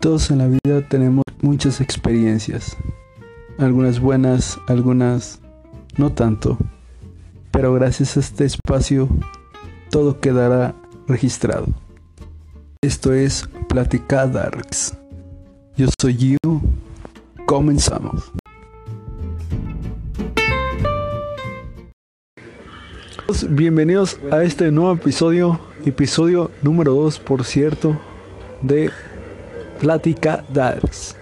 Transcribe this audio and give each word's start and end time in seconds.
Todos 0.00 0.30
en 0.30 0.38
la 0.38 0.46
vida 0.46 0.88
tenemos 0.88 1.24
muchas 1.42 1.82
experiencias, 1.82 2.74
algunas 3.58 4.00
buenas, 4.00 4.58
algunas 4.66 5.40
no 5.98 6.10
tanto, 6.10 6.56
pero 7.50 7.74
gracias 7.74 8.16
a 8.16 8.20
este 8.20 8.46
espacio 8.46 9.10
todo 9.90 10.18
quedará 10.18 10.74
registrado. 11.06 11.66
Esto 12.80 13.12
es 13.12 13.46
Plática 13.68 14.26
Darks. 14.26 14.96
Yo 15.76 15.88
soy 16.00 16.16
Gio. 16.16 16.62
Comenzamos. 17.44 18.32
Bienvenidos 23.50 24.18
a 24.32 24.44
este 24.44 24.70
nuevo 24.70 24.94
episodio, 24.94 25.60
episodio 25.84 26.50
número 26.62 26.94
2, 26.94 27.18
por 27.18 27.44
cierto, 27.44 28.00
de 28.62 28.90
Plática 29.80 30.44
Darks. 30.52 31.16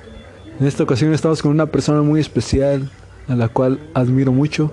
En 0.58 0.66
esta 0.66 0.82
ocasión 0.82 1.14
estamos 1.14 1.40
con 1.40 1.52
una 1.52 1.66
persona 1.66 2.02
muy 2.02 2.20
especial, 2.20 2.90
a 3.28 3.36
la 3.36 3.48
cual 3.48 3.78
admiro 3.94 4.32
mucho. 4.32 4.72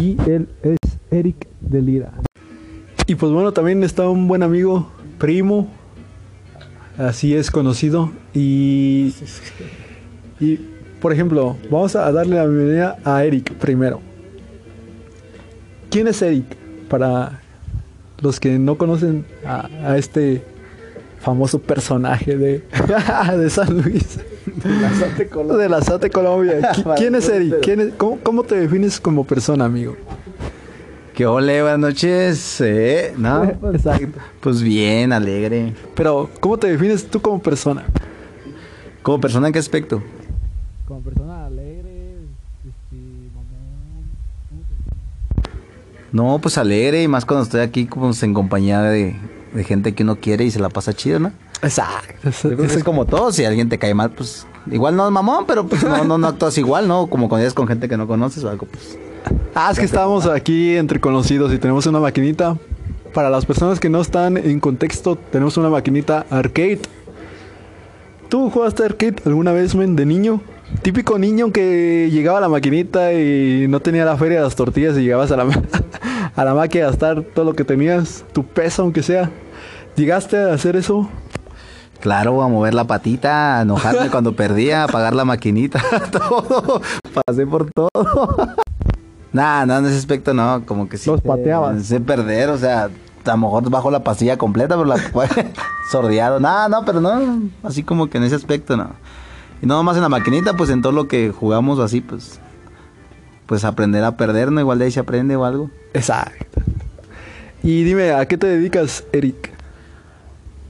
Y 0.00 0.16
él 0.30 0.48
es 0.62 0.78
Eric 1.10 1.48
Delira. 1.60 2.12
Y 3.08 3.16
pues 3.16 3.32
bueno, 3.32 3.52
también 3.52 3.82
está 3.82 4.08
un 4.08 4.28
buen 4.28 4.44
amigo, 4.44 4.88
primo, 5.18 5.68
así 6.96 7.34
es 7.34 7.50
conocido. 7.50 8.12
Y, 8.32 9.12
y 10.38 10.60
por 11.00 11.12
ejemplo, 11.12 11.56
vamos 11.68 11.96
a 11.96 12.12
darle 12.12 12.36
la 12.36 12.46
bienvenida 12.46 12.96
a 13.04 13.24
Eric 13.24 13.54
primero. 13.54 14.00
¿Quién 15.90 16.06
es 16.06 16.22
Eric? 16.22 16.56
Para 16.88 17.40
los 18.20 18.38
que 18.38 18.56
no 18.60 18.78
conocen 18.78 19.26
a, 19.44 19.66
a 19.82 19.98
este 19.98 20.44
famoso 21.26 21.58
personaje 21.58 22.36
de, 22.36 22.62
de 23.36 23.50
San 23.50 23.82
Luis. 23.82 24.20
De 24.54 25.68
la 25.68 25.82
Sate 25.82 26.08
Colombia. 26.08 26.70
¿Quién 26.96 27.16
es 27.16 27.28
Eric? 27.28 27.56
¿Quién 27.62 27.80
es, 27.80 27.94
cómo, 27.96 28.20
cómo, 28.22 28.44
te 28.44 28.54
defines 28.54 29.00
como 29.00 29.24
persona, 29.24 29.64
amigo? 29.64 29.96
¿Qué 31.16 31.26
ole? 31.26 31.62
Buenas 31.62 31.80
noches. 31.80 32.60
¿Eh? 32.60 33.12
¿No? 33.18 33.42
Exacto. 33.74 34.20
Pues 34.38 34.62
bien, 34.62 35.12
alegre. 35.12 35.74
Pero, 35.96 36.30
¿cómo 36.38 36.58
te 36.58 36.68
defines 36.68 37.04
tú 37.04 37.20
como 37.20 37.42
persona? 37.42 37.84
¿Como 39.02 39.20
persona 39.20 39.48
en 39.48 39.52
qué 39.52 39.58
aspecto? 39.58 40.00
Como 40.86 41.00
persona 41.00 41.46
alegre, 41.46 42.18
este, 42.64 42.96
No, 46.12 46.38
pues 46.40 46.56
alegre 46.56 47.02
y 47.02 47.08
más 47.08 47.24
cuando 47.24 47.42
estoy 47.42 47.62
aquí 47.62 47.86
como 47.86 48.12
en 48.22 48.32
compañía 48.32 48.80
de, 48.82 49.16
de 49.56 49.64
gente 49.64 49.94
que 49.94 50.02
uno 50.02 50.16
quiere 50.16 50.44
y 50.44 50.50
se 50.50 50.60
la 50.60 50.68
pasa 50.68 50.92
chido, 50.92 51.18
¿no? 51.18 51.32
Exacto. 51.62 52.30
Yo 52.30 52.56
creo 52.56 52.68
que 52.68 52.74
es 52.74 52.84
como 52.84 53.06
todo, 53.06 53.32
si 53.32 53.44
alguien 53.44 53.68
te 53.68 53.78
cae 53.78 53.94
mal, 53.94 54.10
pues 54.10 54.46
igual 54.70 54.94
no 54.94 55.06
es 55.06 55.12
mamón, 55.12 55.46
pero 55.46 55.66
pues 55.66 55.82
no, 55.82 56.04
no, 56.04 56.18
no 56.18 56.26
actúas 56.28 56.56
igual, 56.58 56.86
¿no? 56.86 57.06
Como 57.06 57.28
cuando 57.28 57.42
eres 57.42 57.54
con 57.54 57.66
gente 57.66 57.88
que 57.88 57.96
no 57.96 58.06
conoces 58.06 58.44
o 58.44 58.50
algo, 58.50 58.66
pues. 58.66 58.98
Ah, 59.54 59.70
es 59.72 59.78
que 59.78 59.84
estábamos 59.84 60.26
aquí 60.26 60.76
entre 60.76 61.00
conocidos 61.00 61.52
y 61.52 61.58
tenemos 61.58 61.86
una 61.86 61.98
maquinita. 61.98 62.56
Para 63.14 63.30
las 63.30 63.46
personas 63.46 63.80
que 63.80 63.88
no 63.88 64.02
están 64.02 64.36
en 64.36 64.60
contexto, 64.60 65.16
tenemos 65.16 65.56
una 65.56 65.70
maquinita 65.70 66.26
arcade. 66.28 66.80
¿Tú 68.28 68.50
jugaste 68.50 68.84
arcade 68.84 69.16
alguna 69.24 69.52
vez, 69.52 69.74
men, 69.74 69.96
de 69.96 70.04
niño? 70.04 70.42
Típico 70.82 71.18
niño 71.18 71.50
que 71.52 72.10
llegaba 72.12 72.38
a 72.38 72.40
la 72.42 72.48
maquinita 72.50 73.14
y 73.14 73.66
no 73.68 73.80
tenía 73.80 74.04
la 74.04 74.18
feria 74.18 74.38
de 74.38 74.44
las 74.44 74.54
tortillas 74.54 74.98
y 74.98 75.02
llegabas 75.02 75.32
a 75.32 75.36
la, 75.36 75.46
a 76.36 76.44
la 76.44 76.54
máquina 76.54 76.84
a 76.84 76.88
gastar 76.88 77.22
todo 77.22 77.46
lo 77.46 77.54
que 77.54 77.64
tenías, 77.64 78.24
tu 78.34 78.44
peso 78.44 78.82
aunque 78.82 79.02
sea. 79.02 79.30
¿Llegaste 79.96 80.36
a 80.36 80.52
hacer 80.52 80.76
eso? 80.76 81.08
Claro, 82.00 82.42
a 82.42 82.48
mover 82.48 82.74
la 82.74 82.84
patita, 82.84 83.58
a 83.58 83.62
enojarme 83.62 84.10
cuando 84.10 84.36
perdía, 84.36 84.82
a 84.82 84.84
apagar 84.84 85.14
la 85.14 85.24
maquinita, 85.24 85.82
todo. 86.12 86.82
Pasé 87.24 87.46
por 87.46 87.70
todo. 87.70 87.88
Nah, 89.32 89.64
no, 89.64 89.78
en 89.78 89.86
ese 89.86 89.96
aspecto 89.96 90.34
no, 90.34 90.64
como 90.66 90.88
que 90.88 90.98
sí. 90.98 91.10
Los 91.10 91.22
pateabas. 91.22 91.82
Sé 91.84 92.00
perder, 92.00 92.50
o 92.50 92.58
sea, 92.58 92.84
a 93.24 93.30
lo 93.30 93.36
mejor 93.38 93.70
bajo 93.70 93.90
la 93.90 94.04
pastilla 94.04 94.36
completa, 94.36 94.76
pero 94.76 94.84
la 94.84 94.96
sordeado. 95.90 96.40
Nah, 96.40 96.68
no, 96.68 96.84
pero 96.84 97.00
no, 97.00 97.40
así 97.62 97.82
como 97.82 98.08
que 98.10 98.18
en 98.18 98.24
ese 98.24 98.34
aspecto 98.34 98.76
no. 98.76 98.90
Y 99.62 99.66
no 99.66 99.82
más 99.82 99.96
en 99.96 100.02
la 100.02 100.10
maquinita, 100.10 100.54
pues 100.54 100.68
en 100.68 100.82
todo 100.82 100.92
lo 100.92 101.08
que 101.08 101.30
jugamos 101.30 101.78
así, 101.78 102.02
pues, 102.02 102.38
pues 103.46 103.64
aprender 103.64 104.04
a 104.04 104.18
perder, 104.18 104.52
¿no? 104.52 104.60
Igual 104.60 104.78
de 104.78 104.84
ahí 104.84 104.90
se 104.90 105.00
aprende 105.00 105.36
o 105.36 105.46
algo. 105.46 105.70
Exacto. 105.94 106.60
Y 107.62 107.82
dime, 107.84 108.12
¿a 108.12 108.26
qué 108.26 108.36
te 108.36 108.46
dedicas, 108.46 109.04
Eric? 109.12 109.55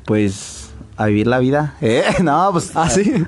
Pues 0.07 0.71
a 0.97 1.07
vivir 1.07 1.27
la 1.27 1.39
vida. 1.39 1.75
¿Eh? 1.81 2.03
No, 2.23 2.51
pues. 2.53 2.75
¿Así? 2.75 3.25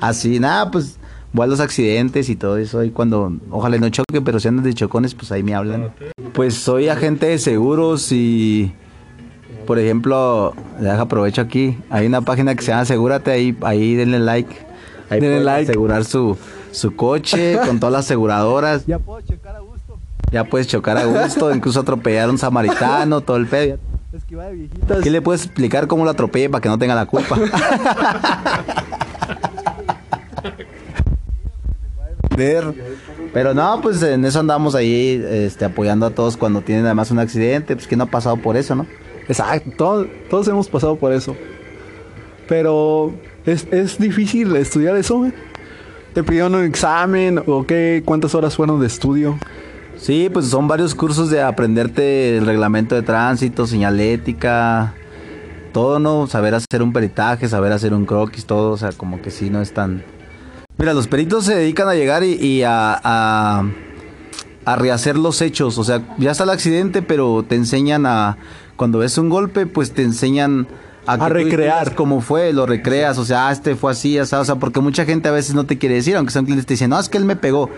Así, 0.00 0.38
nada, 0.40 0.70
pues 0.70 0.98
voy 1.32 1.44
a 1.44 1.46
los 1.46 1.60
accidentes 1.60 2.28
y 2.28 2.36
todo 2.36 2.58
eso. 2.58 2.84
Y 2.84 2.90
cuando, 2.90 3.32
ojalá 3.50 3.78
no 3.78 3.88
choque, 3.88 4.20
pero 4.20 4.40
si 4.40 4.48
andan 4.48 4.64
de 4.64 4.74
chocones, 4.74 5.14
pues 5.14 5.32
ahí 5.32 5.42
me 5.42 5.54
hablan. 5.54 5.92
Pues 6.32 6.54
soy 6.54 6.88
agente 6.88 7.26
de 7.26 7.38
seguros 7.38 8.12
y, 8.12 8.72
por 9.66 9.78
ejemplo, 9.78 10.54
deja 10.78 11.02
aprovecho 11.02 11.40
aquí. 11.40 11.78
Hay 11.90 12.06
una 12.06 12.20
página 12.20 12.54
que 12.54 12.62
se 12.62 12.68
llama 12.68 12.82
Asegúrate, 12.82 13.30
ahí, 13.30 13.56
ahí 13.62 13.94
denle 13.94 14.18
like. 14.18 14.54
Ahí 15.10 15.20
denle 15.20 15.36
pueden 15.36 15.44
like. 15.44 15.70
asegurar 15.70 16.04
su, 16.04 16.36
su 16.70 16.94
coche 16.94 17.58
con 17.66 17.80
todas 17.80 17.92
las 17.92 18.04
aseguradoras. 18.04 18.86
Ya 18.86 18.98
puedo 18.98 19.20
checar 19.22 19.56
a 19.56 19.60
gusto. 19.60 19.98
Ya 20.30 20.44
puedes 20.44 20.66
chocar 20.66 20.98
a 20.98 21.04
gusto, 21.04 21.54
incluso 21.54 21.80
atropellar 21.80 22.28
a 22.28 22.32
un 22.32 22.38
samaritano, 22.38 23.22
todo 23.22 23.38
el 23.38 23.46
pedo. 23.46 23.78
Esquivar 24.12 24.48
de 24.48 24.54
viejitas. 24.54 25.02
¿Qué 25.02 25.10
le 25.10 25.20
puedes 25.20 25.44
explicar 25.44 25.86
cómo 25.86 26.04
lo 26.04 26.10
atropelle 26.10 26.48
para 26.48 26.62
que 26.62 26.68
no 26.68 26.78
tenga 26.78 26.94
la 26.94 27.06
culpa? 27.06 27.38
Pero 33.32 33.52
no, 33.52 33.80
pues 33.82 34.02
en 34.02 34.24
eso 34.24 34.40
andamos 34.40 34.74
ahí 34.74 35.22
este, 35.28 35.64
apoyando 35.64 36.06
a 36.06 36.10
todos 36.10 36.36
cuando 36.36 36.60
tienen 36.62 36.86
además 36.86 37.10
un 37.10 37.18
accidente, 37.18 37.74
pues 37.74 37.88
que 37.88 37.96
no 37.96 38.04
ha 38.04 38.10
pasado 38.10 38.36
por 38.36 38.56
eso, 38.56 38.74
¿no? 38.74 38.86
Exacto, 39.28 39.70
todos, 39.76 40.06
todos 40.30 40.48
hemos 40.48 40.68
pasado 40.68 40.96
por 40.96 41.12
eso. 41.12 41.36
Pero 42.46 43.12
es, 43.44 43.66
es 43.70 43.98
difícil 43.98 44.54
estudiar 44.56 44.96
eso, 44.96 45.18
güey. 45.18 45.32
¿Te 46.14 46.22
pidieron 46.22 46.54
un 46.54 46.64
examen 46.64 47.42
o 47.46 47.66
qué? 47.66 48.02
¿Cuántas 48.04 48.34
horas 48.34 48.56
fueron 48.56 48.80
de 48.80 48.86
estudio? 48.86 49.38
Sí, 50.00 50.30
pues 50.32 50.46
son 50.46 50.68
varios 50.68 50.94
cursos 50.94 51.28
de 51.28 51.42
aprenderte 51.42 52.38
el 52.38 52.46
reglamento 52.46 52.94
de 52.94 53.02
tránsito, 53.02 53.66
señalética, 53.66 54.94
todo, 55.72 55.98
¿no? 55.98 56.26
Saber 56.26 56.54
hacer 56.54 56.82
un 56.82 56.92
peritaje, 56.92 57.48
saber 57.48 57.72
hacer 57.72 57.92
un 57.92 58.06
croquis, 58.06 58.46
todo, 58.46 58.70
o 58.72 58.76
sea, 58.76 58.92
como 58.92 59.20
que 59.20 59.30
sí, 59.30 59.50
no 59.50 59.60
es 59.60 59.72
tan... 59.72 60.04
Mira, 60.78 60.94
los 60.94 61.08
peritos 61.08 61.44
se 61.44 61.56
dedican 61.56 61.88
a 61.88 61.94
llegar 61.94 62.22
y, 62.22 62.34
y 62.34 62.62
a, 62.62 62.98
a, 63.02 63.64
a 64.64 64.76
rehacer 64.76 65.18
los 65.18 65.42
hechos, 65.42 65.76
o 65.78 65.84
sea, 65.84 66.02
ya 66.18 66.30
está 66.30 66.44
el 66.44 66.50
accidente, 66.50 67.02
pero 67.02 67.44
te 67.46 67.56
enseñan 67.56 68.06
a... 68.06 68.38
Cuando 68.76 69.00
ves 69.00 69.18
un 69.18 69.28
golpe, 69.28 69.66
pues 69.66 69.92
te 69.92 70.02
enseñan... 70.02 70.68
A 71.06 71.16
tú 71.18 71.24
recrear. 71.32 71.94
cómo 71.94 72.20
fue, 72.20 72.52
lo 72.52 72.66
recreas, 72.66 73.16
o 73.18 73.24
sea, 73.24 73.48
ah, 73.48 73.52
este 73.52 73.74
fue 73.74 73.90
así, 73.92 74.18
así, 74.18 74.34
o 74.36 74.44
sea, 74.44 74.56
porque 74.56 74.80
mucha 74.80 75.06
gente 75.06 75.28
a 75.28 75.32
veces 75.32 75.54
no 75.54 75.64
te 75.64 75.78
quiere 75.78 75.96
decir, 75.96 76.14
aunque 76.16 76.32
son 76.32 76.44
clientes 76.44 76.66
te 76.66 76.74
dicen, 76.74 76.90
no, 76.90 77.00
es 77.00 77.08
que 77.08 77.16
él 77.16 77.24
me 77.24 77.34
pegó. 77.34 77.70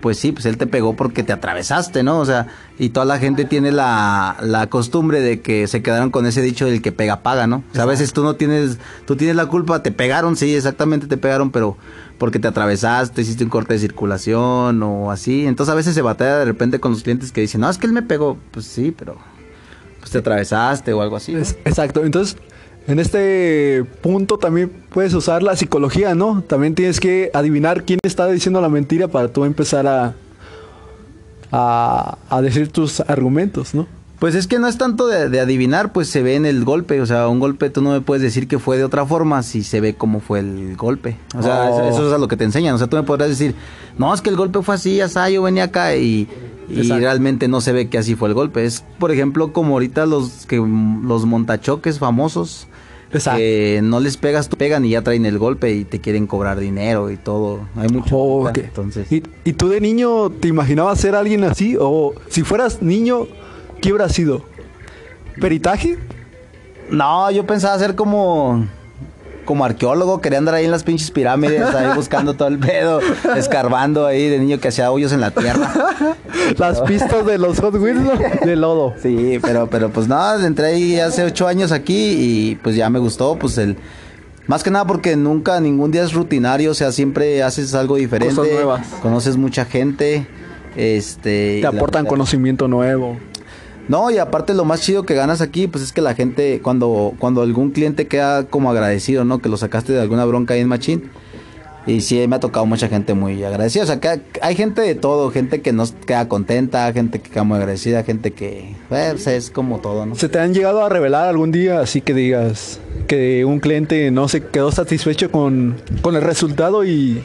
Pues 0.00 0.18
sí, 0.18 0.32
pues 0.32 0.46
él 0.46 0.56
te 0.56 0.66
pegó 0.66 0.96
porque 0.96 1.22
te 1.22 1.32
atravesaste, 1.32 2.02
¿no? 2.02 2.18
O 2.18 2.24
sea, 2.24 2.46
y 2.78 2.88
toda 2.90 3.04
la 3.04 3.18
gente 3.18 3.44
tiene 3.44 3.70
la, 3.70 4.36
la 4.40 4.68
costumbre 4.68 5.20
de 5.20 5.40
que 5.40 5.66
se 5.66 5.82
quedaron 5.82 6.10
con 6.10 6.26
ese 6.26 6.40
dicho 6.42 6.66
del 6.66 6.80
que 6.80 6.92
pega 6.92 7.22
paga, 7.22 7.46
¿no? 7.46 7.62
O 7.70 7.74
sea, 7.74 7.82
a 7.82 7.86
veces 7.86 8.12
tú 8.12 8.22
no 8.22 8.36
tienes, 8.36 8.78
tú 9.06 9.16
tienes 9.16 9.36
la 9.36 9.46
culpa, 9.46 9.82
te 9.82 9.92
pegaron, 9.92 10.36
sí, 10.36 10.54
exactamente 10.54 11.06
te 11.06 11.16
pegaron, 11.16 11.50
pero 11.50 11.76
porque 12.18 12.38
te 12.38 12.48
atravesaste, 12.48 13.22
hiciste 13.22 13.44
un 13.44 13.50
corte 13.50 13.74
de 13.74 13.80
circulación 13.80 14.82
o 14.82 15.10
así. 15.10 15.46
Entonces 15.46 15.72
a 15.72 15.76
veces 15.76 15.94
se 15.94 16.02
batalla 16.02 16.38
de 16.38 16.44
repente 16.44 16.80
con 16.80 16.92
los 16.92 17.02
clientes 17.02 17.32
que 17.32 17.40
dicen, 17.40 17.60
no, 17.60 17.70
es 17.70 17.78
que 17.78 17.86
él 17.86 17.92
me 17.92 18.02
pegó. 18.02 18.36
Pues 18.50 18.66
sí, 18.66 18.94
pero 18.96 19.16
pues 19.98 20.10
te 20.10 20.18
atravesaste 20.18 20.92
o 20.92 21.02
algo 21.02 21.16
así. 21.16 21.34
exacto, 21.34 22.04
entonces 22.04 22.36
en 22.86 22.98
este 22.98 23.84
punto 24.02 24.38
también 24.38 24.70
puedes 24.92 25.14
usar 25.14 25.42
la 25.42 25.54
psicología, 25.56 26.14
¿no? 26.14 26.42
También 26.46 26.74
tienes 26.74 26.98
que 27.00 27.30
adivinar 27.34 27.84
quién 27.84 28.00
está 28.02 28.26
diciendo 28.28 28.60
la 28.60 28.68
mentira 28.68 29.08
para 29.08 29.28
tú 29.28 29.44
empezar 29.44 29.86
a, 29.86 30.14
a, 31.52 32.18
a 32.28 32.42
decir 32.42 32.68
tus 32.70 33.00
argumentos, 33.00 33.74
¿no? 33.74 33.86
Pues 34.18 34.34
es 34.34 34.46
que 34.46 34.58
no 34.58 34.68
es 34.68 34.76
tanto 34.76 35.06
de, 35.06 35.30
de 35.30 35.40
adivinar, 35.40 35.92
pues 35.92 36.08
se 36.10 36.22
ve 36.22 36.34
en 36.34 36.44
el 36.44 36.62
golpe. 36.64 37.00
O 37.00 37.06
sea, 37.06 37.26
un 37.28 37.40
golpe 37.40 37.70
tú 37.70 37.80
no 37.80 37.92
me 37.92 38.02
puedes 38.02 38.22
decir 38.22 38.48
que 38.48 38.58
fue 38.58 38.76
de 38.76 38.84
otra 38.84 39.06
forma 39.06 39.42
si 39.42 39.62
se 39.62 39.80
ve 39.80 39.94
cómo 39.94 40.20
fue 40.20 40.40
el 40.40 40.76
golpe. 40.76 41.16
O 41.34 41.42
sea, 41.42 41.70
Oh. 41.70 41.80
eso, 41.80 41.88
eso 41.88 42.08
es 42.08 42.12
a 42.12 42.18
lo 42.18 42.28
que 42.28 42.36
te 42.36 42.44
enseñan. 42.44 42.74
O 42.74 42.78
sea, 42.78 42.86
tú 42.86 42.96
me 42.96 43.02
podrás 43.02 43.30
decir, 43.30 43.54
no, 43.96 44.12
es 44.12 44.20
que 44.20 44.28
el 44.28 44.36
golpe 44.36 44.60
fue 44.60 44.74
así, 44.74 45.00
así, 45.00 45.18
yo 45.32 45.42
venía 45.42 45.64
acá 45.64 45.96
y, 45.96 46.28
y 46.68 46.82
realmente 46.90 47.48
no 47.48 47.62
se 47.62 47.72
ve 47.72 47.88
que 47.88 47.96
así 47.96 48.14
fue 48.14 48.28
el 48.28 48.34
golpe. 48.34 48.62
Es, 48.66 48.84
por 48.98 49.10
ejemplo, 49.10 49.54
como 49.54 49.72
ahorita 49.72 50.04
los 50.04 50.44
que 50.46 50.56
los 50.56 51.24
montachoques 51.24 51.98
famosos. 51.98 52.66
Exacto. 53.12 53.38
Que 53.38 53.80
no 53.82 53.98
les 54.00 54.16
pegas, 54.16 54.48
tú 54.48 54.56
pegan 54.56 54.84
y 54.84 54.90
ya 54.90 55.02
traen 55.02 55.26
el 55.26 55.38
golpe 55.38 55.72
y 55.72 55.84
te 55.84 56.00
quieren 56.00 56.26
cobrar 56.26 56.60
dinero 56.60 57.10
y 57.10 57.16
todo. 57.16 57.60
Hay 57.76 57.88
mucho. 57.88 58.16
Oh, 58.16 58.48
ok. 58.48 58.58
Entonces. 58.58 59.10
¿Y, 59.10 59.22
¿Y 59.44 59.52
tú 59.54 59.68
de 59.68 59.80
niño 59.80 60.30
te 60.30 60.48
imaginabas 60.48 61.00
ser 61.00 61.14
alguien 61.14 61.44
así? 61.44 61.76
O 61.78 62.14
si 62.28 62.42
fueras 62.42 62.82
niño, 62.82 63.26
¿qué 63.80 63.92
hubiera 63.92 64.08
sido? 64.08 64.44
¿Peritaje? 65.40 65.98
No, 66.90 67.30
yo 67.30 67.46
pensaba 67.46 67.78
ser 67.78 67.94
como 67.94 68.66
como 69.50 69.64
arqueólogo, 69.64 70.20
quería 70.20 70.38
andar 70.38 70.54
ahí 70.54 70.64
en 70.64 70.70
las 70.70 70.84
pinches 70.84 71.10
pirámides, 71.10 71.74
ahí 71.74 71.88
buscando 71.96 72.34
todo 72.34 72.46
el 72.46 72.60
pedo, 72.60 73.00
escarbando 73.36 74.06
ahí 74.06 74.28
de 74.28 74.38
niño 74.38 74.60
que 74.60 74.68
hacía 74.68 74.92
hoyos 74.92 75.10
en 75.10 75.20
la 75.20 75.32
tierra. 75.32 75.72
Las 76.56 76.80
pistas 76.82 77.26
de 77.26 77.36
los 77.36 77.58
Hot 77.58 77.74
Wheels 77.74 78.00
de 78.44 78.54
lodo. 78.54 78.94
Sí, 79.02 79.40
pero, 79.42 79.66
pero 79.68 79.90
pues 79.90 80.06
nada, 80.06 80.46
entré 80.46 80.66
ahí 80.66 81.00
hace 81.00 81.24
ocho 81.24 81.48
años 81.48 81.72
aquí 81.72 82.12
y 82.16 82.58
pues 82.62 82.76
ya 82.76 82.88
me 82.90 83.00
gustó, 83.00 83.40
pues 83.40 83.58
el... 83.58 83.76
Más 84.46 84.62
que 84.62 84.70
nada 84.70 84.84
porque 84.84 85.16
nunca, 85.16 85.58
ningún 85.58 85.90
día 85.90 86.04
es 86.04 86.12
rutinario, 86.12 86.70
o 86.70 86.74
sea, 86.74 86.92
siempre 86.92 87.42
haces 87.42 87.74
algo 87.74 87.96
diferente. 87.96 88.36
Cosas 88.36 88.52
nuevas. 88.52 88.86
Conoces 89.02 89.36
mucha 89.36 89.64
gente, 89.64 90.28
este... 90.76 91.58
Te 91.60 91.66
aportan 91.66 92.06
conocimiento 92.06 92.68
nuevo. 92.68 93.16
No, 93.90 94.08
y 94.08 94.18
aparte 94.18 94.54
lo 94.54 94.64
más 94.64 94.82
chido 94.82 95.02
que 95.02 95.14
ganas 95.14 95.40
aquí, 95.40 95.66
pues 95.66 95.82
es 95.82 95.92
que 95.92 96.00
la 96.00 96.14
gente, 96.14 96.60
cuando, 96.62 97.12
cuando 97.18 97.42
algún 97.42 97.72
cliente 97.72 98.06
queda 98.06 98.44
como 98.44 98.70
agradecido, 98.70 99.24
¿no? 99.24 99.40
Que 99.40 99.48
lo 99.48 99.56
sacaste 99.56 99.92
de 99.92 100.00
alguna 100.00 100.24
bronca 100.24 100.54
ahí 100.54 100.60
en 100.60 100.68
Machín. 100.68 101.10
Y 101.88 102.00
sí, 102.02 102.24
me 102.28 102.36
ha 102.36 102.38
tocado 102.38 102.64
mucha 102.66 102.86
gente 102.86 103.14
muy 103.14 103.42
agradecida. 103.42 103.82
O 103.82 103.86
sea, 103.86 103.98
que 103.98 104.20
hay 104.42 104.54
gente 104.54 104.82
de 104.82 104.94
todo, 104.94 105.32
gente 105.32 105.60
que 105.60 105.72
no 105.72 105.82
queda 106.06 106.28
contenta, 106.28 106.92
gente 106.92 107.20
que 107.20 107.30
queda 107.30 107.42
muy 107.42 107.56
agradecida, 107.56 108.04
gente 108.04 108.30
que, 108.30 108.76
pues, 108.88 109.26
es 109.26 109.50
como 109.50 109.80
todo, 109.80 110.06
¿no? 110.06 110.14
¿Se 110.14 110.28
te 110.28 110.38
han 110.38 110.54
llegado 110.54 110.84
a 110.84 110.88
revelar 110.88 111.26
algún 111.26 111.50
día 111.50 111.80
así 111.80 112.00
que 112.00 112.14
digas 112.14 112.78
que 113.08 113.44
un 113.44 113.58
cliente 113.58 114.12
no 114.12 114.28
se 114.28 114.40
quedó 114.40 114.70
satisfecho 114.70 115.32
con, 115.32 115.82
con 116.00 116.14
el 116.14 116.22
resultado 116.22 116.84
y 116.84 117.24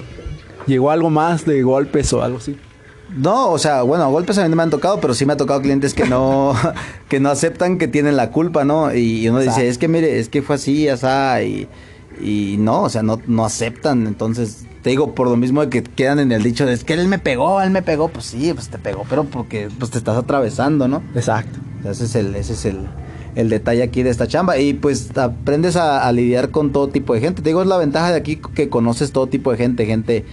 llegó 0.66 0.90
algo 0.90 1.12
más 1.12 1.46
de 1.46 1.62
golpes 1.62 2.12
o 2.12 2.24
algo 2.24 2.40
así? 2.40 2.58
No, 3.16 3.52
o 3.52 3.58
sea, 3.58 3.82
bueno, 3.84 4.10
golpes 4.12 4.38
a 4.38 4.44
mí 4.44 4.50
no 4.50 4.58
me 4.58 4.64
han 4.64 4.70
tocado, 4.70 5.00
pero 5.00 5.14
sí 5.14 5.26
me 5.26 5.34
ha 5.34 5.38
tocado 5.38 5.62
clientes 5.62 5.94
que 5.94 6.06
no, 6.06 6.54
que 7.10 7.20
no 7.20 7.30
aceptan 7.30 7.78
que 7.78 7.88
tienen 7.88 8.18
la 8.18 8.32
culpa, 8.32 8.66
¿no? 8.66 8.94
Y 8.94 9.28
uno 9.30 9.40
dice, 9.40 9.70
es 9.70 9.78
que 9.78 9.88
mire, 9.88 10.20
es 10.20 10.28
que 10.28 10.42
fue 10.42 10.56
así, 10.56 10.90
asá, 10.90 11.42
y, 11.42 11.68
y 12.22 12.58
no, 12.60 12.84
o 12.84 12.90
sea, 12.90 13.04
no, 13.04 13.22
no 13.26 13.46
aceptan. 13.46 14.06
Entonces, 14.06 14.66
te 14.82 14.90
digo, 14.90 15.16
por 15.16 15.30
lo 15.30 15.38
mismo 15.38 15.62
de 15.62 15.70
que 15.70 15.82
quedan 15.82 16.20
en 16.20 16.34
el 16.34 16.44
dicho 16.44 16.66
de, 16.66 16.74
es 16.74 16.84
que 16.84 16.94
él 16.94 17.08
me 17.08 17.18
pegó, 17.18 17.62
él 17.62 17.70
me 17.70 17.82
pegó, 17.82 18.10
pues 18.10 18.26
sí, 18.26 18.52
pues 18.54 18.68
te 18.68 18.78
pegó, 18.78 19.06
pero 19.10 19.24
porque 19.24 19.70
pues 19.80 19.92
te 19.92 19.98
estás 19.98 20.18
atravesando, 20.18 20.90
¿no? 20.90 21.02
Exacto. 21.16 21.58
O 21.80 21.84
sea, 21.84 21.92
ese 21.92 22.04
es 22.06 22.16
el, 22.16 22.36
ese 22.36 22.54
es 22.54 22.66
el, 22.66 22.86
el 23.36 23.50
detalle 23.50 23.82
aquí 23.82 24.04
de 24.04 24.10
esta 24.10 24.28
chamba. 24.28 24.58
Y 24.58 24.74
pues 24.74 25.18
aprendes 25.18 25.78
a, 25.78 26.06
a 26.06 26.12
lidiar 26.12 26.52
con 26.52 26.74
todo 26.74 26.90
tipo 26.90 27.14
de 27.14 27.22
gente. 27.22 27.42
Te 27.42 27.50
digo, 27.50 27.62
es 27.62 27.68
la 27.68 27.78
ventaja 27.78 28.12
de 28.12 28.18
aquí 28.18 28.42
que 28.54 28.68
conoces 28.68 29.14
todo 29.14 29.28
tipo 29.28 29.52
de 29.52 29.58
gente, 29.58 29.86
gente 29.86 30.26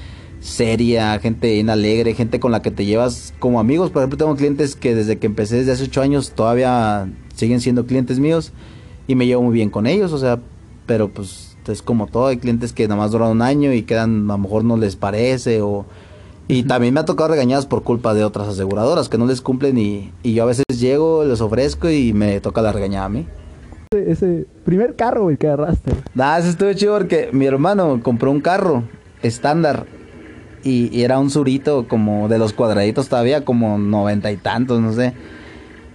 seria, 0.42 1.18
gente 1.20 1.52
bien 1.52 1.70
alegre, 1.70 2.14
gente 2.14 2.40
con 2.40 2.50
la 2.52 2.62
que 2.62 2.72
te 2.72 2.84
llevas 2.84 3.32
como 3.38 3.60
amigos. 3.60 3.90
Por 3.90 4.02
ejemplo, 4.02 4.18
tengo 4.18 4.36
clientes 4.36 4.76
que 4.76 4.94
desde 4.94 5.18
que 5.18 5.26
empecé 5.26 5.56
desde 5.56 5.72
hace 5.72 5.84
ocho 5.84 6.02
años 6.02 6.32
todavía 6.32 7.08
siguen 7.34 7.60
siendo 7.60 7.86
clientes 7.86 8.18
míos 8.18 8.52
y 9.06 9.14
me 9.14 9.26
llevo 9.26 9.42
muy 9.42 9.54
bien 9.54 9.70
con 9.70 9.86
ellos, 9.86 10.12
o 10.12 10.18
sea, 10.18 10.40
pero 10.86 11.08
pues 11.08 11.56
es 11.66 11.80
como 11.80 12.08
todo, 12.08 12.26
hay 12.26 12.38
clientes 12.38 12.72
que 12.72 12.88
nada 12.88 13.00
más 13.00 13.12
duran 13.12 13.30
un 13.30 13.40
año 13.40 13.72
y 13.72 13.82
quedan, 13.82 14.30
a 14.30 14.34
lo 14.34 14.38
mejor 14.38 14.64
no 14.64 14.76
les 14.76 14.96
parece 14.96 15.62
o... 15.62 15.86
Y 16.48 16.64
también 16.64 16.92
me 16.92 17.00
ha 17.00 17.04
tocado 17.04 17.30
regañadas 17.30 17.66
por 17.66 17.84
culpa 17.84 18.12
de 18.14 18.24
otras 18.24 18.48
aseguradoras 18.48 19.08
que 19.08 19.16
no 19.16 19.26
les 19.26 19.40
cumplen 19.40 19.78
y, 19.78 20.12
y 20.24 20.34
yo 20.34 20.42
a 20.42 20.46
veces 20.46 20.64
llego, 20.76 21.24
les 21.24 21.40
ofrezco 21.40 21.88
y 21.88 22.12
me 22.12 22.40
toca 22.40 22.60
la 22.60 22.72
regañada 22.72 23.06
a 23.06 23.08
mí. 23.08 23.26
Ese, 23.92 24.10
ese 24.10 24.46
primer 24.64 24.96
carro, 24.96 25.22
güey, 25.22 25.36
que 25.36 25.46
agarraste. 25.46 25.92
Nada, 26.14 26.40
eso 26.40 26.48
estuvo 26.48 26.72
chido 26.72 26.98
porque 26.98 27.30
mi 27.32 27.46
hermano 27.46 28.00
compró 28.02 28.32
un 28.32 28.40
carro 28.40 28.82
estándar 29.22 29.86
y, 30.64 30.88
y 30.96 31.02
era 31.04 31.18
un 31.18 31.30
surito 31.30 31.86
como 31.88 32.28
de 32.28 32.38
los 32.38 32.52
cuadraditos 32.52 33.08
todavía, 33.08 33.44
como 33.44 33.78
noventa 33.78 34.30
y 34.32 34.36
tantos, 34.36 34.80
no 34.80 34.92
sé. 34.92 35.12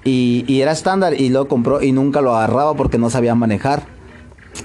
Y, 0.04 0.46
y 0.48 0.62
era 0.62 0.72
estándar 0.72 1.20
y 1.20 1.30
lo 1.30 1.48
compró 1.48 1.82
y 1.82 1.92
nunca 1.92 2.22
lo 2.22 2.36
agarraba 2.36 2.76
porque 2.76 2.98
no 2.98 3.10
sabía 3.10 3.36
manejar. 3.36 3.84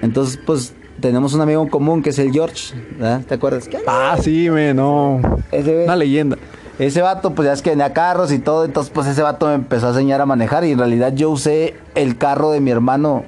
Entonces, 0.00 0.38
pues 0.44 0.74
tenemos 1.00 1.34
un 1.34 1.40
amigo 1.40 1.62
en 1.62 1.68
común 1.68 2.02
que 2.02 2.10
es 2.10 2.18
el 2.18 2.32
George, 2.32 2.74
¿verdad? 2.92 3.22
¿Te 3.26 3.34
acuerdas? 3.34 3.68
Ah, 3.86 4.16
sí, 4.20 4.48
me, 4.50 4.72
no. 4.72 5.20
Ese, 5.50 5.84
Una 5.84 5.96
leyenda. 5.96 6.38
ese 6.78 7.02
vato, 7.02 7.34
pues 7.34 7.46
ya 7.46 7.52
es 7.52 7.62
que 7.62 7.70
tenía 7.70 7.92
carros 7.92 8.30
y 8.32 8.38
todo, 8.38 8.64
entonces 8.64 8.92
pues 8.94 9.06
ese 9.08 9.20
vato 9.22 9.48
me 9.48 9.54
empezó 9.54 9.86
a 9.86 9.90
enseñar 9.90 10.20
a 10.20 10.26
manejar 10.26 10.64
y 10.64 10.70
en 10.72 10.78
realidad 10.78 11.12
yo 11.14 11.30
usé 11.30 11.74
el 11.96 12.16
carro 12.16 12.52
de 12.52 12.60
mi 12.60 12.70
hermano 12.70 13.24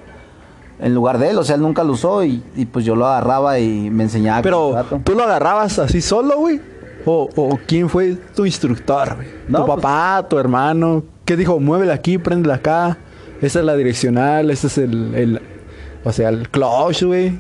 en 0.79 0.95
lugar 0.95 1.19
de 1.19 1.31
él, 1.31 1.39
o 1.39 1.45
sea, 1.45 1.57
él 1.57 1.63
nunca 1.63 1.85
lo 1.85 1.93
usó 1.93 2.25
y, 2.25 2.43
y, 2.57 2.67
pues 2.67 2.85
yo 2.85 2.97
lo 2.97 3.07
agarraba 3.07 3.59
y 3.59 3.91
me 3.91 4.05
enseñaba. 4.05 4.43
Pero. 4.43 4.85
¿tú 5.05 5.15
lo 5.15 5.25
agarrabas 5.25 5.79
así 5.79 6.01
solo, 6.01 6.39
güey? 6.39 6.61
¿O, 7.07 7.29
o 7.37 7.59
quién 7.67 7.89
fue 7.89 8.17
tu 8.35 8.47
instructor, 8.47 9.17
güey? 9.17 9.29
No, 9.49 9.61
¿Tu 9.61 9.67
pues- 9.67 9.77
papá, 9.81 10.27
tu 10.29 10.39
hermano? 10.39 11.05
¿Qué 11.25 11.37
dijo? 11.37 11.61
Muévele 11.61 11.93
aquí, 11.93 12.19
préndele 12.19 12.55
acá. 12.55 12.99
Esa 13.41 13.59
es 13.61 13.65
la 13.65 13.77
direccional, 13.77 14.51
ese 14.51 14.69
es 14.69 14.79
el, 14.79 15.15
el 15.15 15.41
o 16.05 16.13
sea, 16.13 16.29
el 16.29 16.49
clutch, 16.49 17.03
güey. 17.03 17.39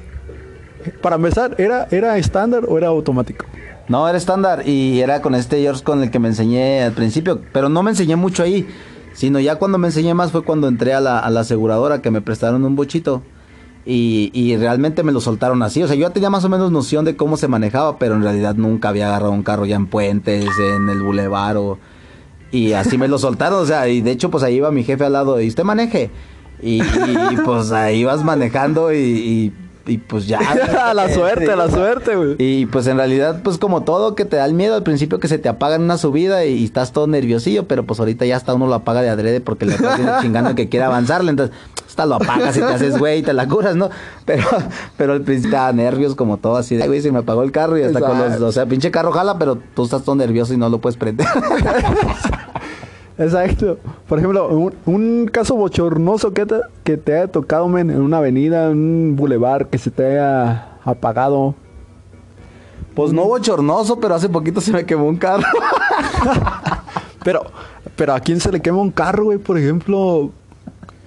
Para 1.00 1.16
empezar, 1.16 1.54
¿era, 1.58 1.86
¿era 1.90 2.18
estándar 2.18 2.64
o 2.68 2.76
era 2.76 2.88
automático? 2.88 3.46
No, 3.88 4.08
era 4.08 4.16
estándar 4.16 4.66
y 4.66 5.00
era 5.00 5.20
con 5.20 5.34
este 5.34 5.60
George 5.60 5.82
con 5.82 6.02
el 6.02 6.10
que 6.10 6.18
me 6.18 6.28
enseñé 6.28 6.82
al 6.82 6.92
principio, 6.92 7.40
pero 7.52 7.68
no 7.68 7.82
me 7.82 7.90
enseñé 7.90 8.16
mucho 8.16 8.42
ahí, 8.42 8.66
sino 9.14 9.40
ya 9.40 9.56
cuando 9.56 9.78
me 9.78 9.88
enseñé 9.88 10.12
más 10.12 10.30
fue 10.30 10.42
cuando 10.42 10.68
entré 10.68 10.92
a 10.92 11.00
la, 11.00 11.18
aseguradora 11.20 12.02
que 12.02 12.10
me 12.10 12.20
prestaron 12.20 12.64
un 12.64 12.76
bochito 12.76 13.22
y, 13.86 14.30
y 14.34 14.56
realmente 14.56 15.02
me 15.02 15.12
lo 15.12 15.20
soltaron 15.20 15.62
así, 15.62 15.82
o 15.82 15.86
sea, 15.86 15.96
yo 15.96 16.02
ya 16.02 16.12
tenía 16.12 16.30
más 16.30 16.44
o 16.44 16.48
menos 16.48 16.70
noción 16.70 17.04
de 17.04 17.16
cómo 17.16 17.36
se 17.36 17.48
manejaba, 17.48 17.98
pero 17.98 18.14
en 18.14 18.22
realidad 18.22 18.54
nunca 18.54 18.90
había 18.90 19.08
agarrado 19.08 19.32
un 19.32 19.42
carro 19.42 19.64
ya 19.64 19.76
en 19.76 19.86
puentes, 19.86 20.46
en 20.58 20.88
el 20.90 21.02
bulevar 21.02 21.56
o... 21.56 21.78
Y 22.50 22.72
así 22.74 22.98
me 22.98 23.08
lo 23.08 23.18
soltaron, 23.18 23.60
o 23.62 23.66
sea, 23.66 23.88
y 23.88 24.00
de 24.00 24.12
hecho 24.12 24.30
pues 24.30 24.44
ahí 24.44 24.56
iba 24.56 24.70
mi 24.70 24.84
jefe 24.84 25.04
al 25.04 25.14
lado 25.14 25.40
y 25.40 25.48
usted 25.48 25.64
maneje. 25.64 26.10
Y, 26.62 26.80
pues 27.44 27.72
ahí 27.72 28.04
vas 28.04 28.24
manejando 28.24 28.92
y, 28.94 29.52
y, 29.86 29.98
pues 29.98 30.26
ya. 30.26 30.40
la 30.94 31.08
suerte, 31.12 31.54
la 31.56 31.70
suerte, 31.70 32.16
güey. 32.16 32.36
Y 32.38 32.66
pues 32.66 32.86
en 32.86 32.96
realidad, 32.96 33.40
pues 33.42 33.58
como 33.58 33.82
todo 33.82 34.14
que 34.14 34.24
te 34.24 34.36
da 34.36 34.44
el 34.46 34.54
miedo 34.54 34.74
al 34.74 34.82
principio 34.82 35.18
que 35.20 35.28
se 35.28 35.38
te 35.38 35.48
apaga 35.48 35.76
en 35.76 35.82
una 35.82 35.98
subida 35.98 36.44
y, 36.44 36.64
estás 36.64 36.92
todo 36.92 37.06
nerviosillo, 37.06 37.68
pero 37.68 37.84
pues 37.84 38.00
ahorita 38.00 38.24
ya 38.24 38.36
hasta 38.36 38.54
uno 38.54 38.66
lo 38.66 38.74
apaga 38.74 39.02
de 39.02 39.10
adrede 39.10 39.40
porque 39.40 39.66
le 39.66 39.76
viendo 39.76 40.20
chingando 40.22 40.54
que 40.54 40.68
quiere 40.68 40.86
avanzarle, 40.86 41.30
entonces 41.30 41.56
hasta 41.86 42.06
lo 42.06 42.16
apagas 42.16 42.56
y 42.56 42.60
te 42.60 42.66
haces 42.66 42.98
güey 42.98 43.20
y 43.20 43.22
te 43.22 43.32
la 43.32 43.46
curas, 43.46 43.76
¿no? 43.76 43.90
Pero, 44.24 44.48
pero 44.96 45.12
al 45.12 45.20
principio 45.20 45.58
da 45.58 45.72
nervios 45.72 46.14
como 46.14 46.38
todo 46.38 46.56
así 46.56 46.76
de 46.76 46.86
güey, 46.86 47.00
se 47.00 47.12
me 47.12 47.18
apagó 47.18 47.42
el 47.42 47.52
carro 47.52 47.78
y 47.78 47.82
hasta 47.82 48.00
con 48.00 48.18
los, 48.18 48.26
Exacto. 48.26 48.46
o 48.46 48.52
sea, 48.52 48.66
pinche 48.66 48.90
carro 48.90 49.12
jala, 49.12 49.38
pero 49.38 49.58
tú 49.74 49.84
estás 49.84 50.02
todo 50.02 50.14
nervioso 50.16 50.54
y 50.54 50.56
no 50.56 50.68
lo 50.68 50.78
puedes 50.78 50.96
prender. 50.96 51.26
Exacto. 53.18 53.78
Por 54.08 54.18
ejemplo, 54.18 54.48
un, 54.48 54.74
un 54.86 55.28
caso 55.32 55.54
bochornoso 55.56 56.32
que 56.32 56.46
te, 56.46 56.56
que 56.82 56.96
te 56.96 57.14
haya 57.16 57.28
tocado, 57.28 57.68
men, 57.68 57.90
en 57.90 58.00
una 58.00 58.18
avenida, 58.18 58.66
en 58.70 58.78
un 58.78 59.16
bulevar, 59.16 59.66
que 59.68 59.78
se 59.78 59.90
te 59.90 60.04
haya 60.06 60.68
apagado. 60.84 61.54
Pues 62.94 63.12
no 63.12 63.24
bochornoso, 63.24 63.98
pero 64.00 64.14
hace 64.14 64.28
poquito 64.28 64.60
se 64.60 64.72
me 64.72 64.84
quemó 64.86 65.06
un 65.06 65.16
carro. 65.16 65.44
Pero, 67.24 67.42
pero 67.96 68.12
¿a 68.12 68.20
quién 68.20 68.38
se 68.38 68.52
le 68.52 68.60
quema 68.60 68.78
un 68.82 68.90
carro, 68.90 69.24
güey? 69.24 69.38
Por 69.38 69.56
ejemplo, 69.56 70.30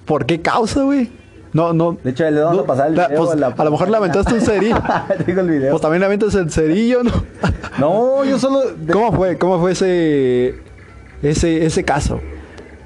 ¿por 0.04 0.26
qué 0.26 0.40
causa, 0.42 0.82
güey? 0.82 1.08
No, 1.52 1.72
no. 1.72 1.96
De 2.02 2.10
hecho, 2.10 2.28
le 2.28 2.40
vamos 2.40 2.56
no, 2.56 2.62
a 2.64 2.66
pasar 2.66 2.88
el 2.88 2.96
la- 2.96 3.06
video. 3.06 3.24
pues, 3.24 3.38
la 3.38 3.46
a 3.56 3.64
lo 3.64 3.70
mejor 3.70 3.88
le 3.88 3.96
aventaste 3.98 4.34
un 4.34 4.40
cerillo. 4.40 4.76
Tengo 5.26 5.40
el 5.42 5.48
video. 5.50 5.70
pues 5.70 5.80
también 5.80 6.00
le 6.00 6.06
aventas 6.06 6.34
el 6.34 6.50
cerillo, 6.50 7.04
¿no? 7.04 7.12
no, 7.78 8.24
yo 8.24 8.36
solo... 8.36 8.62
¿Cómo 8.92 9.12
fue? 9.12 9.38
¿Cómo 9.38 9.60
fue 9.60 9.70
ese, 9.72 10.56
ese, 11.22 11.64
ese 11.66 11.84
caso? 11.84 12.20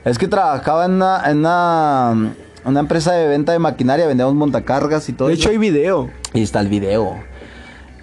Es 0.05 0.19
que 0.19 0.29
trabajaba 0.29 0.87
en 0.87 0.93
una, 0.93 1.31
en 1.31 1.39
una, 1.39 2.35
una 2.65 2.81
empresa 2.81 3.13
de 3.13 3.29
venta 3.29 3.53
de 3.53 3.59
maquinaria, 3.59 4.07
vendíamos 4.07 4.35
montacargas 4.35 5.09
y 5.09 5.13
todo. 5.13 5.29
De 5.29 5.35
eso. 5.35 5.43
hecho, 5.43 5.51
hay 5.51 5.59
video. 5.59 6.11
Y 6.35 6.43
está 6.43 6.61
el 6.61 6.69
video. 6.69 7.17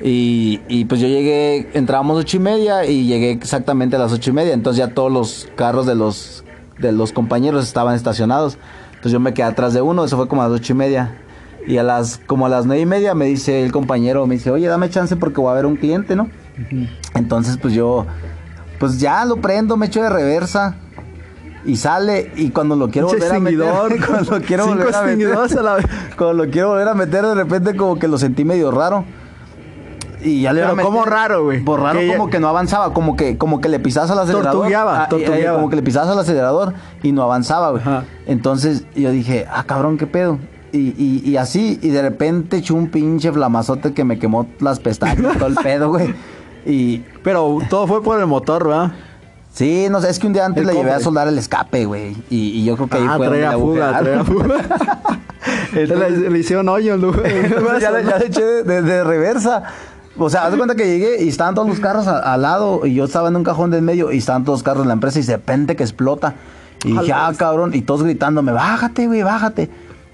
Y, 0.01 0.61
y 0.69 0.85
pues 0.85 1.01
yo 1.01 1.07
llegué, 1.07 1.69
entrábamos 1.73 2.17
ocho 2.17 2.37
y 2.37 2.39
media 2.39 2.85
y 2.85 3.05
llegué 3.05 3.31
exactamente 3.31 3.97
a 3.97 3.99
las 3.99 4.13
ocho 4.13 4.29
y 4.29 4.33
media. 4.33 4.53
Entonces 4.53 4.77
ya 4.77 4.93
todos 4.93 5.11
los 5.11 5.49
carros 5.55 5.85
de 5.85 5.95
los, 5.95 6.45
de 6.77 6.91
los 6.93 7.11
compañeros 7.11 7.65
estaban 7.65 7.95
estacionados. 7.95 8.57
Entonces 8.91 9.11
yo 9.11 9.19
me 9.19 9.33
quedé 9.33 9.45
atrás 9.45 9.73
de 9.73 9.81
uno, 9.81 10.05
eso 10.05 10.15
fue 10.15 10.27
como 10.27 10.41
a 10.41 10.47
las 10.47 10.59
ocho 10.59 10.73
y 10.73 10.75
media. 10.77 11.15
Y 11.67 11.77
a 11.77 11.83
las, 11.83 12.17
como 12.17 12.45
a 12.45 12.49
las 12.49 12.65
nueve 12.65 12.81
y 12.81 12.85
media 12.85 13.13
me 13.13 13.25
dice 13.25 13.63
el 13.63 13.71
compañero, 13.73 14.25
me 14.25 14.35
dice, 14.35 14.49
oye, 14.51 14.67
dame 14.67 14.89
chance 14.89 15.15
porque 15.17 15.41
voy 15.41 15.51
a 15.51 15.55
ver 15.55 15.65
un 15.65 15.75
cliente, 15.75 16.15
¿no? 16.15 16.29
Entonces 17.13 17.57
pues 17.57 17.73
yo, 17.73 18.05
pues 18.79 18.99
ya 18.99 19.25
lo 19.25 19.37
prendo, 19.37 19.77
me 19.77 19.87
echo 19.87 20.01
de 20.01 20.09
reversa. 20.09 20.75
Y 21.65 21.75
sale, 21.75 22.31
y 22.37 22.51
cuando 22.51 22.75
lo 22.77 22.89
quiero 22.89 23.07
volver 23.07 23.31
a 23.33 23.39
meter, 23.39 23.59
cuando 24.07 24.31
lo 24.37 24.41
quiero 24.41 24.65
volver 24.67 24.95
a 24.95 25.01
meter, 25.03 25.33
a 25.33 25.61
la 25.61 25.77
cuando 26.17 26.45
lo 26.45 26.49
quiero 26.51 26.69
volver 26.69 26.87
a 26.87 26.93
meter, 26.93 27.25
de 27.25 27.35
repente 27.35 27.75
como 27.75 27.99
que 27.99 28.07
lo 28.07 28.17
sentí 28.17 28.45
medio 28.45 28.71
raro. 28.71 29.03
Y 30.21 30.41
ya 30.41 30.51
le 30.51 30.61
Pero 30.61 30.73
a 30.73 30.83
¿cómo 30.83 30.99
meter. 30.99 31.13
raro, 31.13 31.43
güey? 31.45 31.63
Por 31.63 31.79
raro 31.81 31.99
Que 31.99 32.07
ya- 32.07 32.17
como 32.17 32.29
que 32.29 32.39
no 32.41 32.47
avanzaba, 32.49 32.93
como 32.93 33.15
que 33.15 33.37
como 33.37 33.61
que 33.61 33.69
le 33.69 33.79
pisabas 33.79 34.11
al 34.11 34.19
acelerador. 34.19 34.51
Tortugueaba, 34.53 35.01
Ah, 35.03 35.05
y- 35.05 35.09
tortugueaba. 35.09 35.53
eh, 35.53 35.55
como 35.55 35.69
que 35.69 35.75
le 35.77 35.81
pisabas 35.83 36.09
al 36.09 36.19
acelerador 36.19 36.73
y 37.03 37.11
no 37.13 37.23
avanzaba, 37.23 37.71
güey. 37.71 37.83
Entonces 38.25 38.83
yo 38.95 39.11
dije, 39.11 39.45
ah, 39.49 39.63
cabrón, 39.65 39.97
qué 39.97 40.07
pedo. 40.07 40.37
Y, 40.71 40.93
y, 40.97 41.21
y 41.25 41.37
así, 41.37 41.79
y 41.81 41.89
de 41.89 42.01
repente 42.01 42.57
echó 42.57 42.75
un 42.75 42.89
pinche 42.89 43.31
flamazote 43.31 43.93
que 43.93 44.03
me 44.03 44.19
quemó 44.19 44.45
las 44.59 44.79
pestañas, 44.79 45.37
todo 45.37 45.47
el 45.47 45.55
pedo, 45.55 45.89
güey. 45.89 46.13
Y 46.65 46.99
Pero 47.23 47.59
todo 47.69 47.87
fue 47.87 48.03
por 48.03 48.19
el 48.19 48.25
motor, 48.27 48.67
¿verdad? 48.67 48.91
sí, 49.51 49.87
no 49.89 49.99
sé, 49.99 50.09
es 50.09 50.19
que 50.19 50.27
un 50.27 50.33
día 50.33 50.45
antes 50.45 50.61
El 50.61 50.67
le 50.67 50.73
llevé 50.75 50.91
a 50.91 50.99
soldar 50.99 51.27
el 51.27 51.37
escape, 51.37 51.83
güey. 51.85 52.15
Y, 52.29 52.49
y 52.59 52.63
yo 52.65 52.75
creo 52.75 52.87
que 52.87 52.97
ahí 52.97 53.05
ah, 53.09 53.17
fue 53.17 53.25
donde 53.27 53.41
le 53.41 53.51
fuga, 53.57 53.99
traía 53.99 54.23
fuga. 54.23 54.55
le, 55.73 56.29
le 56.29 56.39
hicieron 56.39 56.69
hoyo, 56.69 56.97
¿no? 56.97 57.11
ya, 57.79 57.91
le, 57.91 58.03
ya 58.05 58.17
le 58.17 58.25
eché 58.27 58.41
de, 58.43 58.63
de- 58.63 58.81
de 58.81 59.03
reversa. 59.03 59.63
O 60.17 60.29
sea, 60.29 60.45
haz 60.45 60.51
de 60.51 60.57
cuenta 60.57 60.75
que 60.75 60.85
llegué 60.85 61.23
y 61.23 61.29
estaban 61.29 61.55
todos 61.55 61.67
los 61.67 61.79
carros 61.79 62.07
a- 62.07 62.19
al 62.33 62.41
lado 62.41 62.85
y 62.85 62.93
yo 62.93 63.05
estaba 63.05 63.29
en 63.29 63.35
un 63.35 63.43
cajón 63.43 63.71
del 63.71 63.81
medio 63.81 64.11
y 64.11 64.17
estaban 64.17 64.43
todos 64.43 64.59
los 64.59 64.63
carros 64.63 64.83
de 64.83 64.87
la 64.87 64.93
empresa 64.93 65.19
y 65.19 65.23
de 65.23 65.33
repente 65.37 65.75
que 65.75 65.83
explota. 65.83 66.35
Y 66.83 66.93
dije, 66.97 67.11
ah, 67.13 67.31
cabrón, 67.37 67.71
y 67.73 67.81
todos 67.81 68.03
gritándome, 68.03 68.51
bájate, 68.53 69.07
güey, 69.07 69.23
bájate. 69.23 69.69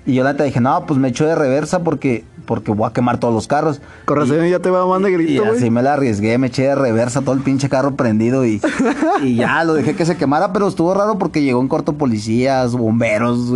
Y 0.06 0.14
yo 0.16 0.24
la 0.24 0.32
neta 0.34 0.44
dije, 0.44 0.60
no, 0.62 0.86
pues 0.86 1.00
me 1.00 1.10
echo 1.10 1.26
de 1.26 1.36
reversa 1.36 1.80
porque, 1.80 2.24
porque 2.46 2.72
voy 2.72 2.88
a 2.88 2.94
quemar 2.94 3.20
todos 3.20 3.34
los 3.34 3.48
carros. 3.48 3.82
Con 4.06 4.18
razón 4.18 4.48
ya 4.48 4.60
te 4.60 4.70
va 4.70 4.86
mandando 4.86 5.10
Y 5.10 5.14
grito, 5.26 5.44
así 5.44 5.60
güey. 5.60 5.70
me 5.72 5.82
la 5.84 5.94
arriesgué, 5.94 6.38
me 6.38 6.48
eché 6.48 6.64
de 6.64 6.76
reversa 6.76 7.22
todo 7.22 7.34
el 7.34 7.42
pinche 7.42 7.70
carro 7.70 7.96
prendido 7.96 8.46
y, 8.46 8.62
y 9.22 9.36
ya 9.36 9.64
lo 9.64 9.74
dejé 9.74 9.96
que 9.96 10.06
se 10.06 10.18
quemara, 10.18 10.54
pero 10.54 10.68
estuvo 10.68 10.94
raro 10.94 11.18
porque 11.18 11.42
llegó 11.42 11.62
en 11.62 11.68
corto 11.68 11.94
policías, 11.94 12.74
bomberos, 12.74 13.52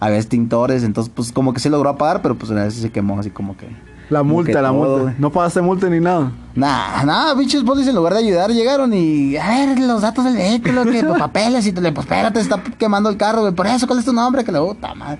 había 0.00 0.16
extintores, 0.18 0.82
entonces 0.82 1.12
pues 1.14 1.32
como 1.32 1.52
que 1.54 1.60
sí 1.60 1.68
logró 1.68 1.90
apagar, 1.90 2.22
pero 2.22 2.34
pues 2.34 2.50
a 2.50 2.54
veces 2.54 2.80
se 2.82 2.90
quemó 2.90 3.18
así 3.18 3.30
como 3.30 3.56
que... 3.56 3.66
La 4.08 4.22
multa, 4.22 4.62
la 4.62 4.68
todo, 4.68 4.78
multa. 4.78 5.02
güey. 5.02 5.14
No 5.18 5.32
pagaste 5.32 5.60
multa 5.60 5.88
ni 5.90 5.98
nada. 5.98 6.30
Nah, 6.54 7.02
nah, 7.04 7.34
pinches 7.36 7.64
polis 7.64 7.88
en 7.88 7.96
lugar 7.96 8.12
de 8.12 8.20
ayudar 8.20 8.50
llegaron 8.52 8.92
y, 8.94 9.36
a 9.36 9.48
ver, 9.48 9.80
los 9.80 10.00
datos 10.00 10.24
del 10.24 10.36
vehículo, 10.36 10.84
que 10.84 11.02
los 11.02 11.18
papeles 11.26 11.66
y 11.66 11.72
te 11.72 11.80
le, 11.80 11.90
pues 11.90 12.04
espérate, 12.06 12.38
está 12.38 12.62
quemando 12.78 13.08
el 13.10 13.16
carro, 13.16 13.40
güey, 13.40 13.52
por 13.52 13.66
eso, 13.66 13.84
¿cuál 13.88 13.98
es 13.98 14.04
tu 14.04 14.12
nombre? 14.12 14.44
Que 14.44 14.52
le 14.52 14.60
puta 14.60 14.94
madre. 14.94 15.18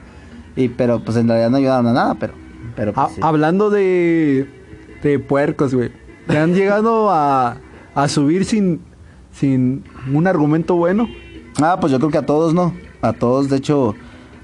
Y, 0.55 0.69
pero 0.69 1.03
pues 1.03 1.17
en 1.17 1.27
realidad 1.27 1.51
no 1.51 1.57
ayudaron 1.57 1.89
a 1.89 1.93
nada, 1.93 2.15
pero, 2.15 2.35
pero 2.77 2.93
pues, 2.93 3.07
Ha- 3.07 3.11
sí. 3.11 3.21
Hablando 3.23 3.71
de, 3.71 4.47
de 5.03 5.19
puercos, 5.19 5.75
güey. 5.75 5.91
¿Te 6.27 6.39
han 6.39 6.55
llegado 6.55 7.11
a, 7.11 7.59
a 7.95 8.09
subir 8.09 8.45
sin, 8.45 8.81
sin 9.33 9.85
un 10.13 10.27
argumento 10.27 10.75
bueno? 10.77 11.09
Ah, 11.61 11.79
pues 11.81 11.93
yo 11.93 11.99
creo 11.99 12.11
que 12.11 12.19
a 12.19 12.27
todos, 12.27 12.53
¿no? 12.55 12.75
A 13.01 13.13
todos, 13.13 13.49
de 13.49 13.57
hecho, 13.57 13.95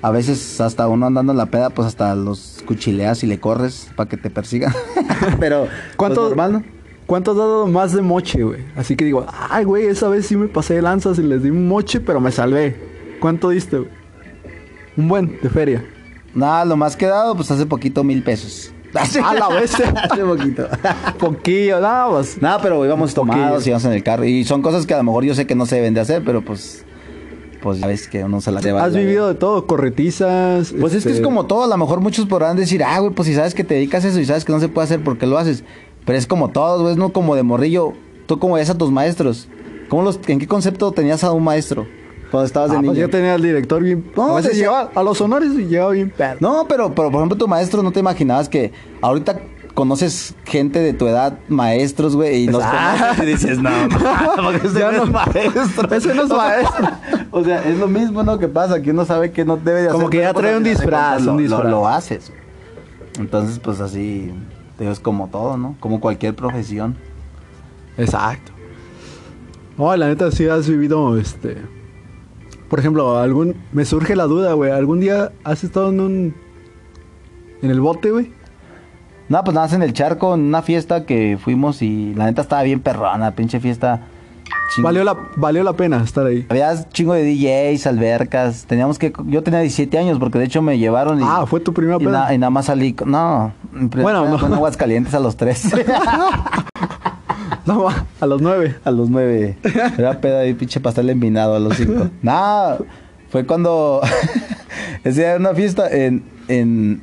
a 0.00 0.10
veces 0.10 0.60
hasta 0.60 0.88
uno 0.88 1.06
andando 1.06 1.32
en 1.32 1.38
la 1.38 1.46
peda, 1.46 1.70
pues 1.70 1.86
hasta 1.88 2.14
los 2.14 2.62
cuchileas 2.66 3.22
y 3.24 3.26
le 3.26 3.38
corres 3.40 3.90
para 3.96 4.08
que 4.08 4.16
te 4.16 4.30
persigan. 4.30 4.72
Pero, 5.40 5.66
¿Cuánto, 5.96 6.20
pues, 6.20 6.28
normal, 6.36 6.52
¿no? 6.52 6.62
¿Cuánto 7.06 7.32
has 7.32 7.36
dado 7.36 7.66
más 7.66 7.92
de 7.92 8.00
moche, 8.00 8.42
güey? 8.44 8.60
Así 8.76 8.94
que 8.96 9.04
digo, 9.04 9.26
ay, 9.50 9.64
güey, 9.64 9.86
esa 9.86 10.08
vez 10.08 10.24
sí 10.26 10.36
me 10.36 10.46
pasé 10.48 10.74
de 10.74 10.82
lanzas 10.82 11.18
y 11.18 11.22
les 11.22 11.42
di 11.42 11.50
un 11.50 11.66
moche, 11.68 12.00
pero 12.00 12.20
me 12.20 12.30
salvé. 12.30 12.76
¿Cuánto 13.20 13.50
diste, 13.50 13.78
güey? 13.78 13.90
Un 14.96 15.08
buen, 15.08 15.38
de 15.42 15.50
feria. 15.50 15.84
Nada, 16.34 16.64
lo 16.64 16.76
más 16.76 16.96
que 16.96 17.04
he 17.04 17.08
dado, 17.08 17.34
pues 17.36 17.50
hace 17.50 17.66
poquito 17.66 18.04
mil 18.04 18.22
pesos. 18.22 18.72
A 19.24 19.34
la 19.34 19.48
bestia. 19.48 19.90
hace 19.90 20.22
poquito. 20.22 20.68
Poquillo, 21.18 21.80
nada 21.80 22.10
más. 22.10 22.40
Nada, 22.42 22.60
pero 22.60 22.84
íbamos 22.84 23.14
tomados, 23.14 23.66
íbamos 23.66 23.84
en 23.86 23.92
el 23.92 24.02
carro. 24.02 24.24
Y 24.24 24.44
son 24.44 24.60
cosas 24.60 24.84
que 24.84 24.92
a 24.92 24.98
lo 24.98 25.02
mejor 25.02 25.24
yo 25.24 25.34
sé 25.34 25.46
que 25.46 25.54
no 25.54 25.64
se 25.64 25.76
deben 25.76 25.94
de 25.94 26.00
hacer, 26.00 26.22
pero 26.24 26.44
pues. 26.44 26.84
Pues 27.62 27.78
ya 27.78 27.86
ves 27.86 28.08
que 28.08 28.24
uno 28.24 28.40
se 28.40 28.50
las 28.50 28.62
lleva. 28.62 28.84
Has 28.84 28.94
vivido 28.94 29.28
de 29.28 29.34
todo, 29.34 29.66
corretizas. 29.66 30.74
Pues 30.78 30.94
es 30.94 31.04
que 31.04 31.10
es 31.10 31.16
este, 31.16 31.22
como 31.22 31.46
todo, 31.46 31.62
a 31.62 31.68
lo 31.68 31.76
mejor 31.78 32.00
muchos 32.00 32.26
podrán 32.26 32.56
decir, 32.56 32.82
ah, 32.82 32.98
güey, 32.98 33.14
pues 33.14 33.28
si 33.28 33.34
sabes 33.34 33.54
que 33.54 33.64
te 33.64 33.74
dedicas 33.74 34.04
a 34.04 34.08
eso 34.08 34.20
y 34.20 34.26
sabes 34.26 34.44
que 34.44 34.52
no 34.52 34.60
se 34.60 34.68
puede 34.68 34.86
hacer, 34.86 35.02
¿por 35.02 35.16
qué 35.16 35.26
lo 35.26 35.38
haces? 35.38 35.64
Pero 36.04 36.18
es 36.18 36.26
como 36.26 36.50
todo, 36.50 36.82
güey, 36.82 36.96
no 36.96 37.12
como 37.12 37.36
de 37.36 37.44
morrillo. 37.44 37.92
Tú 38.26 38.38
como 38.38 38.56
ves 38.56 38.68
a 38.68 38.76
tus 38.76 38.90
maestros. 38.90 39.48
¿Cómo 39.88 40.02
los, 40.02 40.20
¿En 40.26 40.38
qué 40.38 40.46
concepto 40.48 40.92
tenías 40.92 41.22
a 41.24 41.32
un 41.32 41.44
maestro 41.44 41.86
cuando 42.32 42.46
estabas 42.46 42.70
de 42.72 42.78
Ah, 42.78 42.80
pues 42.80 42.92
niño? 42.94 43.06
ya 43.06 43.10
tenía 43.12 43.34
al 43.34 43.42
director 43.42 43.80
bien. 43.82 44.10
No, 44.16 44.32
a 44.32 44.40
veces 44.40 44.56
llegaba 44.56 44.90
a 44.92 45.02
los 45.04 45.20
honores 45.20 45.52
y 45.52 45.66
llegaba 45.66 45.92
bien 45.92 46.10
perro. 46.10 46.38
No, 46.40 46.66
pero, 46.68 46.92
pero 46.94 47.10
por 47.12 47.20
ejemplo 47.20 47.38
tu 47.38 47.46
maestro, 47.46 47.82
¿no 47.84 47.92
te 47.92 48.00
imaginabas 48.00 48.48
que 48.48 48.72
ahorita 49.00 49.38
conoces 49.74 50.34
gente 50.44 50.80
de 50.80 50.92
tu 50.92 51.06
edad, 51.06 51.38
maestros, 51.48 52.14
güey, 52.16 52.42
y 52.42 52.46
los 52.48 52.62
Ah. 52.64 52.94
conoces 52.98 53.22
y 53.22 53.26
dices, 53.26 53.58
no, 53.58 53.70
no, 53.88 54.42
porque 54.42 54.66
ese 54.66 54.78
Ya 54.80 54.90
no 54.92 55.04
es 55.04 55.10
maestro. 55.10 55.94
ese 55.96 56.14
no 56.14 56.22
es 56.24 56.28
maestro. 56.30 56.88
o 57.30 57.44
sea, 57.44 57.62
es 57.68 57.78
lo 57.78 57.86
mismo, 57.88 58.22
¿no? 58.22 58.38
Que 58.38 58.48
pasa, 58.48 58.82
que 58.82 58.90
uno 58.90 59.04
sabe 59.04 59.30
que 59.32 59.44
no 59.44 59.56
debe 59.56 59.80
de 59.82 59.86
hacer. 59.88 59.92
Como 59.92 60.10
que 60.10 60.18
ya 60.18 60.34
trae 60.34 60.56
un 60.56 60.64
disfraz, 60.64 61.20
un 61.20 61.26
lo- 61.26 61.36
disfraz. 61.36 61.64
Lo, 61.64 61.70
lo 61.70 61.88
haces. 61.88 62.32
Entonces, 63.18 63.58
pues 63.58 63.80
así, 63.80 64.32
es 64.80 65.00
como 65.00 65.28
todo, 65.28 65.56
¿no? 65.56 65.76
Como 65.80 66.00
cualquier 66.00 66.34
profesión. 66.34 66.96
Exacto. 67.98 68.52
No, 69.78 69.94
la 69.96 70.08
neta 70.08 70.30
sí 70.30 70.46
has 70.48 70.68
vivido, 70.68 71.16
este... 71.18 71.56
Por 72.72 72.78
ejemplo, 72.78 73.18
algún... 73.18 73.54
Me 73.72 73.84
surge 73.84 74.16
la 74.16 74.24
duda, 74.24 74.54
güey. 74.54 74.70
¿Algún 74.70 74.98
día 74.98 75.30
has 75.44 75.62
estado 75.62 75.90
en 75.90 76.00
un... 76.00 76.34
En 77.60 77.70
el 77.70 77.82
bote, 77.82 78.10
güey? 78.10 78.32
No, 79.28 79.44
pues 79.44 79.54
nada, 79.54 79.66
más 79.66 79.74
en 79.74 79.82
el 79.82 79.92
charco, 79.92 80.32
en 80.34 80.40
una 80.40 80.62
fiesta 80.62 81.04
que 81.04 81.36
fuimos 81.38 81.82
y 81.82 82.14
la 82.14 82.24
neta 82.24 82.40
estaba 82.40 82.62
bien 82.62 82.80
perrona, 82.80 83.32
pinche 83.32 83.60
fiesta. 83.60 84.06
Valió 84.78 85.04
la, 85.04 85.14
valió 85.36 85.62
la 85.64 85.74
pena 85.74 86.02
estar 86.02 86.24
ahí. 86.24 86.46
Había 86.48 86.88
chingo 86.88 87.12
de 87.12 87.24
DJs, 87.24 87.86
albercas. 87.88 88.64
Teníamos 88.64 88.98
que. 88.98 89.12
Yo 89.26 89.42
tenía 89.42 89.60
17 89.60 89.98
años 89.98 90.18
porque 90.18 90.38
de 90.38 90.46
hecho 90.46 90.62
me 90.62 90.78
llevaron 90.78 91.20
y. 91.20 91.24
Ah, 91.26 91.44
fue 91.46 91.60
tu 91.60 91.74
primera 91.74 91.98
y, 92.00 92.04
peda. 92.06 92.24
na- 92.28 92.34
y 92.34 92.38
nada 92.38 92.48
más 92.48 92.64
salí. 92.64 92.94
con- 92.94 93.10
No, 93.10 93.52
Bueno, 93.70 94.26
no. 94.30 94.38
fue 94.38 94.48
en 94.48 94.54
Aguascalientes 94.54 95.12
a 95.12 95.20
los 95.20 95.36
3. 95.36 95.72
No, 97.66 97.86
a 97.88 98.26
los 98.26 98.42
nueve. 98.42 98.76
a 98.84 98.90
los 98.90 99.08
9. 99.08 99.56
Era 99.98 100.20
peda 100.20 100.46
y 100.46 100.54
pinche 100.54 100.80
pastel 100.80 101.10
envinado 101.10 101.54
a 101.54 101.60
los 101.60 101.76
5. 101.76 102.10
Nada, 102.22 102.78
fue 103.28 103.46
cuando. 103.46 104.00
Ese 105.04 105.22
era 105.22 105.36
una 105.36 105.54
fiesta 105.54 105.88
en, 105.88 106.24
en. 106.48 107.02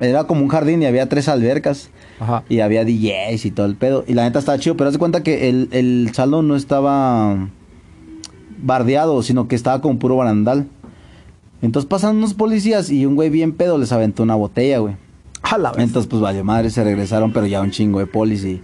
Era 0.00 0.24
como 0.24 0.42
un 0.42 0.48
jardín 0.48 0.82
y 0.82 0.86
había 0.86 1.08
tres 1.08 1.28
albercas. 1.28 1.90
Ajá. 2.20 2.44
Y 2.48 2.60
había 2.60 2.84
DJs 2.84 3.44
y 3.44 3.50
todo 3.50 3.66
el 3.66 3.76
pedo. 3.76 4.04
Y 4.06 4.14
la 4.14 4.24
neta 4.24 4.38
estaba 4.38 4.58
chido, 4.58 4.76
pero 4.76 4.88
haz 4.88 4.94
de 4.94 4.98
cuenta 4.98 5.22
que 5.22 5.48
el, 5.48 5.68
el 5.72 6.10
salón 6.12 6.46
no 6.48 6.56
estaba 6.56 7.48
bardeado, 8.58 9.22
sino 9.22 9.48
que 9.48 9.54
estaba 9.56 9.80
con 9.80 9.98
puro 9.98 10.16
barandal. 10.16 10.66
Entonces 11.62 11.88
pasan 11.88 12.16
unos 12.16 12.34
policías 12.34 12.90
y 12.90 13.06
un 13.06 13.14
güey 13.14 13.30
bien 13.30 13.52
pedo 13.52 13.78
les 13.78 13.92
aventó 13.92 14.22
una 14.22 14.34
botella, 14.34 14.78
güey. 14.78 14.96
A 15.42 15.58
la 15.58 15.72
vez. 15.72 15.84
Entonces, 15.84 16.08
pues 16.08 16.20
vale, 16.22 16.42
madre, 16.42 16.70
se 16.70 16.84
regresaron, 16.84 17.32
pero 17.32 17.46
ya 17.46 17.60
un 17.60 17.70
chingo 17.70 17.98
de 17.98 18.06
polis. 18.06 18.44
Y, 18.44 18.62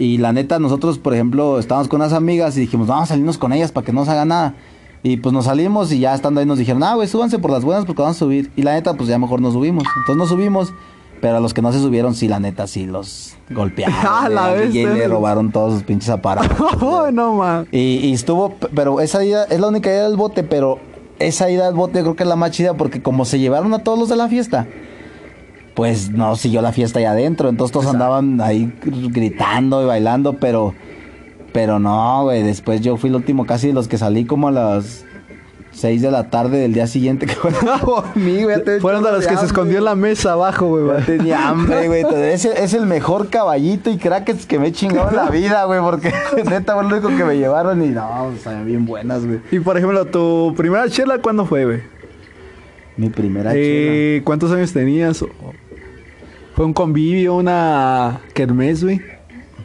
y 0.00 0.16
la 0.16 0.32
neta, 0.32 0.58
nosotros, 0.58 0.98
por 0.98 1.12
ejemplo, 1.12 1.58
estábamos 1.58 1.86
con 1.86 2.00
unas 2.00 2.14
amigas 2.14 2.56
y 2.56 2.60
dijimos, 2.60 2.86
vamos 2.86 3.04
a 3.04 3.06
salirnos 3.08 3.36
con 3.36 3.52
ellas 3.52 3.70
para 3.70 3.84
que 3.84 3.92
no 3.92 4.06
se 4.06 4.10
haga 4.10 4.24
nada. 4.24 4.54
Y 5.02 5.18
pues 5.18 5.34
nos 5.34 5.44
salimos 5.44 5.92
y 5.92 6.00
ya 6.00 6.14
estando 6.14 6.40
ahí 6.40 6.46
nos 6.46 6.56
dijeron, 6.56 6.82
ah, 6.82 6.94
güey, 6.94 7.06
súbanse 7.06 7.38
por 7.38 7.50
las 7.50 7.66
buenas 7.66 7.84
porque 7.84 8.00
van 8.00 8.12
a 8.12 8.14
subir. 8.14 8.50
Y 8.56 8.62
la 8.62 8.72
neta, 8.72 8.94
pues 8.94 9.10
ya 9.10 9.18
mejor 9.18 9.42
nos 9.42 9.52
subimos. 9.52 9.84
Entonces 9.84 10.16
nos 10.16 10.30
subimos, 10.30 10.72
pero 11.20 11.36
a 11.36 11.40
los 11.40 11.52
que 11.52 11.60
no 11.60 11.70
se 11.70 11.80
subieron, 11.80 12.14
sí, 12.14 12.28
la 12.28 12.40
neta, 12.40 12.66
sí 12.66 12.86
los 12.86 13.34
golpearon. 13.50 13.94
Ah, 14.00 14.30
la 14.30 14.54
DJ 14.54 14.86
bestia. 14.86 14.94
le 14.94 15.08
robaron 15.08 15.52
todos 15.52 15.74
sus 15.74 15.82
pinches 15.82 16.08
aparatos. 16.08 16.56
Oh, 16.80 17.10
no, 17.10 17.34
man. 17.34 17.68
Y, 17.70 17.98
y 17.98 18.14
estuvo, 18.14 18.54
pero 18.74 19.02
esa 19.02 19.22
ida 19.22 19.44
es 19.44 19.60
la 19.60 19.68
única 19.68 19.90
ida 19.90 20.08
del 20.08 20.16
bote, 20.16 20.44
pero 20.44 20.78
esa 21.18 21.50
ida 21.50 21.68
al 21.68 21.74
bote 21.74 21.98
yo 21.98 22.04
creo 22.04 22.16
que 22.16 22.22
es 22.22 22.28
la 22.30 22.36
más 22.36 22.52
chida 22.52 22.72
porque 22.72 23.02
como 23.02 23.26
se 23.26 23.38
llevaron 23.38 23.74
a 23.74 23.80
todos 23.80 23.98
los 23.98 24.08
de 24.08 24.16
la 24.16 24.28
fiesta, 24.28 24.66
pues 25.80 26.10
no 26.10 26.36
siguió 26.36 26.60
la 26.60 26.72
fiesta 26.72 26.98
ahí 26.98 27.06
adentro, 27.06 27.48
entonces 27.48 27.72
todos 27.72 27.86
andaban 27.86 28.38
ahí 28.42 28.70
gr- 28.84 29.10
gritando 29.10 29.82
y 29.82 29.86
bailando, 29.86 30.34
pero, 30.34 30.74
pero 31.54 31.78
no, 31.78 32.24
güey, 32.24 32.42
después 32.42 32.82
yo 32.82 32.98
fui 32.98 33.08
el 33.08 33.16
último 33.16 33.46
casi 33.46 33.68
de 33.68 33.72
los 33.72 33.88
que 33.88 33.96
salí 33.96 34.26
como 34.26 34.48
a 34.48 34.50
las 34.50 35.06
6 35.72 36.02
de 36.02 36.10
la 36.10 36.28
tarde 36.28 36.58
del 36.58 36.74
día 36.74 36.86
siguiente 36.86 37.24
que 37.30 37.32
fueron 37.34 37.66
a 37.66 37.78
güey, 37.78 38.80
Fueron 38.82 39.02
de 39.04 39.10
los 39.10 39.26
que 39.26 39.38
se 39.38 39.46
escondió 39.46 39.78
en 39.78 39.84
la 39.86 39.94
mesa 39.94 40.32
abajo, 40.32 40.66
güey. 40.68 41.02
tenía 41.06 41.48
hambre, 41.48 41.86
güey. 41.88 42.04
Es, 42.30 42.44
el- 42.44 42.58
es 42.58 42.74
el 42.74 42.84
mejor 42.84 43.30
caballito 43.30 43.88
y 43.88 43.96
crackets 43.96 44.44
que 44.44 44.58
me 44.58 44.66
he 44.66 44.72
chingado 44.72 45.08
en 45.08 45.16
la 45.16 45.30
vida, 45.30 45.64
güey. 45.64 45.80
Porque 45.80 46.12
neta 46.44 46.74
fue 46.74 46.82
lo 46.82 46.90
único 46.90 47.08
que 47.08 47.24
me 47.24 47.38
llevaron 47.38 47.82
y 47.82 47.88
no, 47.88 48.32
sabían 48.44 48.66
bien 48.66 48.84
buenas, 48.84 49.24
güey. 49.24 49.40
Y 49.50 49.60
por 49.60 49.78
ejemplo, 49.78 50.04
tu 50.04 50.52
primera 50.58 50.90
chela, 50.90 51.16
¿cuándo 51.22 51.46
fue, 51.46 51.64
güey? 51.64 51.80
Mi 52.98 53.08
primera 53.08 53.52
Eh, 53.54 54.20
¿Cuántos 54.24 54.52
años 54.52 54.74
tenías? 54.74 55.24
¿Fue 56.60 56.66
un 56.66 56.74
convivio, 56.74 57.36
una 57.36 58.20
kermés, 58.34 58.84
güey? 58.84 59.00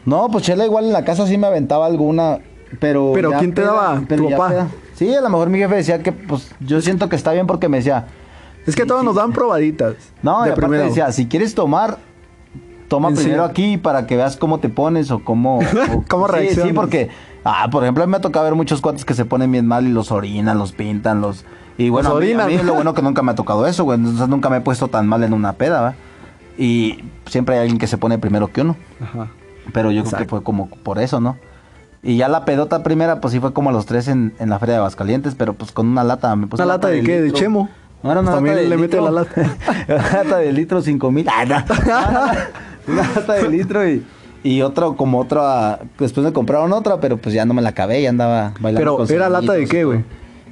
No, 0.06 0.28
pues 0.30 0.44
chela 0.44 0.64
igual 0.64 0.86
en 0.86 0.94
la 0.94 1.04
casa 1.04 1.26
sí 1.26 1.36
me 1.36 1.46
aventaba 1.46 1.84
alguna. 1.84 2.38
Pero. 2.80 3.10
¿Pero 3.12 3.32
quién 3.32 3.52
te 3.52 3.60
peda- 3.60 3.66
daba? 3.74 4.02
pero 4.08 4.24
¿Tu 4.24 4.30
papá? 4.30 4.48
peda. 4.48 4.68
Sí, 4.94 5.14
a 5.14 5.20
lo 5.20 5.28
mejor 5.28 5.50
mi 5.50 5.58
jefe 5.58 5.74
decía 5.74 6.02
que, 6.02 6.12
pues, 6.12 6.50
yo 6.60 6.80
siento 6.80 7.10
que 7.10 7.16
está 7.16 7.32
bien 7.32 7.46
porque 7.46 7.68
me 7.68 7.76
decía. 7.76 8.06
Es 8.66 8.74
que 8.74 8.86
todos 8.86 9.04
nos 9.04 9.14
dan 9.14 9.32
probaditas. 9.34 9.94
No, 10.22 10.40
de 10.44 10.48
y 10.48 10.52
aparte 10.52 10.74
decía, 10.78 11.12
si 11.12 11.26
quieres 11.26 11.54
tomar, 11.54 11.98
toma 12.88 13.08
¿En 13.10 13.14
primero 13.14 13.42
serio? 13.42 13.50
aquí 13.50 13.76
para 13.76 14.06
que 14.06 14.16
veas 14.16 14.38
cómo 14.38 14.58
te 14.60 14.70
pones 14.70 15.10
o 15.10 15.22
cómo... 15.22 15.58
o- 15.58 16.04
¿Cómo 16.08 16.26
reaccionas? 16.28 16.66
Sí, 16.68 16.72
porque, 16.74 17.10
ah, 17.44 17.68
por 17.70 17.82
ejemplo, 17.82 18.04
a 18.04 18.06
mí 18.06 18.10
me 18.10 18.16
ha 18.16 18.20
tocado 18.22 18.46
ver 18.46 18.54
muchos 18.54 18.80
cuates 18.80 19.04
que 19.04 19.12
se 19.12 19.26
ponen 19.26 19.52
bien 19.52 19.66
mal 19.66 19.86
y 19.86 19.90
los 19.90 20.12
orinan, 20.12 20.56
los 20.56 20.72
pintan, 20.72 21.20
los... 21.20 21.44
Y 21.76 21.90
bueno, 21.90 22.08
Los 22.08 22.16
a 22.16 22.20
mí, 22.22 22.32
a 22.32 22.36
orinan. 22.46 22.46
mí 22.48 22.56
lo 22.66 22.72
bueno 22.72 22.94
que 22.94 23.02
nunca 23.02 23.20
me 23.20 23.32
ha 23.32 23.34
tocado 23.34 23.66
eso, 23.66 23.84
güey. 23.84 23.98
Entonces 23.98 24.26
nunca 24.28 24.48
me 24.48 24.56
he 24.56 24.60
puesto 24.62 24.88
tan 24.88 25.06
mal 25.06 25.22
en 25.24 25.34
una 25.34 25.52
peda, 25.52 25.82
¿va? 25.82 25.94
Y 26.58 27.04
siempre 27.26 27.56
hay 27.56 27.62
alguien 27.62 27.78
que 27.78 27.86
se 27.86 27.98
pone 27.98 28.18
primero 28.18 28.48
que 28.48 28.62
uno. 28.62 28.76
Ajá. 29.00 29.28
Pero 29.72 29.90
yo 29.90 30.02
creo 30.02 30.10
que 30.10 30.16
Exacto. 30.24 30.28
fue 30.36 30.42
como 30.42 30.68
por 30.68 30.98
eso, 30.98 31.20
¿no? 31.20 31.36
Y 32.02 32.16
ya 32.16 32.28
la 32.28 32.44
pedota 32.44 32.82
primera, 32.82 33.20
pues 33.20 33.32
sí 33.32 33.40
fue 33.40 33.52
como 33.52 33.70
a 33.70 33.72
los 33.72 33.84
tres 33.86 34.06
en, 34.08 34.32
en 34.38 34.48
la 34.48 34.58
feria 34.58 34.74
de 34.74 34.78
Aguascalientes, 34.78 35.34
pero 35.34 35.54
pues 35.54 35.72
con 35.72 35.88
una 35.88 36.04
lata. 36.04 36.34
Me 36.36 36.46
puse 36.46 36.62
¿Una 36.62 36.74
lata 36.74 36.88
de 36.88 37.02
qué? 37.02 37.20
¿De. 37.20 37.32
Chemo? 37.32 37.68
No, 38.02 38.12
era 38.12 38.20
una 38.20 38.32
También 38.32 38.54
lata 38.54 38.62
de 38.62 38.68
le 38.68 38.76
mete 38.76 39.00
la 39.00 39.10
lata. 39.10 39.32
una 39.88 40.12
lata 40.12 40.38
de 40.38 40.52
litro, 40.52 40.80
cinco 40.82 41.10
mil. 41.10 41.26
Ah, 41.28 41.44
no. 41.44 41.56
una 42.92 43.02
lata 43.14 43.32
de 43.32 43.48
litro 43.48 43.88
y, 43.88 44.06
y 44.44 44.62
otro, 44.62 44.94
como 44.96 45.18
otra. 45.18 45.80
Después 45.98 46.24
me 46.24 46.32
compraron 46.32 46.72
otra, 46.72 47.00
pero 47.00 47.16
pues 47.16 47.34
ya 47.34 47.44
no 47.44 47.54
me 47.54 47.62
la 47.62 47.70
acabé, 47.70 48.02
ya 48.02 48.10
andaba 48.10 48.52
bailando. 48.60 48.80
Pero, 48.80 48.96
con 48.98 49.10
¿era 49.10 49.28
lata 49.28 49.54
de 49.54 49.66
qué, 49.66 49.84
güey? 49.84 50.04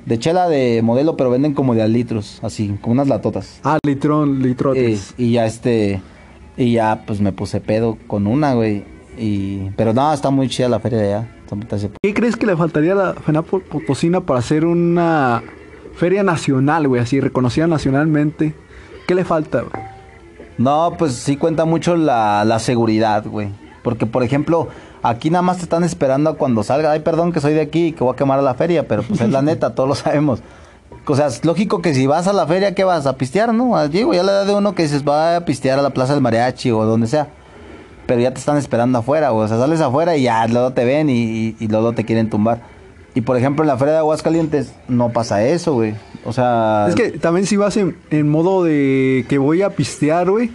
De 0.07 0.19
chela 0.19 0.49
de 0.49 0.81
modelo, 0.83 1.17
pero 1.17 1.31
venden 1.31 1.55
como 1.55 1.75
de 1.75 1.83
a 1.83 1.89
litros, 1.89 2.39
así, 2.43 2.77
como 2.81 2.93
unas 2.93 3.09
latotas. 3.09 3.61
Ah, 3.65 3.79
litrón, 3.87 4.41
Eh, 4.43 4.47
litrotes. 4.49 5.15
y 5.17 5.33
ya 5.33 5.47
este, 5.47 6.03
y 6.57 6.73
ya 6.73 7.05
pues 7.07 7.21
me 7.21 7.33
puse 7.33 7.61
pedo 7.61 7.97
con 8.07 8.27
una, 8.27 8.55
güey. 8.55 8.85
Y, 9.17 9.71
pero 9.77 9.93
no, 9.95 10.13
está 10.13 10.31
muy 10.31 10.49
chida 10.49 10.69
la 10.69 10.81
feria 10.81 10.99
de 10.99 11.15
allá. 11.15 11.29
¿Qué 12.03 12.15
crees 12.15 12.37
que 12.37 12.47
le 12.47 12.57
faltaría 12.57 12.93
a 12.93 12.97
la 12.97 13.15
FENAP 13.15 13.47
Potosina 13.47 14.21
para 14.21 14.41
hacer 14.41 14.65
una 14.65 15.43
feria 15.95 16.25
nacional, 16.25 16.89
güey? 16.89 17.01
Así, 17.01 17.21
reconocida 17.21 17.67
nacionalmente. 17.69 18.55
¿Qué 19.07 19.15
le 19.15 19.25
falta, 19.25 19.61
güey? 19.61 19.85
No, 20.59 20.95
pues 20.99 21.13
sí 21.13 21.37
cuenta 21.37 21.65
mucho 21.65 21.97
la, 21.97 22.45
la 22.45 22.59
seguridad, 22.59 23.25
güey. 23.27 23.51
Porque, 23.85 24.07
por 24.07 24.25
ejemplo, 24.25 24.67
aquí 25.05 25.31
nada 25.31 25.43
más 25.43 25.59
te 25.59 25.63
están 25.63 25.85
esperando 25.85 26.31
a 26.31 26.35
cuando 26.37 26.65
salga. 26.65 26.91
Ay, 26.91 27.01
perdón 27.01 27.33
que 27.33 27.41
soy 27.41 27.55
de 27.55 27.61
aquí 27.61 27.87
y 27.89 27.93
que 27.93 28.03
voy 28.03 28.15
a 28.15 28.17
quemar 28.17 28.41
a 28.41 28.43
la 28.43 28.55
feria, 28.55 28.89
pero 28.89 29.05
pues 29.05 29.21
es 29.21 29.31
la 29.31 29.43
neta, 29.43 29.77
todos 29.77 29.89
lo 29.89 29.95
sabemos. 29.95 30.41
O 31.07 31.15
sea, 31.15 31.27
es 31.29 31.45
lógico 31.45 31.83
que 31.83 31.95
si 31.95 32.07
vas 32.09 32.27
a 32.27 32.33
la 32.33 32.47
feria, 32.47 32.75
¿qué 32.75 32.83
vas? 32.83 33.07
A 33.07 33.17
pistear, 33.17 33.55
¿no? 33.55 33.77
A- 33.77 33.87
Digo, 33.89 34.13
ya 34.15 34.23
la 34.25 34.33
edad 34.33 34.47
de 34.47 34.55
uno 34.55 34.75
que 34.75 34.83
dices, 34.85 35.07
va 35.07 35.37
a 35.37 35.45
pistear 35.45 35.79
a 35.79 35.83
la 35.83 35.91
Plaza 35.91 36.15
del 36.15 36.23
Mariachi 36.23 36.71
o 36.73 36.85
donde 36.85 37.07
sea. 37.07 37.29
Pero 38.07 38.21
ya 38.21 38.33
te 38.33 38.39
están 38.41 38.57
esperando 38.57 38.99
afuera, 38.99 39.31
güey. 39.31 39.45
O 39.45 39.49
sea, 39.49 39.59
sales 39.59 39.81
afuera 39.81 40.17
y 40.17 40.23
ya 40.25 40.47
luego 40.49 40.73
te 40.73 40.85
ven 40.85 41.09
y, 41.11 41.23
y, 41.23 41.57
y 41.61 41.69
luego 41.69 41.93
te 41.93 42.05
quieren 42.05 42.29
tumbar. 42.31 42.61
Y 43.15 43.21
por 43.21 43.37
ejemplo, 43.37 43.63
en 43.65 43.69
la 43.69 43.77
feria 43.79 43.93
de 43.93 43.99
Aguascalientes 44.01 44.73
no 44.89 45.11
pasa 45.11 45.45
eso, 45.45 45.75
güey. 45.75 45.95
O 46.25 46.33
sea... 46.33 46.87
Es 46.89 46.95
que 46.95 47.13
también 47.13 47.47
si 47.47 47.57
vas 47.57 47.77
en, 47.77 47.97
en 48.11 48.29
modo 48.29 48.65
de 48.65 49.25
que 49.29 49.39
voy 49.39 49.61
a 49.63 49.71
pistear, 49.71 50.31
güey. 50.31 50.51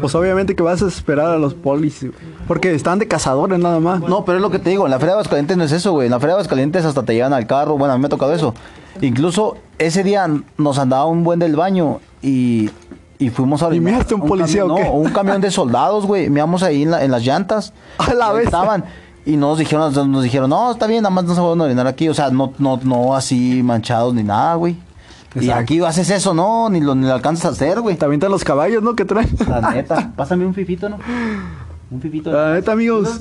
Pues 0.00 0.14
obviamente 0.14 0.54
que 0.54 0.62
vas 0.62 0.82
a 0.82 0.86
esperar 0.88 1.26
a 1.32 1.38
los 1.38 1.54
polis, 1.54 2.00
güey. 2.00 2.12
Porque 2.46 2.74
están 2.74 2.98
de 2.98 3.08
cazadores 3.08 3.58
nada 3.58 3.80
más. 3.80 4.00
No, 4.00 4.24
pero 4.24 4.38
es 4.38 4.42
lo 4.42 4.50
que 4.50 4.58
te 4.58 4.70
digo, 4.70 4.84
en 4.84 4.90
la 4.90 4.98
Feria 4.98 5.14
de 5.14 5.20
Aguascalientes 5.20 5.56
no 5.56 5.64
es 5.64 5.72
eso, 5.72 5.92
güey. 5.92 6.06
En 6.06 6.10
la 6.12 6.18
Feria 6.20 6.34
de 6.34 6.40
Aguascalientes 6.40 6.84
hasta 6.84 7.02
te 7.02 7.14
llevan 7.14 7.32
al 7.32 7.46
carro. 7.46 7.78
Bueno, 7.78 7.94
a 7.94 7.96
mí 7.96 8.00
me 8.02 8.06
ha 8.06 8.10
tocado 8.10 8.32
eso. 8.34 8.54
Incluso 9.00 9.56
ese 9.78 10.02
día 10.04 10.28
nos 10.58 10.78
andaba 10.78 11.06
un 11.06 11.24
buen 11.24 11.38
del 11.38 11.56
baño 11.56 12.00
y, 12.20 12.70
y 13.18 13.30
fuimos 13.30 13.62
a 13.62 13.74
¿Y 13.74 13.80
miraste 13.80 14.14
un 14.14 14.26
policía 14.26 14.62
camión- 14.62 14.72
o 14.72 14.76
qué? 14.76 14.84
No, 14.84 14.92
un 14.92 15.10
camión 15.10 15.40
de 15.40 15.50
soldados, 15.50 16.06
güey. 16.06 16.28
Miramos 16.28 16.62
ahí 16.62 16.82
en, 16.82 16.90
la- 16.90 17.02
en 17.04 17.10
las 17.10 17.24
llantas. 17.24 17.72
A 17.98 18.12
la 18.14 18.32
vez. 18.32 18.44
Estaban. 18.44 18.84
Y 19.24 19.36
nos 19.36 19.56
dijeron, 19.58 19.94
nos 20.10 20.22
dijeron, 20.24 20.50
no, 20.50 20.72
está 20.72 20.86
bien, 20.88 21.02
nada 21.04 21.14
más 21.14 21.24
no 21.24 21.34
se 21.34 21.40
van 21.40 21.60
a 21.60 21.64
orinar 21.64 21.86
aquí. 21.86 22.08
O 22.08 22.14
sea, 22.14 22.30
no, 22.30 22.52
no, 22.58 22.78
no 22.82 23.14
así 23.14 23.62
manchados 23.62 24.12
ni 24.14 24.22
nada, 24.24 24.54
güey. 24.56 24.76
Y 25.34 25.38
Exacto. 25.40 25.60
aquí 25.62 25.80
haces 25.80 26.10
eso, 26.10 26.34
no, 26.34 26.68
ni 26.68 26.80
lo, 26.80 26.94
ni 26.94 27.06
lo 27.06 27.14
alcanzas 27.14 27.46
a 27.46 27.48
hacer, 27.50 27.80
güey. 27.80 27.96
Te 27.96 28.04
avientan 28.04 28.30
los 28.30 28.44
caballos, 28.44 28.82
¿no? 28.82 28.94
Que 28.94 29.04
traen. 29.04 29.28
La 29.48 29.70
neta. 29.74 30.12
Pásame 30.14 30.44
un 30.44 30.52
fifito, 30.54 30.88
¿no? 30.88 30.98
Un 31.90 32.00
fifito. 32.00 32.30
La 32.32 32.54
neta, 32.54 32.72
amigos. 32.72 33.20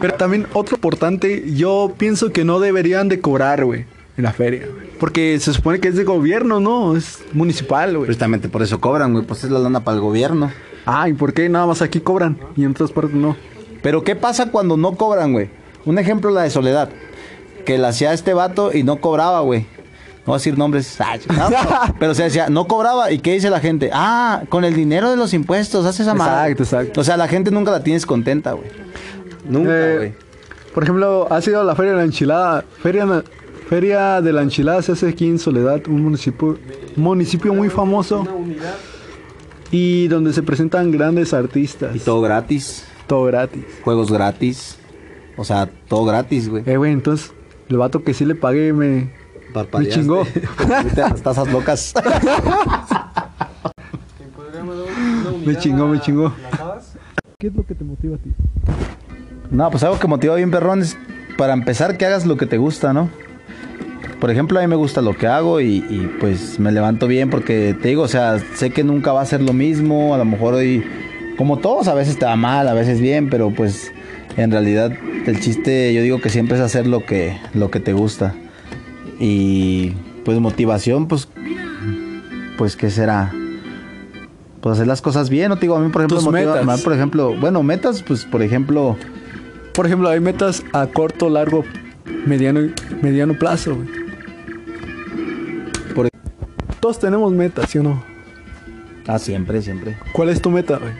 Pero 0.00 0.14
también 0.14 0.46
otro 0.52 0.76
importante, 0.76 1.52
yo 1.54 1.94
pienso 1.96 2.30
que 2.32 2.44
no 2.44 2.60
deberían 2.60 3.08
de 3.08 3.20
cobrar, 3.20 3.64
güey, 3.64 3.86
en 4.16 4.24
la 4.24 4.32
feria. 4.32 4.66
Porque 5.00 5.38
se 5.40 5.52
supone 5.54 5.78
que 5.80 5.88
es 5.88 5.96
de 5.96 6.04
gobierno, 6.04 6.60
¿no? 6.60 6.96
Es 6.96 7.20
municipal, 7.32 7.92
güey. 7.96 8.06
Precisamente 8.06 8.48
por 8.48 8.62
eso 8.62 8.80
cobran, 8.80 9.12
güey. 9.12 9.24
Pues 9.24 9.44
es 9.44 9.50
la 9.50 9.58
lana 9.58 9.84
para 9.84 9.94
el 9.96 10.00
gobierno. 10.02 10.50
Ah, 10.84 11.08
¿y 11.08 11.14
por 11.14 11.32
qué 11.32 11.48
nada 11.48 11.66
más 11.66 11.82
aquí 11.82 12.00
cobran 12.00 12.38
y 12.56 12.64
en 12.64 12.72
otras 12.72 12.92
partes 12.92 13.14
no? 13.14 13.36
Pero 13.82 14.04
¿qué 14.04 14.16
pasa 14.16 14.50
cuando 14.50 14.76
no 14.76 14.92
cobran, 14.96 15.32
güey? 15.32 15.48
Un 15.84 15.98
ejemplo, 15.98 16.30
la 16.30 16.42
de 16.42 16.50
Soledad. 16.50 16.90
Que 17.66 17.76
la 17.76 17.88
hacía 17.88 18.14
este 18.14 18.32
vato 18.32 18.70
y 18.72 18.82
no 18.82 18.96
cobraba, 19.00 19.40
güey. 19.40 19.60
No 20.20 20.32
voy 20.32 20.34
a 20.34 20.38
decir 20.38 20.56
nombres. 20.58 20.98
Ay, 21.00 21.20
no, 21.28 21.48
pero 22.00 22.14
se 22.14 22.22
decía, 22.24 22.48
no 22.48 22.66
cobraba. 22.66 23.12
¿Y 23.12 23.18
qué 23.18 23.32
dice 23.34 23.50
la 23.50 23.60
gente? 23.60 23.90
Ah, 23.92 24.42
con 24.48 24.64
el 24.64 24.74
dinero 24.74 25.10
de 25.10 25.16
los 25.16 25.34
impuestos, 25.34 25.84
haces 25.84 26.00
esa 26.00 26.14
madre. 26.14 26.52
Exacto, 26.52 26.62
exacto. 26.62 27.00
O 27.02 27.04
sea, 27.04 27.16
la 27.18 27.28
gente 27.28 27.50
nunca 27.50 27.70
la 27.70 27.82
tienes 27.82 28.06
contenta, 28.06 28.52
güey. 28.52 28.68
Nunca, 29.48 29.70
Eh, 29.72 29.96
güey. 29.96 30.14
Por 30.74 30.82
ejemplo, 30.82 31.26
ha 31.30 31.40
sido 31.42 31.62
la 31.64 31.74
Feria 31.76 31.92
de 31.92 31.98
la 31.98 32.04
Enchilada. 32.04 32.64
Feria, 32.82 33.22
Feria 33.68 34.20
de 34.20 34.32
la 34.32 34.42
Enchilada 34.42 34.82
se 34.82 34.92
hace 34.92 35.08
aquí 35.08 35.26
en 35.26 35.38
Soledad, 35.38 35.80
un 35.88 36.02
municipio, 36.02 36.58
municipio 36.96 37.54
muy 37.54 37.68
famoso. 37.70 38.26
Y 39.70 40.08
donde 40.08 40.32
se 40.32 40.42
presentan 40.42 40.90
grandes 40.92 41.34
artistas. 41.34 41.94
Y 41.96 41.98
todo 41.98 42.20
gratis. 42.20 42.84
Todo 43.06 43.24
gratis. 43.24 43.64
Juegos 43.84 44.10
gratis. 44.12 44.76
O 45.36 45.44
sea, 45.44 45.68
todo 45.88 46.04
gratis, 46.04 46.48
güey. 46.48 46.62
Eh, 46.66 46.76
güey, 46.76 46.92
entonces, 46.92 47.32
el 47.68 47.76
vato 47.76 48.02
que 48.04 48.14
sí 48.14 48.24
le 48.24 48.34
pagué 48.34 48.72
me, 48.72 49.10
me 49.78 49.88
chingó. 49.88 50.26
Las 50.96 51.22
tazas 51.22 51.50
locas. 51.52 51.94
me 55.44 55.56
chingó, 55.56 55.88
me 55.88 56.00
chingó. 56.00 56.32
¿Qué 57.38 57.48
es 57.48 57.54
lo 57.54 57.66
que 57.66 57.74
te 57.74 57.84
motiva 57.84 58.16
a 58.16 58.18
ti? 58.18 58.32
No, 59.50 59.70
pues 59.70 59.82
algo 59.82 59.98
que 59.98 60.06
motiva 60.06 60.34
bien 60.36 60.50
perrón 60.50 60.82
es 60.82 60.96
para 61.36 61.52
empezar 61.52 61.96
que 61.96 62.06
hagas 62.06 62.26
lo 62.26 62.36
que 62.36 62.46
te 62.46 62.56
gusta, 62.56 62.92
¿no? 62.92 63.10
Por 64.20 64.30
ejemplo, 64.30 64.58
a 64.58 64.62
mí 64.62 64.68
me 64.68 64.76
gusta 64.76 65.02
lo 65.02 65.14
que 65.14 65.26
hago 65.26 65.60
y, 65.60 65.84
y, 65.90 66.10
pues 66.18 66.58
me 66.58 66.72
levanto 66.72 67.06
bien 67.06 67.28
porque 67.28 67.76
te 67.80 67.88
digo, 67.88 68.02
o 68.02 68.08
sea, 68.08 68.38
sé 68.54 68.70
que 68.70 68.82
nunca 68.82 69.12
va 69.12 69.20
a 69.20 69.26
ser 69.26 69.42
lo 69.42 69.52
mismo, 69.52 70.14
a 70.14 70.18
lo 70.18 70.24
mejor 70.24 70.54
hoy, 70.54 70.82
como 71.36 71.58
todos, 71.58 71.86
a 71.86 71.94
veces 71.94 72.18
te 72.18 72.24
va 72.24 72.34
mal, 72.34 72.66
a 72.66 72.72
veces 72.72 72.98
bien, 73.00 73.28
pero 73.28 73.50
pues 73.50 73.92
en 74.36 74.50
realidad 74.50 74.92
el 75.26 75.40
chiste 75.40 75.92
yo 75.94 76.02
digo 76.02 76.20
que 76.20 76.28
siempre 76.30 76.56
es 76.56 76.62
hacer 76.62 76.86
lo 76.86 77.04
que, 77.04 77.36
lo 77.54 77.70
que 77.70 77.80
te 77.80 77.92
gusta. 77.92 78.34
Y 79.18 79.92
pues 80.24 80.38
motivación, 80.40 81.08
pues, 81.08 81.28
pues 82.58 82.76
¿qué 82.76 82.90
será? 82.90 83.32
Pues 84.60 84.74
hacer 84.74 84.86
las 84.86 85.00
cosas 85.02 85.30
bien, 85.30 85.48
¿no? 85.48 85.56
Te 85.56 85.62
digo, 85.62 85.76
a 85.76 85.80
mí 85.80 85.88
por 85.90 86.02
ejemplo, 86.02 86.16
Tus 86.18 86.26
motiva- 86.26 86.60
metas. 86.60 86.82
por 86.82 86.92
ejemplo, 86.92 87.34
bueno, 87.36 87.62
metas, 87.62 88.02
pues 88.02 88.24
por 88.24 88.42
ejemplo... 88.42 88.96
Por 89.74 89.86
ejemplo, 89.86 90.08
hay 90.08 90.20
metas 90.20 90.64
a 90.72 90.86
corto, 90.86 91.28
largo, 91.28 91.62
mediano, 92.26 92.60
mediano 93.02 93.34
plazo. 93.38 93.76
Por- 95.94 96.08
Todos 96.80 96.98
tenemos 96.98 97.32
metas, 97.32 97.70
¿sí 97.70 97.78
o 97.78 97.82
no? 97.82 98.02
Ah, 99.06 99.18
siempre, 99.18 99.60
siempre. 99.62 99.96
¿Cuál 100.12 100.30
es 100.30 100.40
tu 100.40 100.50
meta, 100.50 100.78
güey? 100.78 100.92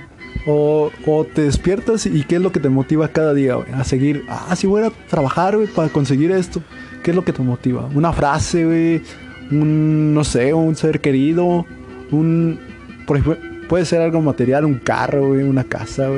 O, 0.46 0.90
te 1.34 1.42
despiertas 1.42 2.06
y 2.06 2.22
qué 2.24 2.36
es 2.36 2.40
lo 2.42 2.52
que 2.52 2.60
te 2.60 2.68
motiva 2.68 3.08
cada 3.08 3.34
día? 3.34 3.56
A 3.74 3.84
seguir, 3.84 4.24
ah, 4.28 4.54
sí 4.56 4.66
voy 4.66 4.82
a 4.82 4.90
trabajar, 5.08 5.56
para 5.74 5.88
conseguir 5.88 6.30
esto. 6.30 6.62
¿Qué 7.02 7.10
es 7.10 7.16
lo 7.16 7.24
que 7.24 7.32
te 7.32 7.42
motiva? 7.42 7.88
Una 7.94 8.12
frase, 8.12 8.64
güey, 8.64 9.02
un, 9.50 10.12
no 10.14 10.24
sé, 10.24 10.52
un 10.52 10.74
ser 10.76 11.00
querido, 11.00 11.64
un, 12.10 12.58
por 13.06 13.16
ejemplo, 13.16 13.42
puede 13.68 13.84
ser 13.84 14.00
algo 14.02 14.20
material, 14.20 14.64
un 14.64 14.74
carro, 14.78 15.30
una 15.30 15.64
casa. 15.64 16.08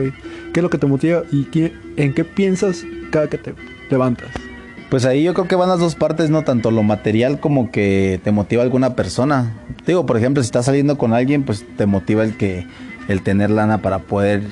¿Qué 0.52 0.60
es 0.60 0.62
lo 0.62 0.70
que 0.70 0.78
te 0.78 0.86
motiva 0.86 1.22
y 1.30 1.44
qué- 1.44 1.72
en 1.96 2.14
qué 2.14 2.24
piensas 2.24 2.84
cada 3.10 3.28
que 3.28 3.38
te 3.38 3.54
levantas? 3.90 4.28
Pues 4.90 5.04
ahí 5.04 5.22
yo 5.22 5.34
creo 5.34 5.46
que 5.46 5.54
van 5.56 5.68
las 5.68 5.80
dos 5.80 5.94
partes, 5.94 6.30
no 6.30 6.44
tanto 6.44 6.70
lo 6.70 6.82
material 6.82 7.40
como 7.40 7.70
que 7.70 8.20
te 8.24 8.32
motiva 8.32 8.62
alguna 8.62 8.94
persona. 8.96 9.52
Digo, 9.86 10.06
por 10.06 10.16
ejemplo, 10.16 10.42
si 10.42 10.46
estás 10.46 10.64
saliendo 10.64 10.96
con 10.96 11.12
alguien, 11.12 11.42
pues 11.42 11.64
te 11.76 11.84
motiva 11.84 12.24
el 12.24 12.38
que 12.38 12.66
el 13.08 13.22
tener 13.22 13.50
lana 13.50 13.78
para 13.82 13.98
poder 14.00 14.42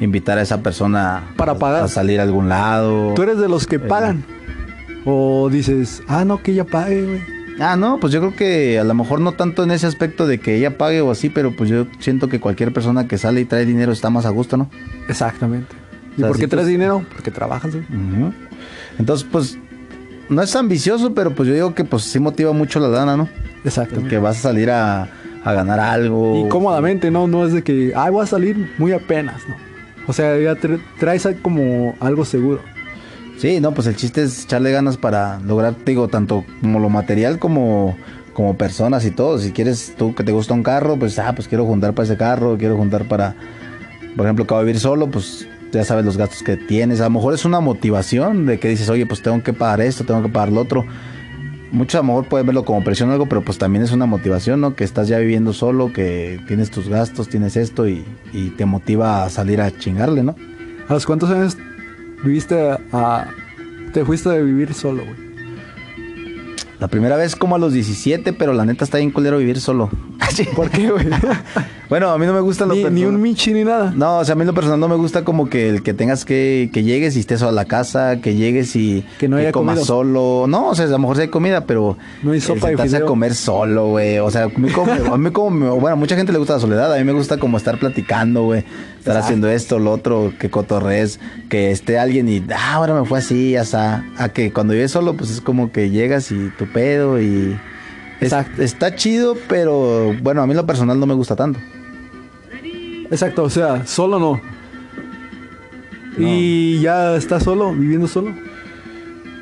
invitar 0.00 0.38
a 0.38 0.42
esa 0.42 0.62
persona 0.62 1.24
Para 1.36 1.52
a- 1.52 1.58
pagar. 1.58 1.84
a 1.84 1.88
salir 1.88 2.20
a 2.20 2.24
algún 2.24 2.48
lado. 2.48 3.14
¿Tú 3.14 3.22
eres 3.22 3.38
de 3.38 3.48
los 3.48 3.66
que 3.66 3.78
pagan? 3.78 4.24
O 5.04 5.48
dices, 5.50 6.02
ah, 6.08 6.24
no, 6.24 6.42
que 6.42 6.52
ella 6.52 6.64
pague, 6.64 7.04
güey. 7.04 7.20
Ah, 7.60 7.76
no, 7.76 7.98
pues 8.00 8.12
yo 8.12 8.20
creo 8.20 8.34
que 8.34 8.78
a 8.78 8.84
lo 8.84 8.92
mejor 8.92 9.20
no 9.20 9.32
tanto 9.32 9.62
en 9.62 9.70
ese 9.70 9.86
aspecto 9.86 10.26
de 10.26 10.38
que 10.40 10.56
ella 10.56 10.76
pague 10.76 11.00
o 11.00 11.10
así, 11.10 11.30
pero 11.30 11.56
pues 11.56 11.70
yo 11.70 11.86
siento 12.00 12.28
que 12.28 12.40
cualquier 12.40 12.72
persona 12.72 13.08
que 13.08 13.16
sale 13.16 13.40
y 13.40 13.44
trae 13.46 13.64
dinero 13.64 13.92
está 13.92 14.10
más 14.10 14.26
a 14.26 14.30
gusto, 14.30 14.56
¿no? 14.58 14.68
Exactamente. 15.08 15.74
¿Y 16.16 16.20
O 16.22 16.24
sea, 16.24 16.28
por 16.28 16.36
qué 16.38 16.46
tú- 16.48 16.50
traes 16.56 16.66
dinero? 16.66 17.04
Porque 17.14 17.30
trabajas, 17.30 17.72
güey. 17.72 17.84
Ujú. 17.84 18.32
Entonces, 18.98 19.26
pues 19.30 19.58
no 20.28 20.42
es 20.42 20.54
ambicioso, 20.56 21.14
pero 21.14 21.30
pues 21.34 21.48
yo 21.48 21.54
digo 21.54 21.74
que 21.74 21.84
pues 21.84 22.02
sí 22.02 22.18
motiva 22.18 22.52
mucho 22.52 22.78
la 22.80 22.88
lana, 22.88 23.16
¿no? 23.16 23.28
Exactamente. 23.64 24.10
Que 24.10 24.18
vas 24.18 24.38
a 24.38 24.40
salir 24.42 24.70
a, 24.70 25.08
a 25.46 25.52
ganar 25.54 25.80
algo. 25.80 26.44
Y 26.44 26.48
cómodamente, 26.48 27.10
¿no? 27.10 27.26
No 27.28 27.46
es 27.46 27.52
de 27.52 27.62
que, 27.62 27.92
ay, 27.96 28.10
voy 28.10 28.22
a 28.22 28.26
salir 28.26 28.72
muy 28.78 28.92
apenas, 28.92 29.42
¿no? 29.48 29.54
O 30.08 30.12
sea, 30.12 30.38
ya 30.38 30.54
tra- 30.54 30.80
traes 30.98 31.26
como 31.40 31.94
algo 32.00 32.24
seguro. 32.24 32.60
Sí, 33.38 33.60
no, 33.60 33.72
pues 33.72 33.86
el 33.86 33.96
chiste 33.96 34.22
es 34.22 34.44
echarle 34.44 34.72
ganas 34.72 34.96
para 34.96 35.38
lograr, 35.40 35.74
digo, 35.84 36.08
tanto 36.08 36.44
como 36.60 36.78
lo 36.80 36.88
material 36.88 37.38
como, 37.38 37.96
como 38.32 38.56
personas 38.56 39.04
y 39.04 39.10
todo. 39.10 39.38
Si 39.38 39.52
quieres, 39.52 39.94
tú 39.96 40.14
que 40.14 40.24
te 40.24 40.32
gusta 40.32 40.54
un 40.54 40.62
carro, 40.62 40.96
pues, 40.98 41.18
ah, 41.18 41.32
pues 41.34 41.46
quiero 41.48 41.64
juntar 41.66 41.92
para 41.94 42.04
ese 42.06 42.16
carro, 42.16 42.56
quiero 42.58 42.76
juntar 42.76 43.06
para, 43.06 43.34
por 44.16 44.26
ejemplo, 44.26 44.46
que 44.46 44.54
voy 44.54 44.62
a 44.62 44.64
vivir 44.64 44.80
solo, 44.80 45.08
pues 45.10 45.46
ya 45.72 45.84
sabes 45.84 46.04
los 46.04 46.16
gastos 46.16 46.42
que 46.42 46.56
tienes. 46.56 47.00
A 47.00 47.04
lo 47.04 47.10
mejor 47.10 47.34
es 47.34 47.44
una 47.44 47.60
motivación 47.60 48.46
de 48.46 48.58
que 48.58 48.68
dices, 48.68 48.88
oye, 48.88 49.04
pues 49.06 49.20
tengo 49.22 49.42
que 49.42 49.52
pagar 49.52 49.80
esto, 49.82 50.04
tengo 50.04 50.22
que 50.22 50.28
pagar 50.28 50.50
lo 50.50 50.62
otro. 50.62 50.86
Muchos 51.72 51.96
a 51.96 51.98
lo 51.98 52.04
mejor 52.04 52.26
pueden 52.26 52.46
verlo 52.46 52.64
como 52.64 52.82
presión 52.84 53.10
o 53.10 53.12
algo, 53.12 53.26
pero 53.26 53.42
pues 53.42 53.58
también 53.58 53.84
es 53.84 53.92
una 53.92 54.06
motivación, 54.06 54.60
¿no? 54.60 54.74
Que 54.76 54.84
estás 54.84 55.08
ya 55.08 55.18
viviendo 55.18 55.52
solo, 55.52 55.92
que 55.92 56.40
tienes 56.46 56.70
tus 56.70 56.88
gastos, 56.88 57.28
tienes 57.28 57.56
esto 57.56 57.88
y, 57.88 58.04
te 58.56 58.64
motiva 58.66 59.24
a 59.24 59.30
salir 59.30 59.60
a 59.60 59.70
chingarle, 59.76 60.22
¿no? 60.22 60.36
¿A 60.88 60.94
los 60.94 61.04
cuántos 61.06 61.30
años 61.30 61.56
viviste 62.24 62.70
a... 62.70 62.78
a- 62.92 63.28
te 63.92 64.04
fuiste 64.04 64.28
de 64.28 64.42
vivir 64.42 64.74
solo, 64.74 65.04
güey? 65.04 65.25
La 66.78 66.88
primera 66.88 67.16
vez 67.16 67.36
como 67.36 67.56
a 67.56 67.58
los 67.58 67.72
17, 67.72 68.32
pero 68.34 68.52
la 68.52 68.66
neta 68.66 68.84
está 68.84 68.98
bien 68.98 69.10
culero 69.10 69.38
vivir 69.38 69.60
solo. 69.60 69.88
¿Por 70.54 70.70
qué, 70.70 70.90
güey? 70.90 71.06
bueno, 71.88 72.10
a 72.10 72.18
mí 72.18 72.26
no 72.26 72.34
me 72.34 72.40
gusta 72.40 72.66
lo 72.66 72.74
ni, 72.74 72.84
ni 72.84 73.04
un 73.04 73.20
michi 73.20 73.54
ni 73.54 73.64
nada. 73.64 73.92
No, 73.96 74.18
o 74.18 74.24
sea, 74.24 74.34
a 74.34 74.36
mí 74.36 74.44
lo 74.44 74.52
personal 74.52 74.78
no 74.78 74.88
me 74.88 74.96
gusta 74.96 75.24
como 75.24 75.48
que 75.48 75.70
el 75.70 75.82
que 75.82 75.94
tengas 75.94 76.26
que, 76.26 76.68
que 76.72 76.82
llegues 76.82 77.16
y 77.16 77.20
estés 77.20 77.38
solo 77.40 77.50
a 77.50 77.54
la 77.54 77.64
casa, 77.64 78.20
que 78.20 78.34
llegues 78.34 78.76
y 78.76 79.04
Que 79.18 79.28
no 79.28 79.36
haya 79.38 79.52
comas 79.52 79.76
comido. 79.76 79.86
solo. 79.86 80.44
No, 80.48 80.68
o 80.68 80.74
sea, 80.74 80.84
a 80.84 80.88
lo 80.88 80.98
mejor 80.98 81.16
sí 81.16 81.22
hay 81.22 81.28
comida, 81.28 81.64
pero 81.64 81.96
No 82.22 82.32
hay 82.32 82.36
el 82.38 82.42
sopa 82.42 82.68
de 82.68 82.76
sentarse 82.76 82.96
a 82.98 83.06
comer 83.06 83.34
solo, 83.34 83.88
güey. 83.88 84.18
O 84.18 84.30
sea, 84.30 84.44
a 84.44 84.48
mí 84.48 84.70
como, 84.70 84.92
a 84.92 85.16
mí 85.16 85.30
como, 85.30 85.80
bueno, 85.80 85.94
a 85.94 85.96
mucha 85.96 86.16
gente 86.16 86.32
le 86.32 86.38
gusta 86.38 86.54
la 86.54 86.60
soledad, 86.60 86.92
a 86.92 86.98
mí 86.98 87.04
me 87.04 87.12
gusta 87.12 87.38
como 87.38 87.56
estar 87.56 87.78
platicando, 87.78 88.44
güey. 88.44 88.64
Estar 89.06 89.18
Exacto. 89.18 89.24
haciendo 89.26 89.48
esto, 89.50 89.78
lo 89.78 89.92
otro, 89.92 90.32
que 90.36 90.50
cotorres, 90.50 91.20
que 91.48 91.70
esté 91.70 91.96
alguien 91.96 92.28
y, 92.28 92.42
ah, 92.52 92.72
ahora 92.74 92.92
me 93.00 93.06
fue 93.06 93.20
así, 93.20 93.54
hasta 93.54 94.04
a 94.18 94.30
que 94.30 94.52
cuando 94.52 94.72
vives 94.74 94.90
solo, 94.90 95.14
pues 95.16 95.30
es 95.30 95.40
como 95.40 95.70
que 95.70 95.90
llegas 95.90 96.32
y 96.32 96.50
tu 96.58 96.66
pedo 96.66 97.20
y... 97.20 97.56
es- 98.20 98.34
está 98.58 98.96
chido, 98.96 99.36
pero 99.48 100.12
bueno, 100.22 100.42
a 100.42 100.46
mí 100.48 100.54
lo 100.54 100.66
personal 100.66 100.98
no 100.98 101.06
me 101.06 101.14
gusta 101.14 101.36
tanto. 101.36 101.60
Exacto, 103.08 103.44
o 103.44 103.50
sea, 103.50 103.86
solo 103.86 104.18
no. 104.18 104.40
Y 106.18 106.80
ya 106.80 107.14
está 107.14 107.38
solo, 107.38 107.72
viviendo 107.72 108.08
solo. 108.08 108.34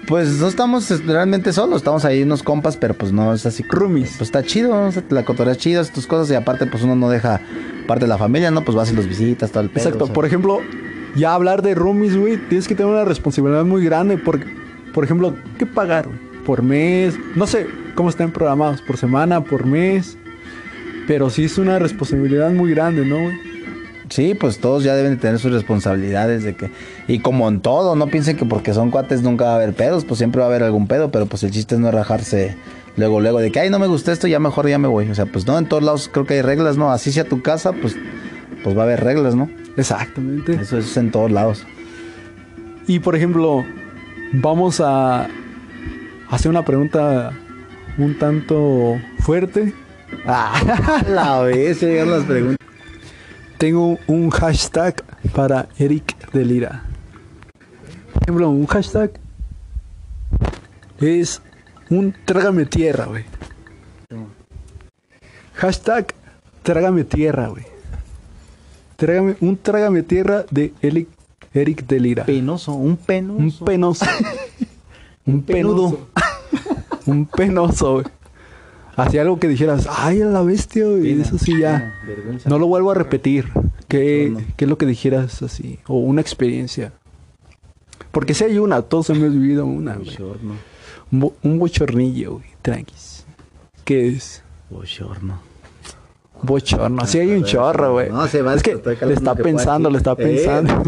Pues 0.07 0.39
no 0.39 0.49
estamos 0.49 0.91
realmente 1.07 1.53
solos, 1.53 1.79
estamos 1.79 2.05
ahí 2.05 2.23
unos 2.23 2.43
compas, 2.43 2.77
pero 2.77 2.95
pues 2.95 3.13
no 3.13 3.33
es 3.33 3.47
así. 3.47 3.65
Roomies. 3.69 4.17
Pues 4.19 4.29
está 4.29 4.43
chido, 4.43 4.87
o 4.87 4.93
sea, 4.93 5.03
la 5.09 5.25
cotorrea 5.25 5.57
chida, 5.57 5.85
tus 5.85 6.07
cosas, 6.07 6.31
y 6.31 6.35
aparte, 6.35 6.67
pues 6.67 6.83
uno 6.83 6.95
no 6.95 7.09
deja 7.09 7.41
parte 7.87 8.05
de 8.05 8.09
la 8.09 8.19
familia, 8.19 8.51
¿no? 8.51 8.65
Pues 8.65 8.77
vas 8.77 8.91
y 8.93 8.95
los 8.95 9.07
visitas, 9.07 9.51
todo 9.51 9.63
el 9.63 9.71
pedo. 9.71 9.85
Exacto, 9.85 10.05
o 10.05 10.07
sea. 10.09 10.15
por 10.15 10.27
ejemplo, 10.27 10.61
ya 11.17 11.35
hablar 11.35 11.63
de 11.63 11.75
roomies, 11.75 12.17
güey, 12.17 12.37
tienes 12.49 12.69
que 12.69 12.75
tener 12.75 12.93
una 12.93 13.05
responsabilidad 13.05 13.65
muy 13.65 13.85
grande. 13.85 14.19
Porque, 14.19 14.47
por 14.93 15.05
ejemplo, 15.05 15.35
¿qué 15.59 15.67
pagar, 15.67 16.07
güey? 16.07 16.19
Por 16.45 16.63
mes, 16.63 17.15
no 17.35 17.47
sé 17.47 17.67
cómo 17.95 18.11
están 18.11 18.31
programados, 18.31 18.83
por 18.83 18.99
semana, 18.99 19.43
por 19.43 19.65
mes. 19.65 20.19
Pero 21.07 21.31
sí 21.31 21.45
es 21.45 21.59
una 21.59 21.79
responsabilidad 21.79 22.51
muy 22.51 22.71
grande, 22.71 23.05
¿no, 23.07 23.19
güey? 23.19 23.54
Sí, 24.11 24.35
pues 24.35 24.59
todos 24.59 24.85
ya 24.85 24.95
deben 24.95 25.13
de 25.13 25.17
tener 25.19 25.39
sus 25.39 25.53
responsabilidades 25.53 26.45
de 26.45 26.55
que... 26.55 26.71
Y 27.09 27.21
como 27.21 27.49
en 27.49 27.61
todo, 27.61 27.97
no 27.97 28.07
piensen 28.09 28.37
que 28.37 28.45
porque 28.45 28.75
son 28.75 28.91
cuates 28.91 29.23
nunca 29.23 29.45
va 29.47 29.53
a 29.53 29.57
haber 29.57 29.73
pedos, 29.73 30.05
pues 30.05 30.19
siempre 30.19 30.41
va 30.41 30.47
a 30.47 30.49
haber 30.51 30.63
algún 30.63 30.87
pedo, 30.87 31.11
pero 31.11 31.27
pues 31.27 31.43
el 31.43 31.51
chiste 31.51 31.75
es 31.75 31.81
no 31.81 31.91
rajarse 31.91 32.57
luego, 32.97 33.21
luego, 33.21 33.41
de 33.41 33.51
que, 33.51 33.61
ay, 33.61 33.71
no 33.71 33.79
me 33.79 33.87
gusta 33.87 34.13
esto, 34.13 34.27
ya 34.27 34.39
mejor 34.39 34.69
ya 34.69 34.79
me 34.79 34.89
voy. 34.89 35.09
O 35.09 35.15
sea, 35.15 35.27
pues 35.27 35.47
no, 35.47 35.59
en 35.59 35.67
todos 35.67 35.83
lados 35.83 36.11
creo 36.13 36.27
que 36.27 36.35
hay 36.35 36.43
reglas, 36.43 36.77
¿no? 36.77 36.93
Así 36.93 37.13
sea 37.13 37.25
tu 37.25 37.43
casa, 37.43 37.73
pues, 37.73 37.97
pues 38.63 38.77
va 38.77 38.83
a 38.83 38.85
haber 38.85 39.03
reglas, 39.03 39.35
¿no? 39.35 39.51
Exactamente. 39.77 40.55
Eso 40.55 40.79
es 40.79 40.97
en 40.97 41.11
todos 41.11 41.31
lados. 41.31 41.67
Y 42.87 42.99
por 42.99 43.17
ejemplo, 43.17 43.65
vamos 44.33 44.81
a 44.81 45.29
hacer 46.29 46.51
una 46.51 46.65
pregunta 46.65 47.33
un 47.99 48.19
tanto 48.19 48.99
fuerte. 49.21 49.73
Ah, 50.27 51.03
la 51.09 51.41
vez 51.41 51.83
llegan 51.83 52.09
las 52.09 52.23
preguntas. 52.23 52.64
Tengo 53.59 53.99
un 54.07 54.31
hashtag 54.31 55.03
para 55.35 55.69
Eric 55.79 56.33
de 56.33 56.45
Lira. 56.45 56.85
Por 58.13 58.23
ejemplo, 58.23 58.51
un 58.51 58.67
hashtag 58.67 59.13
es 61.01 61.41
un 61.91 62.15
trágame 62.25 62.67
tierra, 62.67 63.07
güey. 63.07 63.25
Hashtag 65.55 66.15
trágame 66.63 67.05
tierra, 67.05 67.49
güey. 67.49 67.65
Trágame, 68.97 69.37
un 69.41 69.57
trágame 69.57 70.03
tierra 70.03 70.45
de 70.51 70.73
Eric, 70.83 71.09
Eric 71.53 71.87
de 71.87 72.01
Lira. 72.01 72.25
Penoso, 72.25 72.75
un 72.75 72.97
penoso. 72.97 73.41
Un 73.41 73.53
penoso. 73.67 74.07
un 75.27 75.43
penudo. 75.43 76.09
un 77.07 77.27
penoso, 77.37 77.93
güey. 77.95 78.07
Hacía 78.97 79.23
algo 79.23 79.39
que 79.41 79.49
dijeras, 79.49 79.89
ay, 79.91 80.23
a 80.23 80.27
la 80.27 80.43
bestia. 80.43 80.85
Pena, 80.85 81.23
Eso 81.23 81.39
sí 81.39 81.59
ya. 81.59 81.95
vergüenza. 82.07 82.49
No 82.49 82.59
lo 82.59 82.67
vuelvo 82.67 82.91
a 82.91 82.95
repetir. 82.95 83.49
¿Qué, 83.89 84.35
qué 84.57 84.65
es 84.65 84.69
lo 84.69 84.79
que 84.79 84.87
dijeras 84.87 85.43
así? 85.43 85.79
O 85.87 85.99
una 85.99 86.21
experiencia. 86.21 86.93
Porque 88.13 88.35
si 88.35 88.45
hay 88.45 88.59
una, 88.59 88.83
todos 88.83 89.11
hemos 89.11 89.33
vivido 89.33 89.67
una, 89.67 89.95
güey. 89.95 90.11
Bochorno, 90.11 90.55
Un, 91.11 91.21
bo- 91.21 91.35
un 91.43 91.59
bochornillo, 91.59 92.35
güey. 92.35 92.45
Tranquis. 92.63 93.25
¿Qué 93.85 94.09
es? 94.09 94.43
bochorno. 94.71 95.41
Bochorno. 96.43 97.07
Sí 97.07 97.19
hay 97.19 97.31
un 97.33 97.45
chorro, 97.45 97.93
güey. 97.95 98.11
No, 98.11 98.27
se 98.29 98.43
va 98.43 98.55
es 98.55 98.63
que 98.63 98.77
le 99.07 99.15
está 99.15 99.35
pensando, 99.35 99.91
le 99.91 99.99
está 99.99 100.15
pensando. 100.15 100.83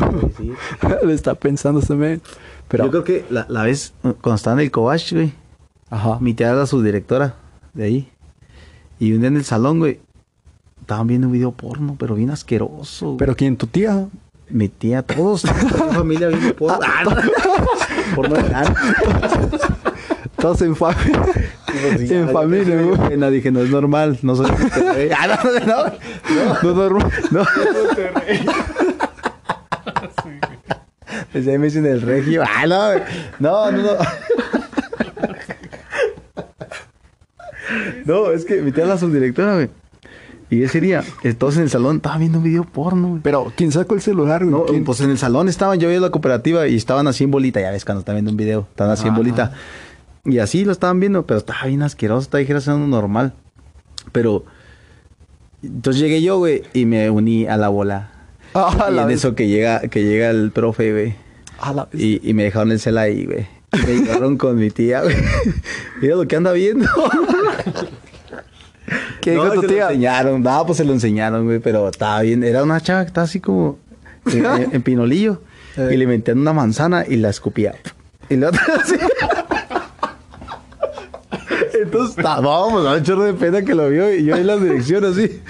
le 1.04 1.14
está 1.14 1.34
pensando 1.34 1.80
men. 1.96 2.20
Pero, 2.68 2.84
Yo 2.84 2.90
creo 2.90 3.04
que 3.04 3.24
la, 3.30 3.46
la 3.48 3.62
vez 3.62 3.94
cuando 4.02 4.34
estaba 4.34 4.54
en 4.60 4.64
el 4.66 4.70
Cobach, 4.70 5.12
güey, 5.12 5.32
ajá. 5.88 6.18
mi 6.20 6.34
tía 6.34 6.50
era 6.50 6.66
su 6.66 6.82
directora 6.82 7.36
de 7.76 7.84
ahí. 7.84 8.08
Y 8.98 9.12
un 9.12 9.20
día 9.20 9.28
en 9.28 9.36
el 9.36 9.44
salón, 9.44 9.78
güey, 9.78 10.00
estaban 10.80 11.06
viendo 11.06 11.26
un 11.28 11.32
video 11.32 11.52
porno, 11.52 11.96
pero 11.98 12.14
bien 12.14 12.30
asqueroso. 12.30 13.06
güey. 13.06 13.18
Pero 13.18 13.36
¿quién? 13.36 13.56
¿Tu 13.56 13.66
tía? 13.66 14.06
mi 14.48 14.68
tía, 14.68 15.02
todos, 15.02 15.42
toda 15.42 15.86
mi 15.86 15.92
familia 15.96 16.28
viendo 16.28 16.54
porno. 16.54 16.78
Ah, 16.82 17.02
no. 17.04 18.14
porno. 18.14 18.36
Todos 20.36 20.60
en 20.62 20.76
familia. 20.76 21.22
en 21.88 22.28
familia, 22.30 22.82
güey. 22.82 23.32
Dije, 23.32 23.50
no 23.50 23.60
es 23.60 23.70
normal, 23.70 24.18
no 24.22 24.36
soy 24.36 24.50
Monterrey. 24.50 25.08
Ah, 25.16 25.26
no, 25.28 25.36
no, 25.50 25.66
no. 25.66 26.62
No 26.62 26.72
duermo. 26.74 27.10
No. 27.30 27.42
Pues 31.32 31.46
ahí 31.48 31.58
me 31.58 31.66
dicen 31.66 31.84
el 31.86 32.02
regio. 32.02 32.42
Ah, 32.46 32.66
no, 32.66 32.86
güey. 32.86 33.02
no, 33.38 33.70
no, 33.72 33.82
no. 33.82 33.88
No, 38.06 38.30
es 38.30 38.44
que 38.44 38.62
mi 38.62 38.72
tía 38.72 38.84
es 38.84 38.88
la 38.88 38.98
subdirectora, 38.98 39.54
güey. 39.54 39.68
Y 40.48 40.62
ese 40.62 40.80
día, 40.80 41.02
todos 41.38 41.56
en 41.56 41.64
el 41.64 41.70
salón 41.70 41.96
estaban 41.96 42.20
viendo 42.20 42.38
un 42.38 42.44
video 42.44 42.62
porno, 42.64 43.08
güey. 43.08 43.20
Pero 43.22 43.52
¿quién 43.56 43.72
sacó 43.72 43.94
el 43.96 44.00
celular, 44.00 44.44
güey? 44.44 44.50
No, 44.56 44.64
¿Quién? 44.64 44.84
pues 44.84 45.00
en 45.00 45.10
el 45.10 45.18
salón 45.18 45.48
estaban, 45.48 45.80
yo 45.80 45.88
vi 45.88 45.98
la 45.98 46.10
cooperativa 46.10 46.68
y 46.68 46.76
estaban 46.76 47.08
así 47.08 47.24
en 47.24 47.32
bolita, 47.32 47.60
ya 47.60 47.72
ves 47.72 47.84
cuando 47.84 48.00
están 48.00 48.14
viendo 48.14 48.30
un 48.30 48.36
video, 48.36 48.66
estaban 48.70 48.92
así 48.92 49.08
en 49.08 49.14
bolita. 49.16 49.52
Y 50.24 50.38
así 50.38 50.64
lo 50.64 50.70
estaban 50.72 51.00
viendo, 51.00 51.26
pero 51.26 51.38
estaba 51.38 51.64
bien 51.66 51.82
asqueroso, 51.82 52.20
estaba 52.22 52.38
dijera 52.40 52.60
siendo 52.60 52.86
normal. 52.86 53.32
Pero 54.12 54.44
entonces 55.64 56.00
llegué 56.00 56.22
yo, 56.22 56.38
güey, 56.38 56.62
y 56.72 56.84
me 56.86 57.10
uní 57.10 57.46
a 57.46 57.56
la 57.56 57.68
bola. 57.68 58.10
Ah, 58.54 58.86
y 58.90 58.94
la 58.94 59.02
en 59.02 59.08
vez- 59.08 59.18
eso 59.18 59.34
que 59.34 59.48
llega, 59.48 59.80
que 59.80 60.04
llega 60.04 60.30
el 60.30 60.52
profe, 60.52 60.92
güey. 60.92 61.14
a 61.60 61.72
la. 61.72 61.88
Y, 61.92 62.20
y 62.28 62.34
me 62.34 62.44
dejaron 62.44 62.70
el 62.70 62.78
cel 62.80 62.98
ahí, 62.98 63.24
güey. 63.26 63.46
Y 63.72 63.78
Me 63.86 63.94
llevaron 63.96 64.36
con 64.38 64.56
mi 64.56 64.70
tía, 64.70 65.02
güey. 65.02 65.16
Mira 66.00 66.14
lo 66.16 66.26
que 66.28 66.36
anda 66.36 66.52
viendo. 66.52 66.86
¿Qué 69.20 69.34
no, 69.34 69.42
dijo 69.44 69.54
tu 69.56 69.60
se 69.62 69.68
tía? 69.68 69.84
lo 69.84 69.90
enseñaron. 69.90 70.42
No, 70.42 70.66
pues 70.66 70.78
se 70.78 70.84
lo 70.84 70.92
enseñaron, 70.92 71.44
güey. 71.44 71.58
Pero 71.58 71.88
estaba 71.88 72.20
bien. 72.22 72.44
Era 72.44 72.62
una 72.62 72.80
chava 72.80 73.02
que 73.02 73.08
estaba 73.08 73.24
así 73.24 73.40
como 73.40 73.78
en, 74.26 74.44
en- 74.62 74.74
en 74.76 74.82
pinolillo. 74.82 75.42
Eh. 75.76 75.90
Y 75.92 75.96
le 75.96 76.06
metían 76.06 76.38
una 76.38 76.52
manzana 76.52 77.04
y 77.06 77.16
la 77.16 77.28
escupía. 77.30 77.74
Y 78.28 78.36
la 78.36 78.48
otra 78.48 78.62
así. 78.82 78.94
Entonces, 81.96 82.18
estábamos, 82.18 82.86
a 82.86 82.94
un 82.94 83.02
chorro 83.02 83.24
de 83.24 83.34
pena 83.34 83.62
que 83.62 83.74
lo 83.74 83.88
vio 83.88 84.14
y 84.14 84.24
yo 84.24 84.36
en 84.36 84.46
la 84.46 84.56
dirección 84.56 85.04
así. 85.04 85.40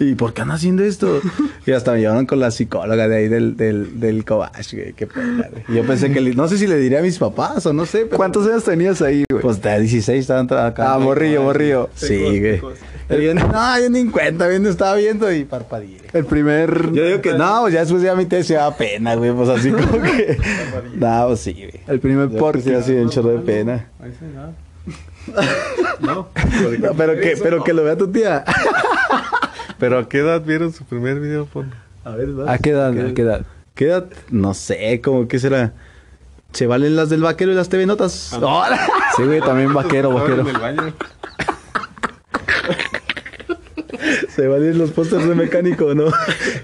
¿Y 0.00 0.14
por 0.14 0.32
qué 0.32 0.42
anda 0.42 0.54
haciendo 0.54 0.84
esto? 0.84 1.20
Y 1.66 1.72
hasta 1.72 1.92
me 1.92 2.00
llevaron 2.00 2.26
con 2.26 2.38
la 2.40 2.50
psicóloga 2.50 3.08
de 3.08 3.16
ahí 3.16 3.28
del, 3.28 3.56
del, 3.56 3.98
del 4.00 4.24
Cobach, 4.24 4.72
güey. 4.72 4.92
Qué 4.92 5.06
pena, 5.06 5.48
güey. 5.50 5.64
Y 5.68 5.74
yo 5.74 5.84
pensé 5.86 6.12
que, 6.12 6.20
le- 6.20 6.34
no 6.34 6.46
sé 6.48 6.56
si 6.58 6.66
le 6.66 6.76
diría 6.76 7.00
a 7.00 7.02
mis 7.02 7.18
papás 7.18 7.66
o 7.66 7.72
no 7.72 7.84
sé. 7.86 8.04
pero- 8.06 8.16
¿Cuántos 8.16 8.46
años 8.46 8.64
tenías 8.64 9.02
ahí, 9.02 9.24
güey? 9.30 9.42
Pues 9.42 9.60
de 9.60 9.78
16 9.80 10.20
estaban 10.20 10.46
acá. 10.66 10.94
Ah, 10.94 10.98
morrillo, 10.98 11.42
morrillo. 11.42 11.90
Sí, 11.94 12.18
güey. 12.40 12.60
Yo, 13.10 13.34
no, 13.34 13.80
yo 13.80 13.88
ni 13.88 14.00
en 14.00 14.10
cuenta, 14.10 14.46
viendo, 14.48 14.68
estaba 14.68 14.94
viendo 14.96 15.32
y 15.32 15.44
parpadeé. 15.44 15.96
el 16.12 16.26
primer... 16.26 16.92
Yo 16.92 17.06
digo 17.06 17.22
que 17.22 17.32
no, 17.32 17.62
pues 17.62 17.72
ya 17.72 17.80
después 17.80 18.02
ya 18.02 18.14
mi 18.14 18.26
tía 18.26 18.44
se 18.44 18.52
daba 18.54 18.76
pena, 18.76 19.14
güey, 19.14 19.32
pues 19.32 19.48
así 19.48 19.70
como 19.70 20.02
que... 20.02 20.36
No, 20.94 21.28
pues 21.28 21.40
sí, 21.40 21.54
güey. 21.54 21.70
El 21.86 22.00
primer 22.00 22.28
Yo 22.28 22.38
porquis. 22.38 22.64
sí, 22.64 22.74
así 22.74 22.92
un 22.92 23.08
chorro 23.08 23.30
de 23.30 23.38
pena. 23.38 23.88
No. 26.00 26.28
No, 26.78 26.94
pero 26.96 27.14
que, 27.20 27.36
pero 27.42 27.64
que 27.64 27.72
lo 27.72 27.84
vea 27.84 27.96
tu 27.96 28.10
tía. 28.10 28.44
Pero 29.78 29.98
¿a 29.98 30.08
qué 30.08 30.18
edad 30.18 30.42
vieron 30.42 30.72
su 30.72 30.84
primer 30.84 31.20
video 31.20 31.46
porno? 31.46 31.72
A 32.04 32.10
ver, 32.10 32.28
¿A 32.48 32.58
qué 32.58 32.70
edad? 32.70 32.88
¿A 32.88 33.14
qué 33.14 33.22
edad? 33.22 33.46
¿Qué 33.74 33.84
edad? 33.86 34.06
No 34.30 34.54
sé, 34.54 35.00
como 35.00 35.28
que 35.28 35.38
será. 35.38 35.72
¿Se 36.52 36.66
valen 36.66 36.96
las 36.96 37.10
del 37.10 37.22
vaquero 37.22 37.52
y 37.52 37.54
las 37.54 37.68
TV 37.68 37.86
Notas? 37.86 38.32
¡Hola! 38.32 38.88
Sí, 39.16 39.22
güey, 39.22 39.40
también 39.40 39.72
vaquero, 39.72 40.12
vaquero. 40.12 40.40
En 40.40 40.48
el 40.48 40.58
baño. 40.58 40.92
Se 44.30 44.46
valen 44.48 44.78
los 44.78 44.90
pósters 44.90 45.28
de 45.28 45.34
mecánico, 45.34 45.94
¿no? 45.94 46.06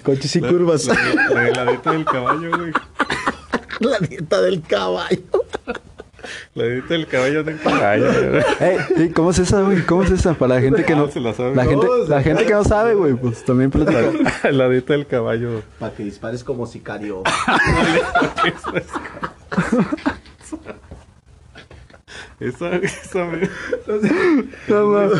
Coches 0.02 0.34
y 0.36 0.40
curvas. 0.40 0.86
La, 0.86 0.94
la, 0.94 1.30
la 1.30 1.48
heladita 1.48 1.92
del 1.92 2.04
caballo, 2.04 2.50
güey. 2.56 2.72
La 3.80 3.98
dieta 3.98 4.40
del 4.40 4.62
caballo. 4.62 5.18
La 6.54 6.64
heladita 6.64 6.94
del 6.94 7.06
caballo 7.06 7.44
del 7.44 7.60
caballo, 7.60 8.06
güey. 8.30 8.42
Ey, 8.96 9.10
¿cómo 9.10 9.30
es 9.30 9.38
esa, 9.38 9.60
güey? 9.62 9.82
¿Cómo 9.84 10.02
es 10.02 10.10
esa? 10.10 10.34
Para 10.34 10.54
la 10.56 10.60
gente 10.60 10.84
que 10.84 10.94
no... 10.94 11.04
Ah, 11.04 11.10
se 11.10 11.20
la 11.20 11.34
sabe. 11.34 11.54
La 11.54 11.64
gente, 11.64 11.86
No, 11.86 11.96
la 12.08 12.22
gente 12.22 12.44
que 12.46 12.52
no 12.52 12.64
sabe, 12.64 12.94
güey, 12.94 13.14
pues 13.14 13.44
también 13.44 13.70
platica. 13.72 14.00
La 14.44 14.48
heladita 14.50 14.92
del 14.94 15.06
caballo. 15.06 15.62
Para 15.78 15.92
que 15.94 16.04
dispares 16.04 16.42
como 16.44 16.66
sicario. 16.66 17.22
Esa, 22.40 22.76
esa 22.76 23.24
me... 23.24 23.48
No, 23.86 23.98
de- 23.98 25.14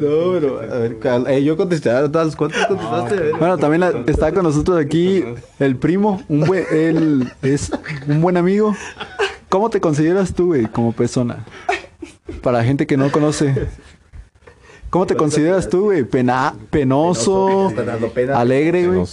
No, 0.00 0.32
pero, 0.32 0.60
a 0.60 0.78
ver, 0.78 0.98
cal- 0.98 1.26
eh, 1.28 1.42
yo 1.42 1.56
contesté, 1.56 1.90
a 1.90 2.10
todas, 2.10 2.36
¿cuántas 2.36 2.66
contestaste? 2.66 3.32
Bueno, 3.32 3.56
también 3.58 3.80
la- 3.80 4.04
está 4.06 4.30
con 4.32 4.44
nosotros 4.44 4.78
aquí 4.78 5.24
el 5.58 5.76
primo, 5.76 6.22
un 6.28 6.40
buen, 6.44 6.64
él 6.70 7.32
es 7.42 7.72
un 8.06 8.20
buen 8.20 8.36
amigo. 8.36 8.76
¿Cómo 9.54 9.70
te 9.70 9.80
consideras 9.80 10.34
tú, 10.34 10.46
güey, 10.46 10.66
como 10.66 10.90
persona? 10.90 11.44
Para 12.42 12.64
gente 12.64 12.88
que 12.88 12.96
no 12.96 13.12
conoce. 13.12 13.68
¿Cómo 14.90 15.06
te 15.06 15.14
consideras 15.14 15.68
tú, 15.68 15.82
güey? 15.84 16.02
Pena, 16.02 16.56
penoso, 16.70 17.72
alegre, 18.34 18.88
güey. 18.88 19.06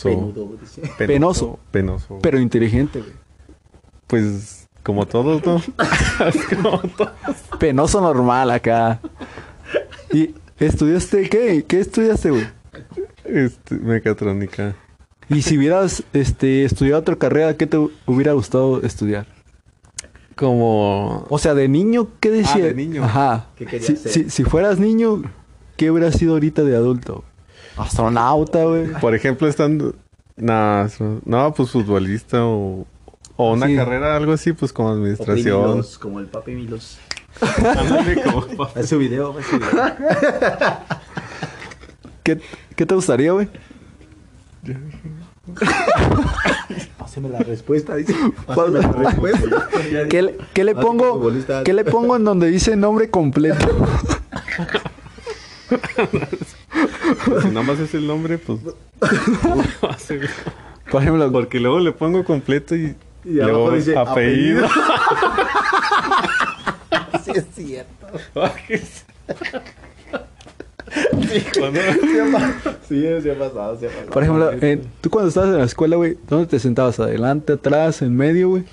Penoso. 0.97 1.59
Penoso. 1.69 2.17
pero 2.23 2.39
inteligente, 2.39 3.01
güey. 3.01 3.11
Pues, 4.07 4.67
como 4.81 5.05
todos, 5.05 5.45
¿no? 5.45 5.61
como 6.63 6.79
todos. 6.79 7.11
Penoso 7.59 8.01
normal 8.01 8.49
acá. 8.49 8.99
¿Y 10.11 10.33
estudiaste 10.57 11.29
qué? 11.29 11.65
¿Qué 11.67 11.81
estudiaste, 11.81 12.31
güey? 12.31 12.47
Este, 13.25 13.75
mecatrónica. 13.75 14.73
Y 15.29 15.43
si 15.43 15.59
hubieras 15.59 16.01
este, 16.13 16.65
estudiado 16.65 16.99
otra 16.99 17.15
carrera, 17.15 17.55
¿qué 17.57 17.67
te 17.67 17.77
hubiera 18.07 18.33
gustado 18.33 18.81
estudiar? 18.81 19.27
Como... 20.35 21.25
O 21.29 21.37
sea, 21.39 21.53
de 21.53 21.67
niño, 21.67 22.07
¿qué 22.19 22.29
decía? 22.31 22.65
de 22.65 22.73
niño. 22.73 23.03
Ajá. 23.03 23.47
¿Qué 23.55 23.65
querías 23.65 23.85
si, 23.85 23.95
ser? 23.97 24.11
si- 24.11 24.29
si 24.29 24.43
fueras 24.43 24.79
niño, 24.79 25.21
¿qué 25.77 25.91
hubieras 25.91 26.15
sido 26.15 26.33
ahorita 26.33 26.63
de 26.63 26.75
adulto? 26.75 27.23
Astronauta, 27.77 28.63
güey. 28.65 28.87
Por 28.99 29.13
ejemplo, 29.15 29.47
estando... 29.47 29.93
Nah, 30.37 30.87
no, 31.25 31.53
pues 31.53 31.69
futbolista 31.71 32.45
o... 32.45 32.85
O 33.37 33.53
una 33.53 33.67
Sí. 33.67 33.75
carrera, 33.75 34.15
algo 34.15 34.33
así, 34.33 34.53
pues 34.53 34.71
como 34.73 34.89
administración. 34.89 35.71
Milos, 35.71 35.97
como 35.97 36.19
el 36.19 36.27
papi 36.27 36.51
Milos. 36.53 36.97
Como- 38.25 38.67
Es 38.75 38.89
su 38.89 38.97
video, 38.97 39.39
es 39.39 39.45
su 39.45 39.57
video. 39.57 39.71
¿Qué, 42.23 42.39
qué 42.75 42.85
te 42.85 42.93
gustaría, 42.93 43.31
güey? 43.31 43.47
Páseme 47.11 47.27
la 47.27 47.39
respuesta, 47.39 47.95
dice. 47.97 48.15
Páseme 48.47 48.79
la 48.79 48.87
respuesta. 48.93 49.67
¿Qué, 50.09 50.21
le- 50.21 50.37
qué 50.53 50.63
le 50.63 50.75
pongo? 50.75 51.29
¿Qué 51.65 51.73
le 51.73 51.83
pongo 51.83 52.15
en 52.15 52.23
donde 52.23 52.47
dice 52.49 52.77
nombre 52.77 53.09
completo? 53.09 53.67
Pues, 55.67 57.43
si 57.43 57.49
nada 57.49 57.63
más 57.63 57.79
es 57.79 57.93
el 57.95 58.07
nombre, 58.07 58.37
pues... 58.37 58.59
Por 60.89 61.01
ejemplo, 61.01 61.29
Porque 61.33 61.59
luego 61.59 61.81
le 61.81 61.91
pongo 61.91 62.23
completo 62.23 62.77
y... 62.77 62.95
Y 63.25 63.41
abajo 63.41 63.57
luego 63.57 63.71
dice 63.71 63.97
apellido. 63.97 64.65
Sí, 67.25 67.31
es 67.35 67.45
cierto. 67.53 68.07
Cuando- 71.57 71.79
Sí, 72.87 73.07
ha 73.07 73.39
pasado, 73.39 73.77
se 73.79 73.85
ha 73.87 73.89
pasado. 73.89 74.09
por 74.11 74.23
ejemplo, 74.23 74.51
en- 74.51 74.83
tú 75.01 75.09
cuando 75.09 75.29
estabas 75.29 75.49
en 75.51 75.57
la 75.59 75.63
escuela, 75.65 75.95
güey, 75.95 76.17
¿dónde 76.27 76.47
te 76.47 76.59
sentabas? 76.59 76.99
¿Adelante, 76.99 77.53
atrás, 77.53 78.01
en 78.01 78.15
medio, 78.15 78.49
güey? 78.49 78.63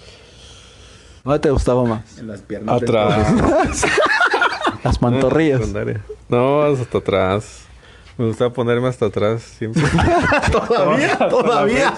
¿Dónde 1.24 1.38
te 1.40 1.50
gustaba 1.50 1.85
más? 1.85 2.18
En 2.18 2.26
las 2.28 2.40
piernas. 2.40 2.83
Atrás. 2.83 3.33
Las 4.85 4.98
pantorrillas. 4.98 5.61
No, 6.28 6.62
hasta 6.62 6.98
atrás. 6.98 7.62
Me 8.16 8.26
gusta 8.26 8.50
ponerme 8.50 8.88
hasta 8.88 9.07
atrás 9.07 9.42
siempre. 9.42 9.83
Todavía, 10.52 11.16
todavía. 11.28 11.94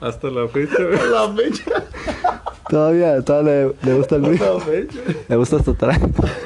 Hasta 0.00 0.28
la 0.30 0.48
fecha. 0.48 0.76
güey. 0.78 1.10
La 1.10 1.32
fecha. 1.32 1.84
Todavía, 2.68 3.22
todavía 3.22 3.52
le, 3.52 3.74
le 3.82 3.94
gusta 3.94 4.16
el 4.16 4.38
fecha. 4.38 4.98
Le 5.28 5.36
gusta 5.36 5.56
hasta 5.56 5.70
atrás. 5.72 6.00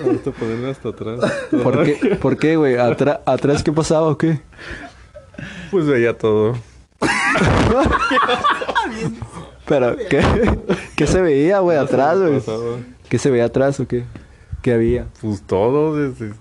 Me 0.05 0.13
gusta 0.13 0.31
ponerme 0.33 0.71
hasta 0.71 0.89
atrás. 0.91 1.21
¿Por 1.63 1.85
qué, 1.85 2.17
¿Por 2.21 2.37
qué, 2.37 2.57
güey? 2.57 2.75
¿Atra- 2.77 3.21
¿Atrás 3.25 3.63
qué 3.63 3.73
pasaba 3.73 4.09
o 4.09 4.19
qué? 4.19 4.41
Pues 5.71 5.87
veía 5.87 6.17
todo. 6.19 6.55
Pero, 9.67 9.97
¿qué, 10.09 10.23
¿qué 10.97 11.07
se 11.07 11.21
veía, 11.21 11.61
güey, 11.61 11.77
atrás, 11.79 12.19
güey? 12.19 12.35
Pasaba. 12.41 12.77
¿Qué 13.09 13.19
se 13.19 13.31
veía 13.31 13.45
atrás 13.47 13.79
o 13.81 13.87
qué? 13.87 14.05
¿Qué 14.63 14.73
había? 14.73 15.07
Pues 15.21 15.43
todo 15.43 15.95
desde... 15.97 16.33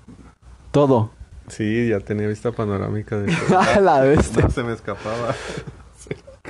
Todo. 0.71 1.11
Sí, 1.49 1.89
ya 1.89 1.99
tenía 1.99 2.27
vista 2.27 2.51
panorámica 2.51 3.17
de 3.17 3.33
A 3.57 3.79
la 3.79 4.01
bestia. 4.01 4.43
No 4.43 4.49
se 4.49 4.63
me 4.63 4.73
escapaba. 4.73 5.33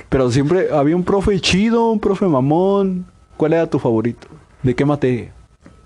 Pero 0.08 0.30
siempre 0.30 0.68
había 0.72 0.96
un 0.96 1.04
profe 1.04 1.38
chido, 1.40 1.90
un 1.90 2.00
profe 2.00 2.26
mamón. 2.26 3.06
¿Cuál 3.36 3.52
era 3.52 3.66
tu 3.68 3.78
favorito? 3.78 4.26
¿De 4.62 4.74
qué 4.74 4.84
materia? 4.84 5.32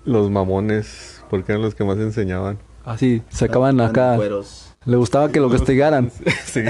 Los 0.05 0.29
mamones, 0.31 1.23
porque 1.29 1.51
eran 1.51 1.61
los 1.61 1.75
que 1.75 1.83
más 1.83 1.97
enseñaban. 1.97 2.57
Así, 2.85 3.21
sacaban 3.29 3.79
acá. 3.81 4.15
Cueros. 4.15 4.71
Le 4.85 4.97
gustaba 4.97 5.29
que 5.29 5.39
lo 5.39 5.49
castigaran. 5.49 6.11
Sí. 6.45 6.61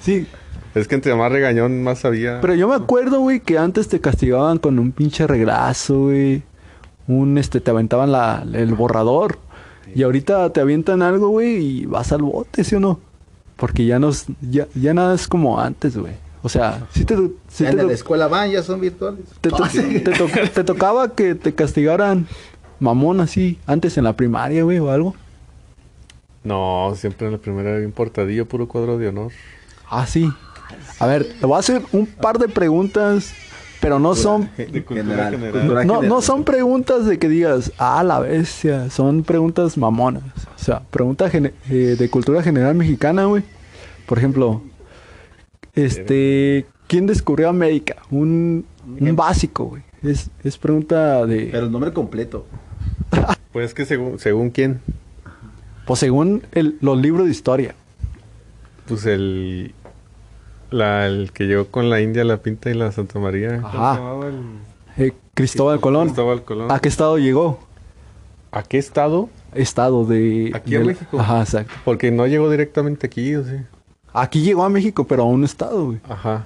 Sí, 0.00 0.26
Es 0.74 0.86
que 0.88 0.94
entre 0.94 1.14
más 1.14 1.30
regañón, 1.32 1.82
más 1.82 2.00
sabía. 2.00 2.38
pero 2.40 2.54
yo 2.54 2.68
me 2.68 2.74
acuerdo, 2.74 3.20
güey, 3.20 3.40
que 3.40 3.58
antes 3.58 3.88
te 3.88 4.00
castigaban 4.00 4.58
con 4.58 4.78
un 4.78 4.92
pinche 4.92 5.26
reglazo, 5.26 6.02
güey. 6.04 6.42
Un, 7.08 7.38
este, 7.38 7.60
te 7.60 7.70
aventaban 7.70 8.12
la, 8.12 8.44
el 8.52 8.74
borrador. 8.74 9.38
Y 9.94 10.02
ahorita 10.02 10.50
te 10.52 10.60
avientan 10.60 11.00
algo, 11.02 11.28
güey, 11.30 11.56
y 11.80 11.86
vas 11.86 12.12
al 12.12 12.22
bote, 12.22 12.62
¿sí 12.64 12.74
o 12.76 12.80
no? 12.80 13.00
Porque 13.56 13.86
ya 13.86 13.98
no, 13.98 14.10
es- 14.10 14.26
ya, 14.42 14.66
ya 14.74 14.92
nada 14.94 15.14
es 15.14 15.26
como 15.26 15.58
antes, 15.58 15.96
güey. 15.96 16.12
O 16.42 16.48
sea, 16.48 16.86
sí 16.92 17.04
te, 17.04 17.16
sí 17.48 17.64
Ya 17.64 17.70
te, 17.72 17.80
en 17.80 17.86
la 17.88 17.92
escuela 17.92 18.28
van, 18.28 18.50
ya 18.50 18.62
son 18.62 18.80
virtuales. 18.80 19.24
te, 19.40 19.50
to- 19.50 19.56
te 19.72 20.00
to- 20.12 20.26
te 20.54 20.64
tocaba 20.64 21.14
que 21.14 21.34
te 21.34 21.54
castigaran 21.54 22.26
mamón 22.80 23.20
así, 23.20 23.58
antes 23.66 23.98
en 23.98 24.04
la 24.04 24.12
primaria, 24.14 24.62
güey, 24.62 24.78
o 24.78 24.90
algo. 24.90 25.14
No, 26.44 26.92
siempre 26.96 27.26
en 27.26 27.32
la 27.34 27.38
primera 27.38 27.70
era 27.70 27.78
bien 27.78 27.92
portadillo, 27.92 28.46
puro 28.46 28.68
cuadro 28.68 28.98
de 28.98 29.08
honor. 29.08 29.32
Ah, 29.90 30.06
sí. 30.06 30.30
A 30.98 31.06
ver, 31.06 31.24
te 31.40 31.46
voy 31.46 31.56
a 31.56 31.58
hacer 31.60 31.82
un 31.92 32.06
par 32.06 32.38
de 32.38 32.48
preguntas, 32.48 33.32
pero 33.80 33.98
no 33.98 34.14
son 34.14 34.48
De 34.56 34.66
cultura 34.84 35.02
General, 35.02 35.30
general. 35.32 35.52
cultura 35.52 35.84
no, 35.84 35.94
general. 35.96 36.08
no 36.08 36.22
son 36.22 36.44
preguntas 36.44 37.06
de 37.06 37.18
que 37.18 37.28
digas, 37.28 37.72
ah, 37.78 38.02
la 38.04 38.20
bestia. 38.20 38.90
Son 38.90 39.22
preguntas 39.24 39.76
mamonas. 39.76 40.22
O 40.54 40.62
sea, 40.62 40.80
preguntas 40.90 41.32
eh, 41.34 41.50
de 41.98 42.10
cultura 42.10 42.42
general 42.42 42.74
mexicana, 42.74 43.24
güey. 43.24 43.42
Por 44.06 44.18
ejemplo, 44.18 44.62
este, 45.84 46.66
¿quién 46.86 47.06
descubrió 47.06 47.48
América? 47.48 47.96
Un, 48.10 48.64
un 48.86 49.16
básico, 49.16 49.64
güey. 49.64 49.82
Es, 50.02 50.30
es 50.44 50.56
pregunta 50.58 51.26
de... 51.26 51.48
Pero 51.52 51.66
el 51.66 51.72
nombre 51.72 51.92
completo. 51.92 52.46
Pues 53.52 53.72
que 53.74 53.86
según, 53.86 54.18
según 54.18 54.50
quién, 54.50 54.80
Pues 55.86 56.00
según 56.00 56.42
el- 56.52 56.76
los 56.82 57.00
libros 57.00 57.24
de 57.24 57.32
historia. 57.32 57.74
pues 58.86 59.06
el, 59.06 59.74
la, 60.70 61.06
el 61.06 61.32
que 61.32 61.44
llegó 61.46 61.66
con 61.68 61.88
la 61.90 62.00
India, 62.02 62.24
la 62.24 62.36
Pinta 62.36 62.70
y 62.70 62.74
la 62.74 62.92
Santa 62.92 63.18
María. 63.18 63.60
¿Cómo 63.62 63.68
Ajá. 63.84 64.28
el- 64.28 65.02
Eh, 65.06 65.12
Cristóbal 65.34 65.80
Colón. 65.80 66.08
Cristóbal 66.08 66.42
Colón. 66.44 66.70
¿A 66.70 66.78
qué 66.78 66.88
estado 66.88 67.16
llegó? 67.18 67.58
¿A 68.52 68.62
qué 68.62 68.76
estado? 68.78 69.30
Estado 69.54 70.04
de... 70.04 70.52
Aquí 70.54 70.74
a 70.74 70.78
del- 70.78 70.88
México. 70.88 71.18
Ajá, 71.18 71.40
exacto. 71.40 71.72
Porque 71.84 72.10
no 72.10 72.26
llegó 72.26 72.50
directamente 72.50 73.06
aquí, 73.06 73.34
¿o 73.34 73.44
sí? 73.44 73.56
Aquí 74.20 74.42
llegó 74.42 74.64
a 74.64 74.68
México, 74.68 75.04
pero 75.06 75.22
a 75.22 75.26
un 75.26 75.44
estado, 75.44 75.86
güey. 75.86 76.00
Ajá. 76.08 76.44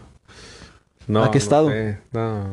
No, 1.07 1.25
¿A 1.25 1.31
qué 1.31 1.39
no 1.39 1.43
estado? 1.43 1.69
sé. 1.69 1.99
No, 2.13 2.45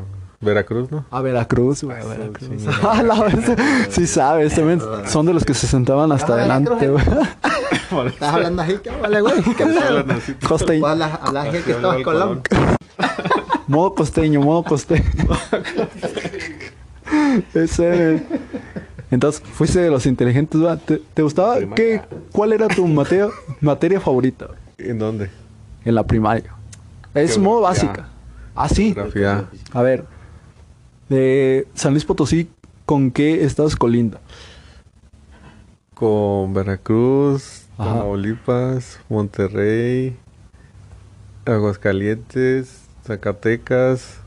Veracruz, 0.41 0.89
¿no? 0.91 1.05
A 1.11 1.21
Veracruz, 1.21 1.83
güey, 1.83 1.97
a 1.97 1.99
Eso, 1.99 2.09
Veracruz. 2.09 2.49
sí, 2.61 2.67
Ah, 2.81 3.03
la 3.05 3.15
vez- 3.23 3.55
sí 3.89 4.07
sabes, 4.07 4.55
también 4.55 4.81
son 5.07 5.25
de 5.25 5.33
los 5.33 5.43
que 5.45 5.53
se 5.53 5.67
sentaban 5.67 6.11
hasta 6.11 6.33
Ah, 6.33 6.37
adelante, 6.37 6.89
güey. 6.89 7.03
¿Estás 8.07 8.33
hablando 8.33 8.61
así? 8.61 8.77
¿Qué 8.83 8.89
vale, 8.91 9.21
güey? 9.21 9.41
¿Qué 9.43 9.65
pedo? 9.65 10.05
Costeño. 10.47 10.85
Habla, 10.85 11.19
habla 11.21 11.41
Así 11.43 11.51
que 11.51 11.57
estaba 11.71 11.93
hablaba 11.93 11.97
el 11.97 12.03
Colón. 12.03 12.41
Modo 13.67 13.93
costeño, 13.95 14.41
modo 14.41 14.63
costeño. 14.63 15.03
Ese. 17.53 18.23
Entonces, 19.11 19.41
fuiste 19.53 19.79
de 19.79 19.89
los 19.89 20.05
inteligentes, 20.05 20.59
¿verdad? 20.61 20.79
¿Te, 20.85 21.01
te 21.13 21.21
gustaba? 21.23 21.57
¿Qué, 21.75 22.01
¿Cuál 22.31 22.53
era 22.53 22.67
tu 22.67 22.85
materia, 22.87 23.27
materia 23.61 23.99
favorita 23.99 24.47
¿En 24.79 24.99
dónde? 24.99 25.29
en 25.85 25.95
la 25.95 26.05
primaria? 26.05 26.53
Es 27.13 27.37
modo 27.37 27.61
básica. 27.61 28.07
Ah, 28.55 28.69
sí. 28.69 28.93
Geografía. 28.93 29.49
A 29.71 29.81
ver. 29.81 30.05
De 31.09 31.67
San 31.73 31.93
Luis 31.93 32.05
Potosí, 32.05 32.49
¿con 32.85 33.09
qué 33.11 33.43
estados 33.43 33.75
colinda? 33.75 34.19
Con 35.95 36.53
Veracruz. 36.53 37.65
Tamaulipas, 37.77 38.99
Monterrey, 39.07 40.17
Aguascalientes, 41.45 42.81
Zacatecas. 43.05 44.19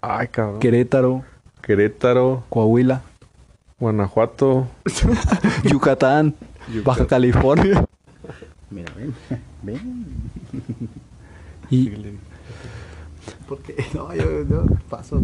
Ay, 0.00 0.28
cabrón. 0.28 0.60
Querétaro, 0.60 1.24
Querétaro, 1.60 2.44
Coahuila, 2.50 3.02
Guanajuato. 3.80 4.68
Yucatán, 5.64 6.36
Baja 6.84 7.06
California. 7.08 7.85
Mira, 8.70 8.92
ven. 8.96 9.14
Ven. 9.62 10.06
Y 11.70 11.90
Porque 13.48 13.74
no, 13.94 14.14
yo 14.14 14.24
no 14.48 14.66
paso. 14.88 15.22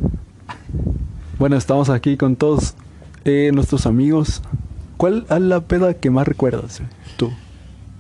bueno, 1.39 1.57
estamos 1.57 1.89
aquí 1.91 2.17
con 2.17 2.37
todos 2.37 2.75
eh, 3.25 3.51
nuestros 3.53 3.87
amigos, 3.87 4.43
¿cuál 4.97 5.27
es 5.31 5.41
la 5.41 5.61
peda 5.61 5.95
que 5.95 6.11
más 6.11 6.27
recuerdas? 6.27 6.83
Tú. 7.17 7.31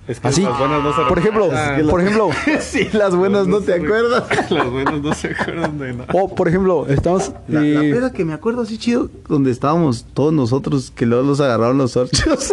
Es 0.08 0.18
que 0.18 0.26
Así, 0.28 0.42
las 0.42 0.58
buenas 0.58 0.82
no 0.82 0.92
se 0.92 1.02
por 1.02 1.18
ejemplo, 1.20 1.48
por 1.88 2.00
ejemplo, 2.00 2.30
sí, 2.60 2.88
las 2.92 3.14
buenas 3.14 3.46
no 3.46 3.60
te 3.60 3.74
acuerdas. 3.74 4.50
Las 4.50 4.68
buenas 4.68 5.00
no 5.00 5.14
se 5.14 5.28
acuerdan 5.28 5.78
de 5.78 5.92
nada. 5.92 6.08
o 6.12 6.34
por 6.34 6.48
ejemplo, 6.48 6.88
estamos 6.88 7.32
La, 7.46 7.60
la 7.60 7.84
eh, 7.84 7.92
peda 7.92 8.12
que 8.12 8.24
me 8.24 8.32
acuerdo 8.32 8.62
así 8.62 8.78
chido, 8.78 9.08
donde 9.28 9.52
estábamos 9.52 10.04
todos 10.12 10.32
nosotros, 10.32 10.90
que 10.90 11.06
luego 11.06 11.22
los 11.24 11.40
agarraron 11.40 11.78
los 11.78 11.96
orchos. 11.96 12.52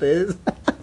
Ustedes. 0.00 0.36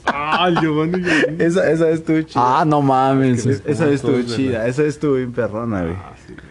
Ah, 0.05 0.49
Giovanni. 0.61 1.01
Giovanni. 1.03 1.43
Esa, 1.43 1.69
esa 1.71 1.89
estuvo 1.89 2.21
chida. 2.21 2.59
Ah, 2.61 2.65
no 2.65 2.81
mames. 2.81 3.45
les- 3.45 3.63
esa 3.65 3.85
vez 3.85 3.95
estuvo 3.95 4.21
chida, 4.21 4.67
esa 4.67 4.83
estuvo 4.83 5.15
bien 5.15 5.31
perrona, 5.31 5.81
güey. 5.83 5.95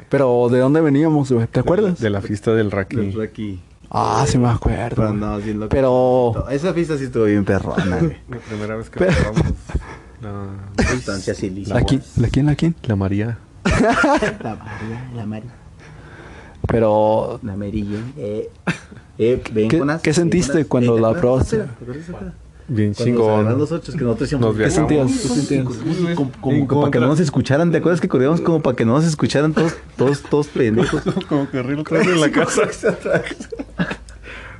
Pero 0.09 0.49
¿de 0.51 0.59
dónde 0.59 0.81
veníamos, 0.81 1.31
güey? 1.33 1.47
¿Te 1.47 1.61
acuerdas? 1.61 1.99
De 2.01 2.11
la 2.11 2.21
fiesta 2.21 2.53
del 2.55 2.71
Raki. 2.71 2.97
Del 2.97 3.13
Rocky. 3.13 3.61
Ah, 3.91 4.25
sí 4.27 4.37
me 4.39 4.49
acuerdo. 4.49 4.97
Pero 4.97 5.03
güey. 5.03 5.15
andamos 5.15 5.45
bien 5.45 5.61
locos. 5.61 5.71
Pero 5.71 6.49
Esa 6.51 6.75
fiesta 6.75 6.99
sí 6.99 7.05
estuvo 7.05 7.25
bien 7.25 7.45
perrona, 7.45 7.99
güey. 7.99 8.17
La 8.29 8.37
primera 8.39 8.77
vez 8.77 8.91
que 8.91 8.99
Pero- 8.99 9.13
probamos 9.13 9.53
la, 10.23 10.85
Sustancias 10.91 11.43
ilícitas. 11.43 11.81
¿la 11.81 11.87
quién? 11.87 12.03
¿La 12.17 12.29
quién? 12.29 12.47
¿La 12.47 12.55
quién? 12.57 12.75
la 12.83 12.97
María. 12.97 13.39
La 13.65 14.55
María, 14.57 15.11
la 15.15 15.27
María. 15.27 15.51
Pero 16.69 17.39
La 17.43 17.53
Amarilla. 17.53 17.99
Eh, 18.17 18.51
eh, 19.19 19.43
ven 19.53 19.69
¿Qué- 19.69 19.79
con 19.79 19.89
las- 19.89 20.03
qué 20.03 20.13
sentiste 20.13 20.55
con 20.67 20.85
cuando 20.85 20.95
¿te 20.97 21.01
la 21.01 21.13
probaste? 21.15 21.63
Bien 22.69 22.93
los 23.59 23.71
ocho, 23.73 23.93
que 23.93 23.99
nosotros 23.99 24.19
decíamos, 24.21 24.49
Nos 24.49 24.57
¿qué 24.57 24.71
sentías? 24.71 25.07
¿Qué 25.13 25.29
sentías? 25.29 25.67
Como, 26.41 26.81
para 26.81 26.91
que 26.91 26.99
no 26.99 27.07
nos 27.07 27.21
escucharan, 27.21 27.71
¿te 27.71 27.79
acuerdas 27.79 28.01
que 28.01 28.09
corríamos 28.09 28.41
como 28.41 28.61
para 28.61 28.75
que 28.77 28.85
no 28.85 28.95
nos 28.95 29.05
escucharan 29.05 29.53
todos, 29.53 29.75
todos, 29.97 30.23
todos 30.23 30.49
pendejos? 30.49 31.03
Como 31.29 31.49
que 31.49 31.59
arriba 31.59 31.83
otra 31.83 31.99
vez 31.99 32.09
en 32.09 32.21
la 32.21 32.31
casa. 32.31 32.63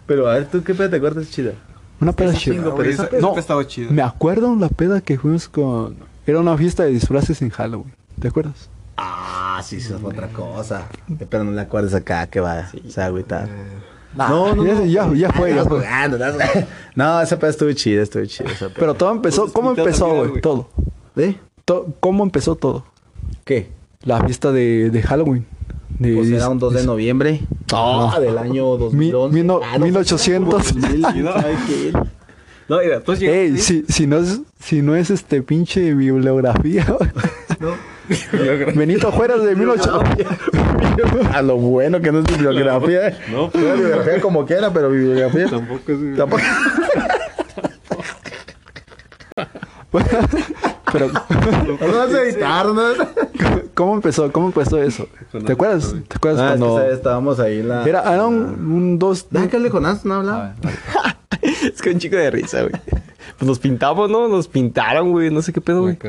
Pero 0.07 0.29
a 0.29 0.35
ver, 0.35 0.47
¿tú 0.47 0.63
qué 0.63 0.75
peda 0.75 0.89
te 0.91 0.97
acuerdas 0.97 1.31
chida? 1.31 1.53
Una 2.01 2.13
peda 2.13 2.33
chida. 2.35 2.55
chingo, 2.55 2.75
pero 2.77 2.91
esa 2.91 3.09
peda- 3.09 3.21
No, 3.21 3.37
estaba 3.37 3.65
me 3.91 4.03
acuerdo 4.03 4.55
la 4.55 4.69
peda 4.69 5.01
que 5.01 5.19
fuimos 5.19 5.49
con... 5.49 5.97
Era 6.27 6.39
una 6.41 6.57
fiesta 6.57 6.85
de 6.85 6.91
disfraces 6.91 7.43
en 7.43 7.51
Halloween. 7.51 7.93
¿Te 8.21 8.29
acuerdas? 8.29 8.69
Ah, 8.97 9.61
sí, 9.65 9.77
eso 9.77 9.97
es 9.97 10.05
otra 10.05 10.29
cosa. 10.29 10.87
Pero 11.29 11.45
no 11.45 11.51
le 11.53 11.61
acuerdas 11.61 11.95
acá 11.95 12.27
que 12.29 12.41
va. 12.41 12.71
O 12.87 12.91
sea, 12.91 13.11
agüitar. 14.25 14.57
No, 14.57 14.65
ya, 14.65 14.85
ya, 14.85 15.13
ya 15.15 15.31
fue, 15.33 15.51
ya 15.51 15.57
Estás 15.63 15.69
fue. 15.69 15.79
jugando, 15.81 16.17
estás 16.17 16.33
jugando. 16.33 16.67
No, 16.97 17.21
esa 17.21 17.39
peda 17.39 17.51
estuvo 17.51 17.73
chida, 17.73 18.03
estuvo 18.03 18.25
chida. 18.25 18.49
Pero 18.75 18.95
todo 18.95 19.11
empezó... 19.13 19.53
¿Cómo 19.53 19.75
pintado 19.75 19.89
empezó, 19.89 20.07
güey? 20.29 20.41
Todo. 20.41 20.69
¿Eh? 21.17 21.37
To- 21.67 21.87
¿Cómo 22.01 22.23
empezó 22.25 22.55
todo? 22.57 22.85
¿Qué? 23.45 23.69
La 24.03 24.25
fiesta 24.25 24.51
de, 24.53 24.89
de 24.91 25.03
Halloween. 25.03 25.45
De, 25.99 26.15
Pues 26.15 26.31
era 26.31 26.49
un 26.49 26.59
2 26.59 26.73
de 26.75 26.85
noviembre. 26.87 27.41
Ah. 27.73 28.17
del 28.21 28.39
año 28.39 28.77
Mi- 28.93 29.11
2011. 29.11 29.35
mil 29.35 29.47
no- 29.47 29.61
Ah, 29.63 29.77
no, 29.79 29.85
1800. 29.85 30.75
2000, 30.75 31.03
¿sabe 31.03 31.57
qué? 31.67 31.93
No, 32.69 32.79
mira, 32.81 32.97
entonces 32.97 33.21
llegamos 33.21 33.51
Ey, 33.53 33.59
si, 33.59 33.85
si 33.89 34.07
no 34.07 34.17
es, 34.19 34.41
si 34.59 34.83
no 34.83 34.97
es 34.97 35.11
este 35.11 35.41
pinche 35.43 35.95
bibliografía, 35.95 36.85
Benito 38.75 39.11
Juárez 39.13 39.43
de 39.43 39.55
1800. 39.57 40.35
A 41.33 41.43
lo 41.43 41.57
bueno 41.57 42.01
que 42.01 42.13
no 42.13 42.21
es 42.21 42.25
bibliografía. 42.25 43.19
No, 43.31 43.51
Era 43.53 43.75
bibliografía 43.75 44.21
como 44.21 44.47
quiera, 44.47 44.73
pero 44.73 44.91
bibliografía. 44.91 45.49
Tampoco 45.49 45.93
es. 45.93 46.17
Tampoco. 46.17 46.43
Pero, 50.99 51.87
No 51.93 51.99
vas 51.99 52.15
a 52.15 52.23
editar, 52.23 52.67
¿no? 52.67 52.83
¿cómo 53.75 53.95
empezó? 53.95 54.31
¿Cómo 54.33 54.47
empezó 54.47 54.83
eso? 54.83 55.07
¿Te 55.45 55.53
acuerdas? 55.53 55.95
¿Te 56.09 56.17
acuerdas 56.17 56.41
Ah, 56.41 56.47
es 56.49 56.53
que 56.55 56.59
cuando 56.59 56.83
estábamos 56.83 57.41
ahí 57.41 57.61
en 57.61 57.69
la. 57.69 57.85
era, 57.87 58.01
era 58.15 58.27
un, 58.27 58.37
un 58.37 58.99
dos, 58.99 59.27
Déjale 59.31 59.71
Jonás, 59.71 60.05
no 60.05 60.15
habla. 60.15 60.55
Es 61.43 61.81
que 61.83 61.91
un 61.91 61.99
chico 61.99 62.17
de 62.17 62.31
risa, 62.31 62.61
güey. 62.63 62.73
Pues 63.39 63.47
nos 63.47 63.59
pintamos, 63.59 64.11
¿no? 64.11 64.27
Nos 64.29 64.49
pintaron, 64.49 65.11
güey. 65.13 65.31
No 65.31 65.43
sé 65.43 65.53
qué 65.53 65.61
pedo, 65.61 65.83
güey. 65.83 65.97
¿Qué 65.97 66.09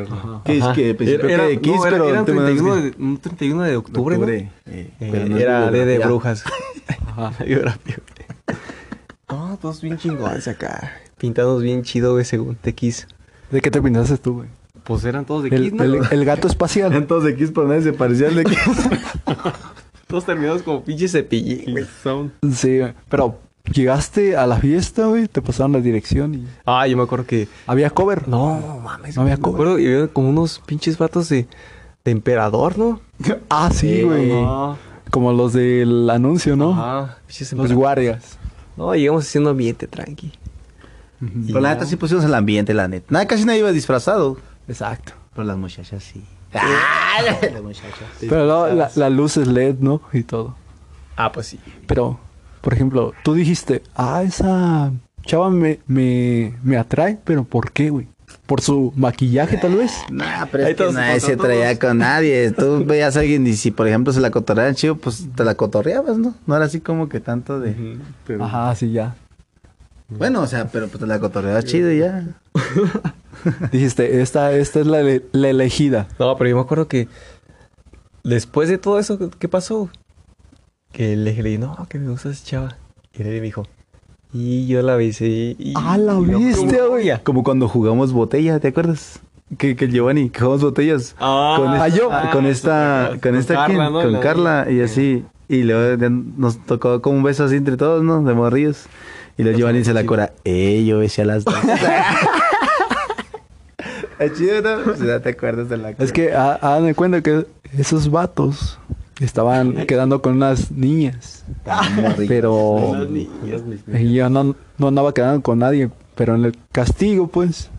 es 0.58 0.63
que 0.73 0.93
principio 0.95 1.30
Era- 1.30 1.43
que 1.43 1.50
de 1.50 1.56
no, 1.56 1.62
Kiss, 1.62 1.82
era- 1.82 1.89
pero 1.91 2.10
era 2.10 2.19
un 2.21 2.26
te 2.26 2.34
mandas 2.34 2.54
31 2.56 2.76
que- 2.76 2.82
de, 2.97 3.04
un 3.04 3.17
31 3.17 3.63
de 3.63 3.76
octubre, 3.78 4.15
¿no? 4.17 4.21
Octubre, 4.23 4.52
eh, 4.67 4.91
Eh, 5.00 5.10
pero 5.12 5.26
no 5.28 5.38
era 5.38 5.69
de, 5.71 5.86
de 5.86 5.97
bibliografía. 5.97 6.08
brujas. 6.08 6.43
Ajá, 7.08 7.34
biografía. 7.45 7.97
No, 9.30 9.58
todos 9.62 9.82
bien 9.82 9.97
chingones 9.97 10.47
acá. 10.47 10.93
Pintados 11.17 11.62
bien 11.62 11.84
chido, 11.84 12.13
güey, 12.13 12.23
según 12.26 12.56
te. 12.56 12.73
¿De 13.52 13.62
qué 13.62 13.71
te 13.71 13.82
pintaste 13.82 14.17
tú, 14.17 14.36
güey? 14.36 14.50
Pues 14.88 15.04
eran 15.06 15.26
todos 15.26 15.43
de 15.43 15.50
El, 15.50 15.63
Kiss, 15.63 15.73
¿no? 15.73 15.84
el- 15.84 16.00
el 16.10 16.26
gato 16.26 16.47
espacial. 16.47 16.91
Eran 16.91 17.08
todos 17.08 17.23
de 17.26 17.36
Kiss, 17.36 17.52
pero 17.54 17.67
nadie 17.67 17.82
se 17.82 17.93
parecía 17.93 18.30
al 18.30 18.36
de 18.36 18.45
Kiss. 18.45 18.58
Todos 20.08 20.26
terminados 20.26 20.62
como 20.63 20.84
pinche 20.86 21.10
cepillín, 21.10 21.71
güey. 21.71 21.86
Sí, 22.54 22.80
güey. 22.80 22.93
pero 23.10 23.39
llegaste 23.73 24.38
a 24.38 24.47
la 24.47 24.56
fiesta, 24.58 25.08
güey, 25.08 25.28
te 25.28 25.41
pasaron 25.41 25.73
la 25.73 25.82
dirección 25.82 26.34
y 26.34 26.47
Ah, 26.65 26.88
yo 26.88 26.95
me 26.95 27.04
acuerdo 27.04 27.26
que... 27.26 27.50
había 27.65 27.89
cover. 27.89 28.26
No, 28.30 28.80
mames. 28.82 29.17
No 29.17 29.23
había 29.23 29.36
me 29.36 29.41
cover. 29.41 29.56
acuerdo 29.56 29.80
y 29.80 29.86
había 29.93 30.08
como 30.08 30.30
unos 30.30 30.60
pinches 30.65 30.97
vatos 30.97 31.28
de, 31.28 31.45
de 32.06 32.12
emperador, 32.12 32.78
¿no? 32.78 33.02
Ah, 33.50 33.69
sí, 33.73 34.04
güey. 34.04 34.32
Ajá. 34.32 34.78
Como 35.12 35.34
los 35.34 35.52
del 35.52 36.10
anuncio, 36.10 36.56
¿no? 36.56 36.71
Ajá. 36.71 37.17
Pinches 37.28 37.52
Los 37.52 37.73
guardias. 37.73 38.38
No, 38.78 38.95
llegamos 38.95 39.26
haciendo 39.26 39.50
ambiente, 39.50 39.88
tranqui. 39.88 40.32
Pero 41.47 41.60
la 41.60 41.73
neta 41.73 41.86
sí 41.86 41.97
pusimos 41.97 42.23
el 42.23 42.34
ambiente, 42.34 42.73
la 42.73 42.88
neta. 42.88 43.08
Nada, 43.10 43.26
casi 43.28 43.43
nadie 43.43 43.60
iba 43.60 43.71
disfrazado. 43.73 44.38
Exacto. 44.67 45.13
Pero 45.34 45.45
las 45.45 45.58
muchachas 45.58 46.03
sí. 46.03 46.23
Ah, 46.53 47.19
las 47.53 47.63
muchachas. 47.63 48.08
Pero 48.19 48.45
luego 48.45 48.67
la, 48.67 48.91
la 48.95 49.10
luz 49.10 49.38
es 49.38 49.47
LED, 49.47 49.75
¿no? 49.80 50.01
Y 50.13 50.23
todo. 50.23 50.56
Ah, 51.15 51.32
pues 51.32 51.47
sí. 51.47 51.60
Pero, 51.88 52.19
por 52.62 52.73
ejemplo, 52.73 53.13
tú 53.23 53.34
dijiste, 53.34 53.84
ah, 53.95 54.23
esa 54.23 54.91
chava 55.23 55.49
me, 55.49 55.80
me, 55.88 56.53
me 56.63 56.77
atrae, 56.77 57.19
pero 57.23 57.43
¿por 57.43 57.71
qué, 57.71 57.89
güey? 57.89 58.08
¿Por 58.45 58.62
su 58.62 58.93
maquillaje, 58.95 59.58
tal 59.58 59.75
vez? 59.75 59.93
Nah, 60.10 60.45
pero 60.51 60.65
Ahí 60.65 60.71
es 60.71 60.77
que 60.77 60.84
todos 60.84 60.93
nadie 60.95 61.19
se 61.19 61.38
traía 61.38 61.77
con 61.80 61.97
nadie. 61.97 62.51
Tú 62.51 62.84
veías 62.86 63.17
a 63.17 63.21
alguien 63.21 63.45
y 63.45 63.53
si, 63.53 63.71
por 63.71 63.88
ejemplo, 63.88 64.13
se 64.13 64.21
la 64.21 64.32
cotorreaban 64.32 64.75
chido, 64.75 64.95
pues 64.95 65.27
te 65.36 65.43
la 65.43 65.56
cotorreabas, 65.56 66.17
¿no? 66.17 66.34
No 66.45 66.56
era 66.56 66.65
así 66.65 66.80
como 66.80 67.10
que 67.10 67.19
tanto 67.19 67.60
de... 67.60 67.97
Pero 68.25 68.43
Ajá, 68.45 68.73
sí, 68.75 68.91
ya. 68.91 69.15
Bueno, 70.10 70.41
o 70.41 70.48
sea, 70.48 70.67
pero 70.67 70.88
pues 70.88 71.02
la 71.04 71.20
cotorreabas 71.20 71.65
chido 71.65 71.91
y 71.91 72.00
ya. 72.00 72.26
Dijiste, 73.72 74.22
esta, 74.22 74.52
esta 74.54 74.80
es 74.80 74.88
la, 74.88 75.02
ele- 75.02 75.24
la 75.32 75.50
elegida. 75.50 76.08
No, 76.20 76.36
pero 76.38 76.50
yo 76.50 76.56
me 76.56 76.62
acuerdo 76.62 76.88
que 76.88 77.08
después 78.24 78.70
de 78.70 78.78
todo 78.78 79.00
eso, 79.00 79.17
¿qué 79.38 79.48
pasó? 79.48 79.89
Que 80.91 81.15
le 81.15 81.34
dije, 81.34 81.58
no, 81.58 81.86
que 81.89 82.00
me 82.00 82.10
gusta 82.10 82.30
esa 82.30 82.43
chava. 82.46 82.78
Y 83.13 83.22
él 83.22 83.28
me 83.30 83.41
dijo, 83.41 83.65
y 84.34 84.67
yo 84.67 84.82
la 84.82 84.96
besé. 84.96 85.56
Y, 85.60 85.74
Ah, 85.76 85.98
la 85.98 86.20
viste, 86.20 86.82
güey. 86.88 87.12
Como 87.24 87.43
cuando 87.43 87.67
jugamos 87.67 88.13
botella, 88.13 88.60
¿te 88.60 88.70
acuerdas? 88.70 89.20
Que, 89.58 89.76
que 89.76 89.88
Giovanni, 89.88 90.30
que 90.30 90.39
jugamos 90.39 90.62
botellas. 90.62 91.15
Ah, 91.20 91.56
con, 91.58 91.67
ah, 91.70 91.88
esta- 91.88 91.98
yo. 91.98 92.10
con 92.32 92.46
esta, 92.46 93.08
con 93.12 93.20
Con 93.20 93.36
esta 93.36 93.54
Carla, 93.56 93.67
¿quién? 93.86 93.93
¿no? 93.93 94.02
con 94.02 94.12
La- 94.13 94.20
Carla 94.20 94.67
y 94.72 94.82
así. 94.82 95.26
Y 95.50 95.63
luego 95.63 95.98
nos 96.38 96.58
tocó 96.65 97.02
como 97.02 97.17
un 97.17 97.24
beso 97.24 97.46
así 97.46 97.56
entre 97.56 97.78
todos, 97.78 98.04
¿no? 98.04 98.22
De 98.24 98.34
morrillos. 98.34 98.86
Y 99.38 99.43
luego 99.43 99.58
Giovanni 99.60 99.84
se 99.84 99.93
la 99.93 100.06
cura. 100.06 100.32
Eh, 100.43 100.84
yo 100.86 101.00
besé 101.00 101.21
a 101.21 101.26
las 101.26 101.45
dos. 101.45 101.56
Es 104.19 104.34
chido, 104.34 104.62
¿no? 104.63 104.84
Pues 104.84 105.00
ya 105.00 105.19
te 105.19 105.30
acuerdas 105.30 105.69
de 105.69 105.78
la 105.78 105.91
Es 105.91 106.12
que 106.12 106.34
ha- 106.34 106.54
hagan 106.56 106.88
de 106.88 106.95
cuenta 106.95 107.21
que 107.21 107.45
esos 107.78 108.10
vatos 108.10 108.80
estaban 109.19 109.86
quedando 109.86 110.23
con 110.23 110.34
unas 110.38 110.71
niñas. 110.71 111.45
Pero 112.28 112.95
y 113.93 114.13
yo 114.13 114.28
no, 114.30 114.56
no 114.80 114.88
andaba 114.88 115.13
quedando 115.13 115.41
con 115.43 115.60
nadie. 115.60 115.91
Pero 116.15 116.34
en 116.36 116.45
el 116.45 116.58
castigo, 116.71 117.28
pues, 117.28 117.69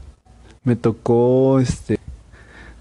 me 0.62 0.76
tocó 0.76 1.58
este 1.58 1.98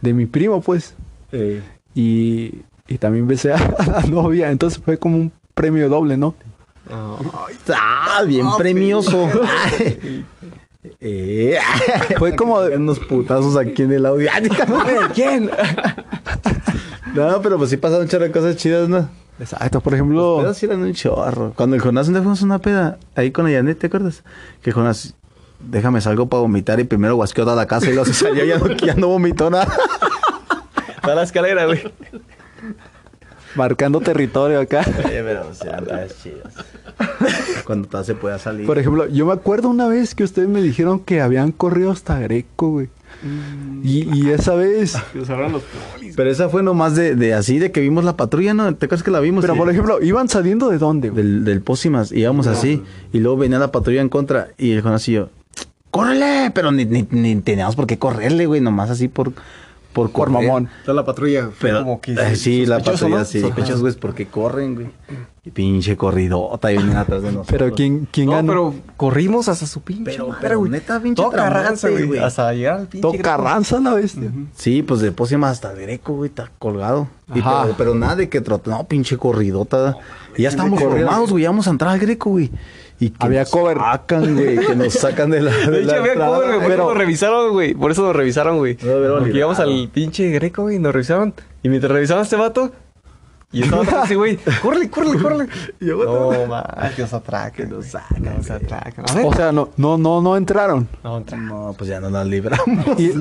de 0.01 0.13
mi 0.13 0.27
primo, 0.27 0.61
pues. 0.61 0.93
Eh, 1.31 1.63
Y, 1.95 2.61
y 2.87 2.97
también 2.99 3.27
besé 3.27 3.53
a 3.53 3.57
la 3.87 4.03
novia. 4.07 4.51
Entonces 4.51 4.79
fue 4.83 4.99
como 4.99 5.17
un 5.17 5.31
premio 5.55 5.89
doble, 5.89 6.15
¿no? 6.15 6.35
Ah, 6.91 8.23
bien 8.25 8.45
premioso. 8.57 9.29
Eh, 11.01 11.57
Fue 12.17 12.33
como 12.35 12.61
de- 12.61 12.77
unos 12.77 12.99
putazos 12.99 13.57
aquí 13.57 13.81
en 13.83 13.91
el 13.91 14.05
audio. 14.05 14.29
¿Quién? 15.13 15.49
No, 17.13 17.41
pero 17.41 17.57
pues 17.57 17.69
sí 17.71 17.77
pasaron 17.77 18.03
un 18.03 18.09
chorro 18.09 18.23
de 18.23 18.31
cosas 18.31 18.55
chidas, 18.55 18.87
¿no? 18.87 19.09
Exacto, 19.39 19.81
por 19.81 19.93
ejemplo. 19.93 20.39
Eran 20.61 20.81
un 20.81 20.93
chorro. 20.93 21.51
Cuando 21.55 21.75
el 21.75 21.81
Jonás 21.81 22.07
día 22.07 22.17
fuimos 22.19 22.41
una 22.41 22.59
peda, 22.59 22.97
ahí 23.15 23.31
con 23.31 23.45
la 23.45 23.57
Janet, 23.57 23.77
¿te 23.79 23.87
acuerdas? 23.87 24.23
Que 24.61 24.71
Jonás, 24.71 25.13
déjame 25.59 25.99
salgo 25.99 26.29
para 26.29 26.41
vomitar 26.41 26.79
y 26.79 26.85
primero 26.85 27.15
guasqueó 27.15 27.43
toda 27.43 27.57
la 27.57 27.67
casa 27.67 27.87
y 27.87 27.89
luego 27.89 28.05
se 28.05 28.13
salió 28.13 28.45
y 28.45 28.47
ya 28.47 28.57
no, 28.57 28.67
ya 28.71 28.93
no 28.95 29.07
vomitó 29.09 29.49
nada. 29.49 29.67
Está 30.95 31.15
la 31.15 31.23
escalera, 31.23 31.65
güey. 31.65 31.83
Marcando 33.55 33.99
territorio 34.01 34.59
acá. 34.59 34.85
Oye, 35.05 35.23
pero 35.23 35.47
o 35.49 35.53
sea, 35.53 35.77
andas 35.77 36.15
chidas. 36.21 36.53
Cuando 37.65 37.87
todo 37.87 38.03
se 38.03 38.15
pueda 38.15 38.39
salir. 38.39 38.65
Por 38.65 38.77
ejemplo, 38.79 39.07
yo 39.07 39.25
me 39.25 39.33
acuerdo 39.33 39.69
una 39.69 39.87
vez 39.87 40.15
que 40.15 40.23
ustedes 40.23 40.47
me 40.47 40.61
dijeron 40.61 40.99
que 40.99 41.21
habían 41.21 41.51
corrido 41.51 41.91
hasta 41.91 42.19
Greco, 42.19 42.69
güey. 42.71 42.89
Y, 43.83 44.07
y 44.15 44.29
esa 44.29 44.53
vez... 44.55 44.93
Los 45.13 45.27
polis. 45.29 46.15
Pero 46.15 46.29
esa 46.29 46.49
fue 46.49 46.61
nomás 46.61 46.95
de, 46.95 47.15
de 47.15 47.33
así, 47.33 47.57
de 47.57 47.71
que 47.71 47.79
vimos 47.81 48.03
la 48.03 48.15
patrulla, 48.15 48.53
¿no? 48.53 48.73
¿Te 48.75 48.85
acuerdas 48.85 49.03
que 49.03 49.11
la 49.11 49.19
vimos? 49.19 49.41
Pero 49.41 49.53
Sí. 49.53 49.59
por 49.59 49.69
ejemplo, 49.69 50.01
¿iban 50.01 50.29
saliendo 50.29 50.69
de 50.69 50.77
dónde? 50.77 51.09
güey? 51.09 51.23
Del, 51.23 51.43
del 51.45 51.61
Pósimas, 51.61 52.11
íbamos 52.11 52.47
así, 52.47 52.83
y 53.13 53.19
luego 53.19 53.37
venía 53.37 53.59
la 53.59 53.71
patrulla 53.71 54.01
en 54.01 54.09
contra, 54.09 54.49
y 54.57 54.71
el 54.71 54.81
Jonás 54.81 55.07
y 55.09 55.13
yo, 55.13 55.29
¡córrele! 55.89 56.51
Pero 56.53 56.71
ni, 56.71 56.85
ni, 56.85 57.07
ni 57.09 57.35
teníamos 57.37 57.75
por 57.75 57.87
qué 57.87 57.97
correrle, 57.97 58.45
güey, 58.45 58.61
nomás 58.61 58.89
así 58.89 59.07
por... 59.07 59.31
Por, 59.97 60.11
Por 60.11 60.27
correr. 60.31 60.47
mamón. 60.47 60.69
Toda 60.85 60.95
la 60.95 61.03
patrulla. 61.05 61.49
Pero, 61.59 61.79
como 61.79 61.99
que 62.01 62.13
eh, 62.13 62.35
sí, 62.35 62.65
la 62.65 62.77
patrulla, 62.79 63.17
¿no? 63.17 63.25
sí. 63.25 63.39
Sospechoso. 63.41 63.47
Sospechosos, 63.47 63.81
güey, 63.81 63.93
porque 63.95 64.27
corren, 64.27 64.75
güey. 64.75 64.87
Y 65.43 65.51
pinche 65.51 65.95
corridota, 65.95 66.71
y 66.71 66.77
vienen 66.77 66.97
atrás 66.97 67.21
de 67.21 67.31
nosotros. 67.31 67.47
Pero 67.57 67.73
¿quién, 67.73 68.07
quién 68.11 68.25
No, 68.27 68.33
ganó? 68.33 68.47
pero 68.47 68.73
corrimos 68.97 69.47
hasta 69.47 69.65
su 69.65 69.79
pinche 69.81 70.03
Pero- 70.11 70.27
madre, 70.27 70.39
pero 70.41 70.59
güey. 70.59 70.71
neta, 70.71 70.99
pinche 70.99 71.21
Todo 71.23 71.31
Carranza, 71.31 71.89
güey. 71.89 72.19
Hasta 72.19 72.53
llegar 72.53 72.79
al 72.81 72.87
pinche... 72.87 73.01
Todo 73.01 73.13
Carranza 73.21 73.79
la 73.79 73.93
bestia. 73.93 74.29
Sí, 74.55 74.83
pues 74.83 74.99
de 74.99 75.11
Pósimas 75.13 75.51
hasta 75.53 75.71
Greco, 75.73 76.13
güey, 76.15 76.29
está 76.29 76.51
colgado. 76.59 77.07
Y 77.33 77.39
Ajá. 77.39 77.61
pero, 77.63 77.75
pero 77.77 77.95
nada 77.95 78.17
de 78.17 78.27
que 78.29 78.41
trotó, 78.41 78.71
no, 78.71 78.83
pinche 78.87 79.15
corridota. 79.17 79.95
y 80.35 80.43
ya 80.43 80.49
estamos 80.49 80.81
formados, 80.83 81.31
güey, 81.31 81.43
ya 81.43 81.49
vamos 81.49 81.67
a 81.67 81.71
entrar 81.71 81.91
al 81.91 81.99
Greco, 81.99 82.29
güey. 82.31 82.51
Y 82.99 83.09
que 83.11 83.15
Había 83.19 83.41
nos 83.41 83.51
cover. 83.51 83.77
sacan, 83.77 84.35
güey, 84.35 84.57
que 84.57 84.75
nos 84.75 84.93
sacan 84.93 85.29
de 85.29 85.41
la. 85.41 85.51
De 85.55 85.71
de 85.71 85.79
hecho, 85.81 85.87
la 85.91 85.97
había 85.99 86.11
entrada, 86.13 86.35
cover, 86.35 86.47
güey. 86.47 86.59
Por 86.59 86.67
pero- 86.69 86.83
eso 86.83 86.89
nos 86.89 86.97
revisaron, 86.97 87.51
güey. 87.51 87.73
Por 87.75 87.91
eso 87.91 88.01
nos 88.03 88.15
revisaron, 88.15 88.57
güey. 88.57 88.77
No, 88.81 89.15
Porque 89.19 89.33
llegamos 89.33 89.57
liberado. 89.59 89.81
al 89.83 89.89
pinche 89.89 90.29
greco, 90.31 90.63
güey. 90.63 90.77
y 90.77 90.79
Nos 90.79 90.93
revisaron. 90.93 91.33
Y 91.63 91.69
mientras 91.69 91.91
revisaban 91.91 92.21
a 92.21 92.23
este 92.23 92.35
vato... 92.37 92.71
Y 93.51 93.63
estaba 93.63 93.83
atrás 93.83 94.03
así, 94.05 94.15
güey. 94.15 94.37
Córrele, 94.61 94.89
córrele, 94.89 95.21
córrele. 95.21 95.47
Y 95.79 95.85
yo, 95.85 96.03
No, 96.03 96.47
man. 96.47 96.63
Que 96.95 97.03
nos 97.03 97.13
atracan. 97.13 97.69
Nos 97.69 97.85
sacan. 97.87 98.35
Nos 98.37 98.51
atracan. 98.51 99.05
A 99.09 99.13
ver. 99.13 99.25
O 99.25 99.33
sea, 99.33 99.51
no, 99.53 99.69
no, 99.77 99.97
no, 99.97 100.21
no 100.21 100.35
entraron. 100.35 100.87
No, 101.03 101.73
pues 101.77 101.89
ya 101.89 102.01
no 102.01 102.09
nos 102.09 102.27
libramos. 102.27 102.99
Y, 102.99 103.13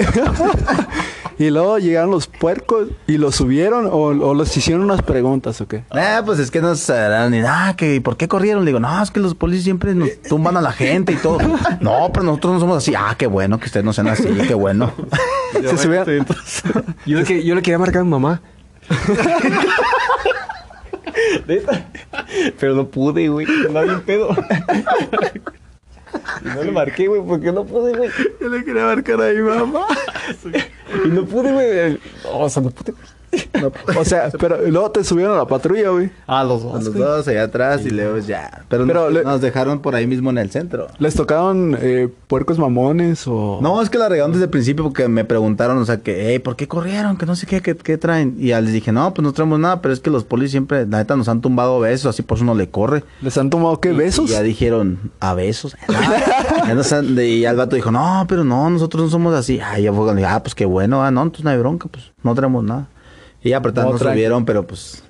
y 1.39 1.51
luego 1.51 1.79
llegaron 1.79 2.11
los 2.11 2.27
puercos 2.27 2.89
y 3.07 3.19
los 3.19 3.37
subieron 3.37 3.87
o, 3.87 3.93
o 3.93 4.35
les 4.35 4.57
hicieron 4.57 4.83
unas 4.83 5.01
preguntas 5.03 5.61
o 5.61 5.69
qué. 5.69 5.85
Ah, 5.91 6.23
pues 6.27 6.41
es 6.41 6.51
que 6.51 6.61
nos 6.61 6.91
harán 6.91 7.33
y 7.33 7.43
ah, 7.47 7.75
que 7.77 7.95
¿y 7.95 8.01
por 8.01 8.17
qué 8.17 8.27
corrieron? 8.27 8.65
Le 8.65 8.71
digo, 8.71 8.81
no, 8.81 9.01
es 9.03 9.13
que 9.13 9.21
los 9.21 9.37
policías 9.37 9.63
siempre 9.65 9.95
nos 9.95 10.09
tumban 10.29 10.57
a 10.57 10.61
la 10.61 10.73
gente 10.73 11.13
y 11.13 11.17
todo. 11.17 11.39
No, 11.81 12.11
pero 12.13 12.25
nosotros 12.25 12.55
no 12.55 12.61
somos 12.61 12.79
así. 12.79 12.95
Ah, 12.97 13.15
qué 13.17 13.29
bueno 13.29 13.61
que 13.61 13.67
ustedes 13.67 13.85
no 13.85 13.93
sean 13.93 14.09
así, 14.09 14.25
qué 14.49 14.55
bueno. 14.55 14.93
Se 15.53 15.77
subieron- 15.79 16.27
Yo 17.07 17.19
le, 17.19 17.25
que- 17.25 17.45
yo 17.45 17.55
le 17.55 17.63
quería 17.63 17.79
marcar 17.79 18.01
a 18.01 18.05
mi 18.05 18.11
mamá. 18.11 18.43
Neta. 21.47 21.87
Pero 22.59 22.75
no 22.75 22.89
pude, 22.89 23.29
güey. 23.29 23.47
Andaba 23.67 23.85
bien 23.85 24.01
pedo. 24.03 24.35
Y 26.45 26.49
no 26.49 26.65
le 26.65 26.73
marqué, 26.73 27.07
güey, 27.09 27.23
porque 27.23 27.53
no 27.53 27.65
pude, 27.65 27.97
güey. 27.97 28.11
Yo 28.41 28.49
le 28.49 28.65
quería 28.65 28.85
marcar 28.85 29.21
a 29.21 29.33
mi 29.33 29.43
mamá. 29.43 29.87
Y 31.05 31.09
no 31.09 31.25
pude, 31.25 31.53
güey. 31.53 31.99
O 32.25 32.49
sea, 32.49 32.63
no 32.63 32.71
pude, 32.71 32.93
güey. 32.93 33.05
O 33.99 34.05
sea, 34.05 34.31
pero 34.39 34.59
luego 34.69 34.91
te 34.91 35.05
subieron 35.05 35.35
a 35.35 35.39
la 35.39 35.47
patrulla, 35.47 35.91
güey. 35.91 36.11
Ah, 36.27 36.45
los 36.45 36.63
A 36.63 36.65
dos. 36.65 36.85
los 36.85 36.89
güey. 36.95 37.05
dos 37.05 37.29
allá 37.29 37.45
atrás 37.45 37.83
y 37.85 37.91
luego 37.91 38.19
ya. 38.19 38.65
Pero, 38.69 38.87
Pero 38.87 39.05
nos, 39.05 39.13
le- 39.13 39.25
nos 39.25 39.41
dejaron 39.41 39.81
por 39.81 39.95
ahí 39.95 40.07
mismo 40.07 40.31
en 40.31 40.39
el 40.39 40.51
centro. 40.51 40.89
¿Les 40.99 41.15
tocaron 41.15 41.77
eh, 41.81 42.09
puercos 42.29 42.59
mamones 42.59 43.25
o...? 43.27 43.59
No, 43.63 43.81
es 43.83 43.91
que 43.91 43.99
la 43.99 44.09
regaron 44.09 44.33
desde 44.33 44.45
el 44.45 44.51
principio 44.51 44.85
porque 44.85 45.09
me 45.09 45.25
preguntaron, 45.25 45.79
o 45.79 45.85
sea, 45.85 45.99
que, 45.99 46.29
hey, 46.31 46.39
¿por 46.39 46.57
qué 46.57 46.69
corrieron? 46.69 47.17
Que 47.17 47.27
no 47.27 47.37
sé 47.37 47.47
qué, 47.47 47.61
qué, 47.63 47.77
qué 47.77 47.99
traen. 47.99 48.37
Y 48.39 48.49
ya 48.49 48.61
les 48.61 48.73
dije, 48.73 48.93
no, 48.93 49.13
pues 49.15 49.23
no 49.25 49.33
traemos 49.33 49.59
nada, 49.59 49.81
pero 49.83 49.93
es 49.95 50.01
que 50.01 50.11
los 50.11 50.25
polis 50.25 50.51
siempre, 50.51 50.87
la 50.87 50.99
neta, 50.99 51.17
nos 51.17 51.29
han 51.29 51.41
tumbado 51.41 51.81
besos, 51.81 52.07
así 52.07 52.23
por 52.23 52.37
eso 52.39 52.45
no 52.45 52.55
le 52.55 52.69
corre. 52.71 53.05
¿Les 53.23 53.37
han 53.39 53.51
tomado 53.51 53.81
qué? 53.81 53.93
Y- 53.93 53.97
¿Besos? 53.97 54.31
Y 54.31 54.33
ya 54.33 54.43
dijeron, 54.43 54.99
¿a 55.21 55.35
besos? 55.35 55.77
Ya 56.67 56.75
nos 56.75 56.93
han- 56.93 57.15
de- 57.15 57.29
y 57.29 57.41
ya 57.43 57.51
el 57.51 57.57
vato 57.57 57.77
dijo, 57.77 57.91
no, 57.91 58.25
pero 58.29 58.43
no, 58.45 58.69
nosotros 58.71 59.05
no 59.05 59.11
somos 59.11 59.35
así. 59.35 59.61
Ay, 59.61 59.85
ya 59.85 59.93
fue 59.93 60.05
cuando 60.05 60.21
dije, 60.21 60.27
ah, 60.33 60.43
pues 60.43 60.55
qué 60.55 60.65
bueno, 60.67 61.03
ah, 61.05 61.11
no, 61.11 61.23
entonces 61.23 61.45
no 61.45 61.51
hay 61.51 61.59
bronca, 61.59 61.89
pues 61.91 62.13
no 62.23 62.35
traemos 62.35 62.65
nada. 62.65 62.89
Y 63.47 63.51
ya, 63.51 63.63
pero 63.63 63.75
No 63.83 63.93
nos 63.93 64.01
subieron, 64.01 64.45
pero 64.45 64.67
pues, 64.67 65.03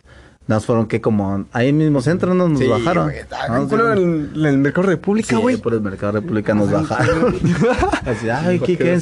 nos 0.46 0.64
fueron 0.64 0.86
que 0.86 1.00
como, 1.00 1.44
ahí 1.52 1.68
el 1.68 1.74
mismo 1.74 2.00
centro 2.00 2.32
no 2.34 2.48
nos 2.48 2.68
bajaron. 2.68 3.10
Ah, 3.32 3.58
No, 3.58 3.68
¿cuál 3.68 3.80
era 3.80 3.96
sí, 3.96 4.02
el, 4.02 4.30
en 4.36 4.46
el 4.46 4.58
mercado 4.58 4.86
República, 4.86 5.28
Sí, 5.30 5.34
güey? 5.42 5.56
por 5.56 5.74
el 5.74 5.80
Mercado 5.80 6.12
República 6.12 6.54
nos 6.54 6.70
bajaron. 6.70 7.34
Así, 8.04 8.28
ay, 8.30 8.60
¿qué. 8.60 9.00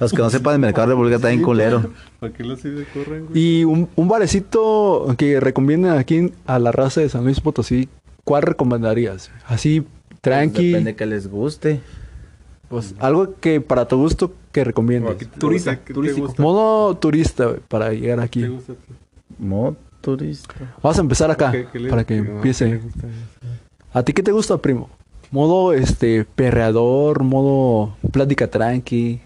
Los 0.00 0.10
que 0.12 0.18
no 0.18 0.30
sepan 0.30 0.54
del 0.54 0.60
Mercado 0.62 0.88
República 0.88 1.16
está 1.16 1.28
bien 1.28 1.42
culero. 1.42 1.90
¿Para 2.18 2.32
qué 2.32 2.42
los 2.42 2.58
así 2.58 2.70
de 2.70 2.84
corren, 2.86 3.26
güey? 3.26 3.38
Y 3.60 3.64
un, 3.64 3.88
un 3.94 4.08
barecito 4.08 5.14
que 5.16 5.38
recomienden 5.38 5.92
aquí 5.92 6.32
a 6.46 6.58
la 6.58 6.72
raza 6.72 7.00
de 7.00 7.08
San 7.08 7.22
Luis 7.24 7.40
Potosí, 7.40 7.88
¿cuál 8.24 8.42
recomendarías? 8.42 9.30
Así, 9.46 9.84
tranqui, 10.20 10.68
Depende 10.72 10.96
que 10.96 11.06
les 11.06 11.28
guste. 11.28 11.80
pues 12.68 12.94
algo 12.98 13.34
que 13.38 13.60
para 13.60 13.86
tu 13.86 13.98
gusto 13.98 14.32
que 14.52 14.60
O 14.60 14.64
recomiendes. 14.64 15.14
aquí 15.16 15.24
Turista, 15.26 15.70
o 15.70 15.74
sea, 15.74 15.80
¿qué 15.82 15.86
te 15.88 15.94
turístico. 15.94 16.26
gusta? 16.26 16.42
Modo 16.42 16.94
turista, 16.96 17.46
güey, 17.46 17.60
para 17.68 17.92
llegar 17.92 18.18
¿Qué 18.18 18.24
aquí. 18.24 18.40
te 18.42 18.48
gusta 18.48 18.72
a 18.72 18.76
ti? 18.76 18.92
Motorista. 19.38 20.54
Vamos 20.82 20.98
a 20.98 21.00
empezar 21.00 21.30
acá, 21.30 21.50
¿Qué- 21.52 21.66
qué 21.72 21.78
le- 21.80 21.88
para 21.90 22.04
que 22.04 22.14
qué- 22.16 22.20
no, 22.20 22.26
¿qué 22.26 22.32
empiece. 22.36 22.76
gusta? 22.78 23.06
¿A 23.94 24.02
ti 24.02 24.12
qué 24.12 24.22
te 24.22 24.32
gusta, 24.32 24.58
primo? 24.58 24.88
Modo, 25.30 25.72
este, 25.72 26.24
perreador, 26.24 27.22
modo 27.22 27.94
plática 28.10 28.48
tranqui. 28.48 29.20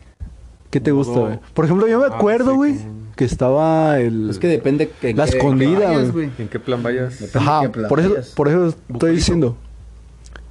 ¿Qué 0.71 0.81
te 0.81 0.93
Modo- 0.93 1.05
gusta, 1.05 1.21
güey? 1.21 1.39
Por 1.55 1.65
ejemplo, 1.65 1.89
yo 1.89 1.99
me 1.99 2.05
Ah, 2.07 2.11
acuerdo, 2.13 2.51
sí, 2.53 2.57
güey, 2.57 2.75
como- 2.77 2.97
que 3.17 3.25
estaba 3.25 3.99
el... 3.99 4.31
Es 4.31 4.39
que 4.39 4.47
depende 4.49 4.89
que 4.91 5.15
La 5.15 5.25
escondida, 5.25 5.93
güey. 6.11 6.31
¿En 6.39 6.49
qué 6.49 6.61
plan 6.61 6.83
vayas? 6.83 7.19
Depende 7.21 7.39
Ajá, 7.39 7.71
plan 7.73 7.89
por 7.89 8.01
eso, 8.01 8.11
vayas. 8.11 8.29
por 8.31 8.49
eso 8.49 8.75
estoy 8.93 9.13
diciendo. 9.17 9.57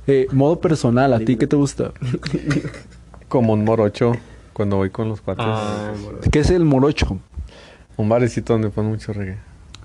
Eh, 0.07 0.27
modo 0.31 0.59
personal, 0.59 1.13
¿a 1.13 1.19
ti 1.19 1.35
qué 1.37 1.47
te 1.47 1.55
gusta? 1.55 1.91
Como 3.29 3.53
un 3.53 3.63
morocho 3.65 4.13
cuando 4.55 4.77
voy 4.77 4.89
con 4.89 5.09
los 5.09 5.19
cuates. 5.19 5.45
Ah, 5.45 5.91
¿Qué 6.31 6.39
es 6.39 6.49
el 6.49 6.63
morocho? 6.63 7.19
Un 7.97 8.07
barecito 8.07 8.53
donde 8.53 8.69
ponen 8.69 8.91
mucho 8.91 9.11
reggae. 9.11 9.37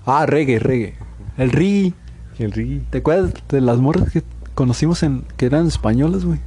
Ah, 0.05 0.25
reggae, 0.25 0.59
reggae. 0.59 0.95
El 1.37 1.51
reggae. 1.51 1.93
¿Y 2.39 2.43
el 2.43 2.53
reggae? 2.53 2.81
¿Te 2.89 2.99
acuerdas 2.99 3.33
de 3.49 3.59
las 3.59 3.79
morras 3.79 4.09
que 4.11 4.23
conocimos 4.55 5.03
en 5.03 5.25
que 5.35 5.47
eran 5.47 5.67
españolas, 5.67 6.23
güey? 6.23 6.39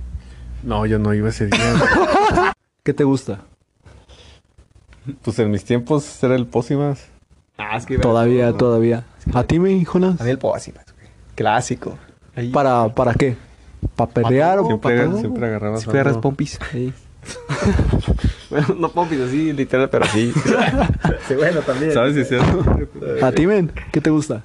No, 0.63 0.87
yo 0.87 0.99
no 0.99 1.13
iba 1.13 1.29
ese 1.29 1.49
día. 1.49 1.59
¿Qué 2.83 2.95
te 2.95 3.05
gusta? 3.05 3.41
pues 5.21 5.39
en 5.39 5.51
mis 5.51 5.65
tiempos 5.65 6.25
era 6.25 6.35
el 6.35 6.47
pósimas. 6.47 7.05
Ah, 7.59 7.77
es 7.77 7.85
que... 7.85 7.99
Todavía, 7.99 8.55
todavía. 8.55 9.05
¿A 9.35 9.45
ti, 9.45 9.59
mi 9.59 9.85
Jonas? 9.85 10.19
A 10.19 10.25
mí 10.25 10.31
el 10.31 10.39
Pósimas, 10.39 10.87
güey. 10.97 11.09
Clásico. 11.35 11.99
Ahí. 12.35 12.51
¿Para, 12.51 12.89
¿Para 12.95 13.13
qué? 13.13 13.37
¿Para 13.95 14.11
pelear 14.11 14.61
o 14.61 14.67
Siempre, 14.67 14.97
para 14.97 15.11
todo? 15.11 15.21
siempre 15.21 15.47
agarrabas 15.47 15.81
Siempre 15.83 16.01
agarras 16.01 16.23
pompis. 16.23 16.59
bueno, 18.51 18.67
no 18.79 18.89
pompis 18.91 19.21
así, 19.21 19.53
literal, 19.53 19.89
pero 19.91 20.05
sí. 20.07 20.33
Sí, 21.29 21.35
bueno, 21.35 21.61
también. 21.61 21.93
¿Sabes 21.93 22.15
si 22.15 22.25
sea? 22.25 22.43
¿A 23.23 23.33
ti, 23.33 23.47
men? 23.47 23.73
¿Qué 23.93 24.01
te 24.01 24.11
gusta? 24.11 24.45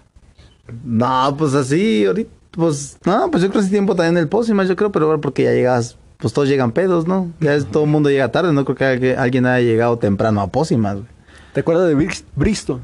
No, 0.84 1.36
pues 1.38 1.54
así, 1.54 2.06
ahorita, 2.06 2.30
pues, 2.52 2.98
no, 3.06 3.30
pues 3.32 3.44
yo 3.44 3.50
creo 3.50 3.60
que 3.62 3.66
ese 3.66 3.70
tiempo 3.76 3.96
también 3.96 4.18
el 4.18 4.28
pósimas, 4.30 4.68
yo 4.68 4.76
creo, 4.76 4.92
pero 4.92 5.08
ahora 5.08 5.18
porque 5.20 5.44
ya 5.44 5.52
llegas, 5.52 5.98
pues 6.18 6.34
todos 6.34 6.48
llegan 6.48 6.72
pedos, 6.72 7.08
¿no? 7.08 7.32
Ya 7.40 7.54
es, 7.56 7.66
todo 7.66 7.84
el 7.84 7.90
mundo 7.90 8.10
llega 8.10 8.32
tarde, 8.32 8.54
no 8.54 8.64
creo 8.66 8.76
que 8.78 8.86
alguien- 8.86 9.20
alguien 9.20 9.46
haya 9.46 9.66
llegado 9.66 9.98
temprano 9.98 10.42
a 10.42 10.48
pósimas, 10.48 10.96
güey. 10.96 11.08
¿Te 11.54 11.62
acuerdas 11.62 11.88
de 11.88 11.96
Brix- 11.98 12.24
Brixton? 12.36 12.80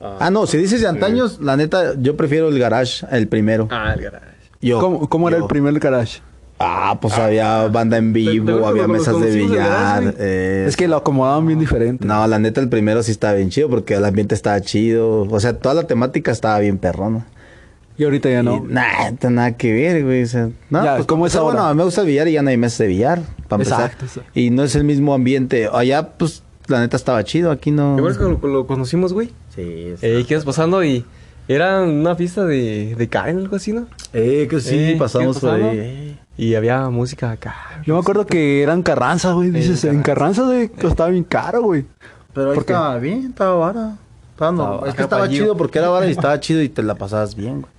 Ah, 0.00 0.30
no, 0.30 0.46
si 0.46 0.56
dices 0.56 0.80
de 0.80 0.86
antaños, 0.88 1.40
la 1.40 1.56
neta, 1.56 1.94
yo 1.98 2.16
prefiero 2.16 2.48
el 2.48 2.58
garage, 2.58 3.06
el 3.10 3.28
primero. 3.28 3.68
ah, 3.70 3.92
el 3.96 4.02
garage. 4.02 4.26
Yo, 4.60 4.78
¿Cómo, 4.80 5.08
cómo 5.08 5.28
era 5.28 5.36
el 5.36 5.44
primer 5.46 5.78
garage? 5.78 6.20
Ah, 6.58 6.98
pues 7.02 7.14
había 7.18 7.68
banda 7.68 7.98
en 7.98 8.12
¿Te- 8.14 8.24
te 8.24 8.30
vivo, 8.30 8.66
había 8.66 8.88
mesas 8.88 9.20
de 9.20 9.30
billar. 9.30 10.14
eh, 10.18 10.64
Es 10.66 10.76
que 10.76 10.88
lo 10.88 10.96
acomodaban 10.96 11.46
bien 11.46 11.58
diferente. 11.58 12.06
No, 12.06 12.26
la 12.26 12.38
neta, 12.38 12.60
el 12.62 12.68
primero 12.70 13.02
sí 13.02 13.10
estaba 13.10 13.34
bien 13.34 13.50
chido 13.50 13.68
porque 13.68 13.94
el 13.94 14.04
ambiente 14.04 14.34
estaba 14.34 14.58
chido. 14.62 15.22
O 15.30 15.40
sea, 15.40 15.58
toda 15.58 15.74
la 15.74 15.82
temática 15.86 16.32
estaba 16.32 16.58
bien 16.60 16.78
perrona. 16.78 17.26
Y 17.98 18.04
ahorita 18.04 18.30
ya 18.30 18.42
no. 18.42 18.64
Nada, 18.68 19.12
nada 19.30 19.56
que 19.56 19.72
ver, 19.72 20.04
güey. 20.04 20.22
o 20.22 20.26
sea, 20.26 20.48
no, 20.70 20.84
Ya, 20.84 20.96
pues, 20.96 21.06
¿cómo 21.06 21.22
para 21.22 21.28
es 21.28 21.36
ahora? 21.36 21.54
Bueno, 21.56 21.66
a 21.68 21.74
mí 21.74 21.78
me 21.78 21.84
gusta 21.84 22.00
el 22.02 22.06
billar 22.06 22.28
y 22.28 22.32
ya 22.32 22.42
no 22.42 22.48
hay 22.50 22.56
mesas 22.56 22.78
de 22.78 22.86
billar. 22.88 23.20
Para 23.48 23.62
empezar. 23.62 23.80
Exacto, 23.82 24.04
exacto. 24.06 24.30
Y 24.38 24.50
no 24.50 24.64
es 24.64 24.74
el 24.76 24.84
mismo 24.84 25.12
ambiente. 25.14 25.68
Allá, 25.72 26.08
pues, 26.10 26.42
la 26.68 26.80
neta 26.80 26.96
estaba 26.96 27.22
chido. 27.24 27.50
Aquí 27.50 27.70
no. 27.70 27.94
¿Te 27.96 28.00
acuerdas 28.00 28.18
cuando 28.18 28.48
lo 28.48 28.66
conocimos, 28.66 29.12
güey? 29.12 29.28
Sí, 29.54 29.62
es- 29.94 30.02
Eh, 30.02 30.24
¿qué 30.26 30.34
ibas 30.34 30.44
pasando? 30.44 30.82
Y 30.84 31.04
era 31.48 31.82
una 31.82 32.16
fiesta 32.16 32.44
de, 32.44 32.94
de 32.96 33.08
Karen, 33.08 33.38
algo 33.38 33.56
así, 33.56 33.72
¿no? 33.72 33.86
Eh, 34.12 34.46
que 34.50 34.60
sí, 34.60 34.74
Eh, 34.76 34.96
pasamos 34.98 35.36
¿qué 35.36 35.46
por 35.46 35.54
ahí. 35.54 36.18
Eh. 36.38 36.42
Y 36.42 36.54
había 36.54 36.88
música 36.90 37.30
acá. 37.30 37.54
Yo 37.84 37.94
me 37.94 38.00
acuerdo 38.00 38.26
que 38.26 38.62
eran 38.62 38.82
Carranza, 38.82 39.32
güey. 39.32 39.50
Dices, 39.50 39.84
en 39.84 40.02
Carranza, 40.02 40.42
güey, 40.42 40.68
costaba 40.68 41.10
bien 41.10 41.24
caro, 41.24 41.62
güey. 41.62 41.86
Pero 42.34 42.52
ahí 42.52 42.58
estaba 42.58 42.98
bien, 42.98 43.26
estaba 43.30 43.54
vara. 43.54 43.96
Estaba 44.32 44.52
no- 44.52 44.64
Estaba 44.74 44.88
es 44.88 44.94
que 44.94 45.02
estaba 45.02 45.28
chido 45.28 45.56
porque 45.56 45.78
era 45.78 45.88
vara 45.88 46.06
y 46.06 46.10
estaba 46.10 46.38
chido 46.40 46.60
y 46.62 46.68
te 46.68 46.82
la 46.82 46.94
pasabas 46.96 47.34
bien, 47.34 47.62
güey. 47.62 47.72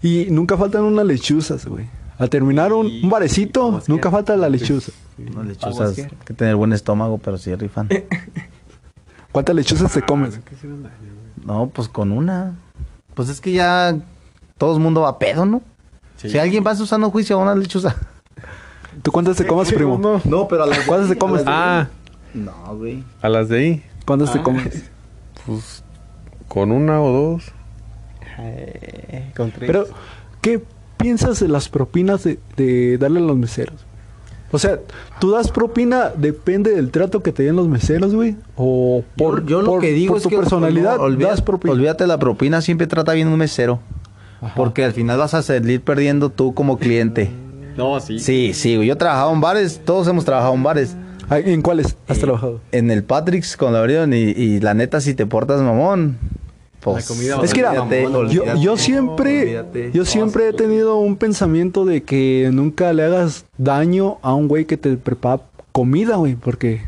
Y 0.00 0.30
nunca 0.30 0.56
faltan 0.56 0.84
unas 0.84 1.04
lechuzas, 1.04 1.66
güey. 1.66 1.86
Al 2.18 2.30
terminar 2.30 2.72
un, 2.72 2.86
un 2.86 3.10
barecito, 3.10 3.80
nunca 3.88 4.10
falta 4.10 4.36
la 4.36 4.48
lechuza. 4.48 4.92
Unas 5.18 5.46
lechuzas, 5.46 5.98
hay 5.98 6.06
que 6.24 6.34
tener 6.34 6.54
buen 6.56 6.72
estómago, 6.72 7.18
pero 7.18 7.38
sí 7.38 7.54
rifan. 7.54 7.88
¿Cuántas 9.32 9.54
lechuzas 9.54 9.92
te 9.92 10.02
comes? 10.02 10.40
No, 11.44 11.68
pues 11.68 11.88
con 11.88 12.12
una. 12.12 12.54
Pues 13.14 13.28
es 13.28 13.40
que 13.40 13.52
ya 13.52 13.96
todo 14.56 14.76
el 14.76 14.82
mundo 14.82 15.02
va 15.02 15.10
a 15.10 15.18
pedo, 15.18 15.46
¿no? 15.46 15.62
Si 16.18 16.38
alguien 16.38 16.64
va 16.66 16.72
a 16.72 16.76
su 16.76 16.86
sano 16.86 17.10
juicio 17.10 17.36
a 17.38 17.42
una 17.42 17.54
lechuza. 17.54 17.94
¿Tú 19.02 19.12
cuántas 19.12 19.36
te 19.36 19.46
comes, 19.46 19.72
primo? 19.72 20.20
No, 20.24 20.48
pero 20.48 20.64
a 20.64 20.66
las 20.66 20.80
¿Cuántas 20.80 21.08
te 21.08 21.16
comes? 21.16 21.42
Ah, 21.46 21.86
No, 22.34 22.52
güey. 22.76 23.04
A 23.22 23.28
las 23.28 23.48
de 23.48 23.58
ahí, 23.58 23.82
¿Cuántas 24.04 24.30
Ah. 24.30 24.32
te 24.34 24.42
comes? 24.42 24.84
pues 25.46 25.84
con 26.48 26.72
una 26.72 27.00
o 27.02 27.12
dos. 27.12 27.44
Eh, 28.38 29.32
con 29.36 29.50
tres. 29.50 29.66
Pero, 29.66 29.86
¿qué 30.40 30.62
piensas 30.96 31.40
de 31.40 31.48
las 31.48 31.68
propinas 31.68 32.24
de, 32.24 32.38
de 32.56 32.98
darle 32.98 33.20
a 33.20 33.22
los 33.22 33.36
meseros? 33.36 33.84
O 34.50 34.58
sea, 34.58 34.78
¿tú 35.20 35.32
das 35.32 35.50
propina 35.50 36.10
depende 36.16 36.74
del 36.74 36.90
trato 36.90 37.22
que 37.22 37.32
te 37.32 37.42
den 37.42 37.54
los 37.56 37.68
meseros, 37.68 38.14
güey? 38.14 38.36
¿O 38.56 39.04
por, 39.16 39.42
yo, 39.42 39.48
yo 39.58 39.62
lo 39.62 39.70
por- 39.72 39.80
que 39.82 39.92
digo 39.92 40.12
por 40.12 40.16
es 40.18 40.22
tu 40.22 40.30
que 40.30 40.36
personalidad 40.38 40.96
no, 40.96 41.02
olvida- 41.02 41.28
das 41.30 41.42
propina? 41.42 41.72
Olvídate 41.74 42.06
la 42.06 42.18
propina, 42.18 42.62
siempre 42.62 42.86
trata 42.86 43.12
bien 43.12 43.28
un 43.28 43.36
mesero. 43.38 43.80
Ajá. 44.40 44.54
Porque 44.54 44.84
al 44.84 44.92
final 44.92 45.18
vas 45.18 45.34
a 45.34 45.42
salir 45.42 45.80
perdiendo 45.80 46.30
tú 46.30 46.54
como 46.54 46.78
cliente. 46.78 47.30
No, 47.76 48.00
sí. 48.00 48.18
Sí, 48.18 48.52
sí, 48.54 48.76
güey. 48.76 48.88
Yo 48.88 48.94
he 48.94 48.96
trabajado 48.96 49.32
en 49.32 49.40
bares, 49.40 49.80
todos 49.84 50.06
hemos 50.08 50.24
trabajado 50.24 50.54
en 50.54 50.62
bares. 50.62 50.96
Ay, 51.28 51.42
¿En 51.46 51.62
cuáles 51.62 51.96
has 52.08 52.18
trabajado? 52.18 52.60
En 52.72 52.90
el 52.90 53.04
Patrick's 53.04 53.56
cuando 53.56 53.78
abrieron 53.78 54.14
y, 54.14 54.16
y 54.16 54.60
la 54.60 54.74
neta 54.74 55.00
si 55.00 55.14
te 55.14 55.26
portas 55.26 55.60
mamón. 55.60 56.16
Pues, 56.80 57.08
La 57.08 57.14
comida 57.14 57.40
Es 57.42 57.52
que 57.52 57.60
era, 57.60 57.70
olvídate, 57.82 58.02
yo, 58.02 58.18
olvídate, 58.18 58.60
yo 58.60 58.76
siempre, 58.76 59.42
olvídate. 59.42 59.90
yo 59.92 60.04
siempre 60.04 60.48
he 60.48 60.52
tenido 60.52 60.98
un 60.98 61.16
pensamiento 61.16 61.84
de 61.84 62.04
que 62.04 62.50
nunca 62.52 62.92
le 62.92 63.02
hagas 63.04 63.44
daño 63.58 64.18
a 64.22 64.32
un 64.34 64.46
güey 64.46 64.64
que 64.64 64.76
te 64.76 64.96
prepara 64.96 65.42
comida, 65.72 66.16
güey, 66.16 66.36
porque 66.36 66.82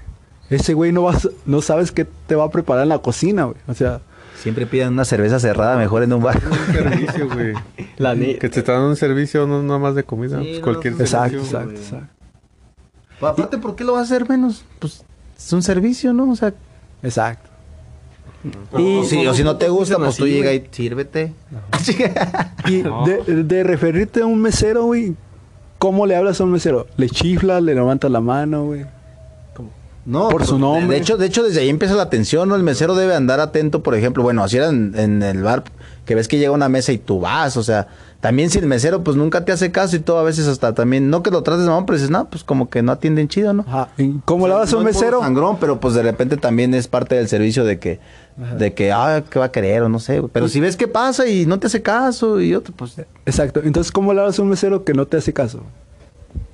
ese 0.48 0.74
güey 0.74 0.92
no 0.92 1.02
vas, 1.02 1.28
no 1.44 1.60
sabes 1.60 1.90
qué 1.90 2.06
te 2.26 2.36
va 2.36 2.44
a 2.44 2.50
preparar 2.50 2.84
en 2.84 2.88
la 2.88 2.98
cocina, 2.98 3.44
güey. 3.44 3.56
O 3.66 3.74
sea, 3.74 4.00
Siempre 4.40 4.66
piden 4.66 4.94
una 4.94 5.04
cerveza 5.04 5.38
cerrada 5.38 5.76
mejor 5.76 6.02
en 6.02 6.14
un 6.14 6.22
bar. 6.22 6.40
Un 6.44 6.72
servicio, 6.74 7.28
güey. 7.28 7.52
La. 7.98 8.14
Que 8.14 8.48
te 8.48 8.60
está 8.60 8.72
dando 8.72 8.88
un 8.88 8.96
servicio, 8.96 9.46
no 9.46 9.62
nada 9.62 9.78
más 9.78 9.94
de 9.94 10.02
comida. 10.02 10.38
Sí, 10.38 10.44
pues 10.44 10.58
no, 10.58 10.64
cualquier 10.64 10.94
no, 10.94 11.00
exacto, 11.00 11.44
servicio. 11.44 11.58
exacto, 11.58 11.80
exacto. 11.80 13.26
Aparte, 13.26 13.58
¿por 13.58 13.76
qué 13.76 13.84
lo 13.84 13.92
vas 13.92 14.10
a 14.10 14.14
hacer 14.14 14.26
menos? 14.26 14.64
Pues 14.78 15.04
es 15.36 15.52
un 15.52 15.62
servicio, 15.62 16.14
¿no? 16.14 16.30
O 16.30 16.36
sea, 16.36 16.54
Exacto. 17.02 17.50
o 18.72 19.04
si, 19.04 19.26
o 19.26 19.34
si 19.34 19.44
no 19.44 19.56
te 19.56 19.68
gusta, 19.68 19.96
pues 19.98 20.16
tú 20.16 20.26
llega 20.26 20.52
y 20.54 20.66
sírvete. 20.70 21.34
Y 22.66 22.82
de, 22.82 23.44
de 23.44 23.62
referirte 23.62 24.22
a 24.22 24.26
un 24.26 24.40
mesero, 24.40 24.84
güey, 24.84 25.14
¿cómo 25.78 26.06
le 26.06 26.16
hablas 26.16 26.40
a 26.40 26.44
un 26.44 26.52
mesero? 26.52 26.86
¿Le 26.96 27.08
chiflas, 27.10 27.62
le 27.62 27.74
levantas 27.74 28.10
la 28.10 28.20
mano, 28.20 28.64
güey? 28.64 28.86
No, 30.10 30.28
Por 30.28 30.44
su 30.44 30.58
nombre. 30.58 30.96
De 30.96 31.00
hecho, 31.00 31.16
de 31.16 31.26
hecho, 31.26 31.42
desde 31.42 31.60
ahí 31.60 31.68
empieza 31.68 31.94
la 31.94 32.02
atención, 32.02 32.48
¿no? 32.48 32.56
El 32.56 32.62
mesero 32.64 32.94
debe 32.94 33.14
andar 33.14 33.38
atento, 33.38 33.82
por 33.82 33.94
ejemplo, 33.94 34.22
bueno, 34.22 34.42
así 34.42 34.56
era 34.56 34.68
en, 34.68 34.92
en 34.98 35.22
el 35.22 35.42
bar, 35.42 35.62
que 36.04 36.14
ves 36.16 36.26
que 36.26 36.38
llega 36.38 36.50
una 36.50 36.68
mesa 36.68 36.90
y 36.92 36.98
tú 36.98 37.20
vas, 37.20 37.56
o 37.56 37.62
sea, 37.62 37.86
también 38.20 38.50
si 38.50 38.58
el 38.58 38.66
mesero 38.66 39.02
pues 39.02 39.16
nunca 39.16 39.44
te 39.44 39.52
hace 39.52 39.70
caso 39.72 39.96
y 39.96 40.00
todo, 40.00 40.18
a 40.18 40.22
veces 40.22 40.46
hasta 40.46 40.74
también, 40.74 41.08
no 41.08 41.22
que 41.22 41.30
lo 41.30 41.42
trates 41.42 41.62
de 41.62 41.68
mamón, 41.68 41.86
pero 41.86 41.96
dices, 41.96 42.10
no, 42.10 42.28
pues 42.28 42.44
como 42.44 42.68
que 42.68 42.82
no 42.82 42.92
atienden 42.92 43.28
chido, 43.28 43.52
¿no? 43.52 43.64
Ajá. 43.66 43.88
¿Y 43.96 44.14
¿Cómo 44.24 44.46
le 44.46 44.54
hablas 44.54 44.72
a 44.72 44.76
un 44.76 44.84
mesero? 44.84 45.20
sangrón, 45.20 45.58
pero 45.58 45.80
pues 45.80 45.94
de 45.94 46.02
repente 46.02 46.36
también 46.36 46.74
es 46.74 46.88
parte 46.88 47.14
del 47.14 47.28
servicio 47.28 47.64
de 47.64 47.78
que, 47.78 48.00
de 48.58 48.74
que, 48.74 48.92
ah, 48.92 49.22
¿qué 49.30 49.38
va 49.38 49.46
a 49.46 49.52
querer? 49.52 49.82
O 49.82 49.88
no 49.88 50.00
sé. 50.00 50.22
Pero 50.32 50.48
si 50.48 50.60
ves 50.60 50.76
qué 50.76 50.88
pasa 50.88 51.28
y 51.28 51.46
no 51.46 51.58
te 51.58 51.68
hace 51.68 51.80
caso 51.82 52.40
y 52.40 52.54
otro, 52.54 52.74
pues, 52.76 52.96
Exacto. 53.24 53.60
Entonces, 53.64 53.90
¿cómo 53.92 54.12
le 54.12 54.20
hablas 54.20 54.38
a 54.38 54.42
un 54.42 54.48
mesero 54.48 54.84
que 54.84 54.92
no 54.92 55.06
te 55.06 55.16
hace 55.16 55.32
caso? 55.32 55.62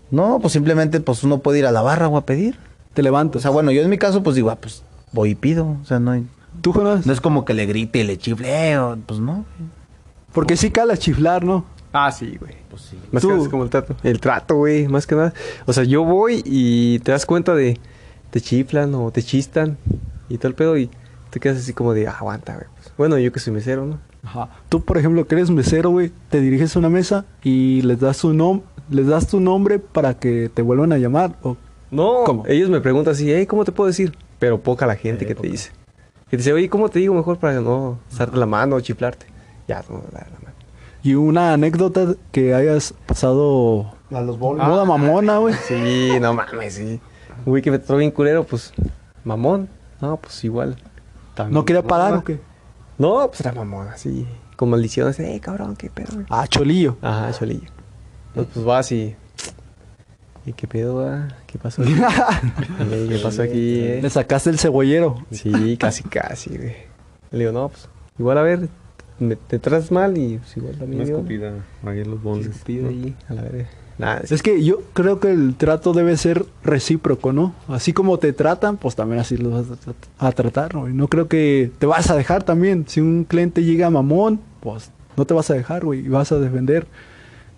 no, 0.08 0.38
pues 0.40 0.52
simplemente 0.52 1.00
pues 1.00 1.24
uno 1.24 1.38
puede 1.38 1.58
ir 1.58 1.66
a 1.66 1.72
la 1.72 1.82
barra 1.82 2.06
o 2.06 2.16
a 2.16 2.24
pedir. 2.24 2.56
Te 2.96 3.02
O 3.02 3.04
levantas. 3.04 3.42
sea, 3.42 3.50
bueno, 3.52 3.70
yo 3.70 3.82
en 3.82 3.90
mi 3.90 3.98
caso 3.98 4.22
pues 4.22 4.34
digo, 4.34 4.50
ah, 4.50 4.56
pues 4.56 4.82
voy 5.12 5.30
y 5.30 5.34
pido, 5.36 5.76
o 5.80 5.84
sea, 5.84 6.00
no 6.00 6.10
hay- 6.12 6.26
¿Tú, 6.62 6.72
Jonas? 6.72 7.04
No 7.06 7.12
es 7.12 7.20
como 7.20 7.44
que 7.44 7.52
le 7.54 7.66
grite 7.66 7.98
y 8.00 8.04
le 8.04 8.16
chifle, 8.16 8.78
o- 8.78 8.96
pues 9.06 9.20
no. 9.20 9.44
Porque 10.32 10.56
sí 10.56 10.70
cala 10.70 10.96
chiflar, 10.96 11.44
¿no? 11.44 11.64
Ah, 11.92 12.10
sí, 12.10 12.36
güey. 12.40 12.54
Pues 12.70 12.82
sí. 12.82 12.98
Más 13.12 13.22
Tú- 13.22 13.28
que 13.28 13.34
nada 13.34 13.44
es 13.44 13.50
como 13.50 13.62
el 13.64 13.70
trato. 13.70 13.94
El 14.02 14.18
trato, 14.20 14.54
güey, 14.56 14.88
más 14.88 15.06
que 15.06 15.14
nada. 15.14 15.32
O 15.66 15.72
sea, 15.72 15.84
yo 15.84 16.04
voy 16.04 16.42
y 16.44 16.98
te 17.00 17.12
das 17.12 17.26
cuenta 17.26 17.54
de... 17.54 17.78
Te 18.30 18.40
chiflan 18.40 18.94
o 18.94 19.10
te 19.12 19.22
chistan 19.22 19.78
y 20.28 20.36
todo 20.38 20.48
el 20.48 20.54
pedo 20.54 20.76
y 20.76 20.90
te 21.30 21.38
quedas 21.40 21.58
así 21.58 21.72
como 21.72 21.92
de, 21.94 22.08
ah, 22.08 22.16
aguanta, 22.18 22.54
güey. 22.54 22.66
Pues, 22.74 22.92
bueno, 22.98 23.18
yo 23.18 23.30
que 23.32 23.40
soy 23.40 23.52
mesero, 23.52 23.86
¿no? 23.86 23.98
Ajá. 24.24 24.48
Tú, 24.68 24.82
por 24.84 24.98
ejemplo, 24.98 25.26
que 25.26 25.34
eres 25.36 25.50
mesero, 25.50 25.90
güey, 25.90 26.10
te 26.30 26.40
diriges 26.40 26.74
a 26.74 26.78
una 26.80 26.88
mesa 26.88 27.24
y 27.44 27.82
les 27.82 28.00
das 28.00 28.18
tu 28.18 28.32
nom 28.32 28.62
les 28.90 29.06
das 29.06 29.26
tu 29.28 29.40
nombre 29.40 29.78
para 29.78 30.14
que 30.14 30.48
te 30.52 30.62
vuelvan 30.62 30.92
a 30.92 30.98
llamar. 30.98 31.36
O... 31.42 31.56
No, 31.96 32.24
¿Cómo? 32.24 32.44
ellos 32.46 32.68
me 32.70 32.80
preguntan 32.80 33.12
así, 33.14 33.32
hey, 33.32 33.46
¿cómo 33.46 33.64
te 33.64 33.72
puedo 33.72 33.88
decir? 33.88 34.16
Pero 34.38 34.60
poca 34.60 34.86
la 34.86 34.96
gente 34.96 35.24
Eh, 35.24 35.28
que 35.28 35.34
poca. 35.34 35.46
te 35.46 35.52
dice. 35.52 35.70
Que 36.26 36.30
te 36.32 36.36
dice, 36.38 36.52
oye, 36.52 36.68
¿cómo 36.68 36.88
te 36.88 36.98
digo 36.98 37.14
mejor 37.14 37.38
para 37.38 37.60
no 37.60 37.98
darte 38.16 38.36
la 38.36 38.46
mano 38.46 38.76
o 38.76 38.80
chiflarte? 38.80 39.26
Ya, 39.68 39.82
no, 39.88 40.02
la, 40.12 40.20
la 40.20 40.38
mano. 40.42 40.56
Y 41.02 41.14
una 41.14 41.52
anécdota 41.52 42.14
que 42.32 42.52
hayas 42.54 42.92
pasado 43.06 43.92
A 44.12 44.20
los 44.20 44.38
bolos. 44.38 44.66
moda 44.66 44.84
mamona, 44.84 45.38
güey. 45.38 45.54
Sí, 45.68 46.18
no 46.20 46.34
mames, 46.34 46.74
sí. 46.74 47.00
Güey, 47.44 47.62
que 47.62 47.70
me 47.70 47.78
trató 47.78 47.96
bien 47.96 48.10
culero, 48.10 48.44
pues, 48.44 48.72
mamón. 49.24 49.68
No, 50.00 50.16
pues 50.16 50.42
igual. 50.44 50.76
También 51.34 51.54
¿No 51.54 51.64
quería 51.64 51.82
mamona. 51.82 51.96
pagar 52.04 52.18
o 52.18 52.24
qué? 52.24 52.40
No, 52.98 53.26
pues 53.28 53.40
era 53.40 53.52
mamón, 53.52 53.88
así. 53.88 54.26
Con 54.56 54.70
maldiciones, 54.70 55.18
eh, 55.20 55.38
cabrón, 55.42 55.76
qué 55.76 55.90
pedo, 55.90 56.08
güey. 56.14 56.26
Ah, 56.30 56.46
cholillo. 56.48 56.96
Ajá, 57.02 57.30
cholillo. 57.32 57.68
Pues, 58.34 58.46
pues 58.52 58.64
vas 58.66 58.90
y. 58.92 59.14
¿Y 60.46 60.52
qué 60.52 60.66
pedo, 60.68 60.96
va? 60.96 61.28
¿Qué 61.46 61.58
pasó 61.58 61.82
aquí? 61.82 61.94
¿Qué 63.08 63.18
pasó 63.22 63.42
aquí, 63.42 63.80
eh? 63.80 63.98
Le 64.00 64.10
sacaste 64.10 64.50
el 64.50 64.58
cebollero. 64.58 65.16
Sí, 65.32 65.76
casi, 65.76 66.04
casi, 66.04 66.56
güey. 66.56 66.74
Le 67.32 67.38
digo, 67.40 67.52
no, 67.52 67.68
pues, 67.68 67.88
igual 68.18 68.38
a 68.38 68.42
ver, 68.42 68.68
me- 69.18 69.34
te 69.36 69.58
tratas 69.58 69.90
mal 69.90 70.16
y 70.16 70.38
pues 70.38 70.56
igual 70.56 70.76
también 70.76 71.02
Una 71.02 71.10
escupida 71.10 71.52
ahí 71.84 72.00
en 72.00 72.10
los 72.10 72.22
bondes. 72.22 72.48
Escupida 72.48 72.88
ahí, 72.88 73.14
a 73.28 73.34
la 73.34 73.42
verga. 73.42 73.66
Nada, 73.98 74.20
Es 74.28 74.42
que 74.42 74.62
yo 74.62 74.82
creo 74.92 75.20
que 75.20 75.32
el 75.32 75.54
trato 75.56 75.94
debe 75.94 76.16
ser 76.18 76.44
recíproco, 76.62 77.32
¿no? 77.32 77.54
Así 77.66 77.92
como 77.94 78.18
te 78.18 78.32
tratan, 78.34 78.76
pues 78.76 78.94
también 78.94 79.20
así 79.20 79.38
los 79.38 79.52
vas 79.52 79.78
a, 79.78 79.82
trat- 79.82 80.08
a 80.18 80.32
tratar, 80.32 80.74
¿no? 80.74 80.86
Y 80.88 80.92
no 80.92 81.08
creo 81.08 81.28
que 81.28 81.70
te 81.78 81.86
vas 81.86 82.10
a 82.10 82.14
dejar 82.16 82.42
también. 82.44 82.84
Si 82.86 83.00
un 83.00 83.24
cliente 83.24 83.64
llega 83.64 83.88
mamón, 83.88 84.38
pues 84.60 84.90
no 85.16 85.24
te 85.24 85.32
vas 85.32 85.50
a 85.50 85.54
dejar, 85.54 85.82
güey. 85.86 86.00
Y 86.04 86.08
vas 86.08 86.30
a 86.30 86.38
defender 86.38 86.86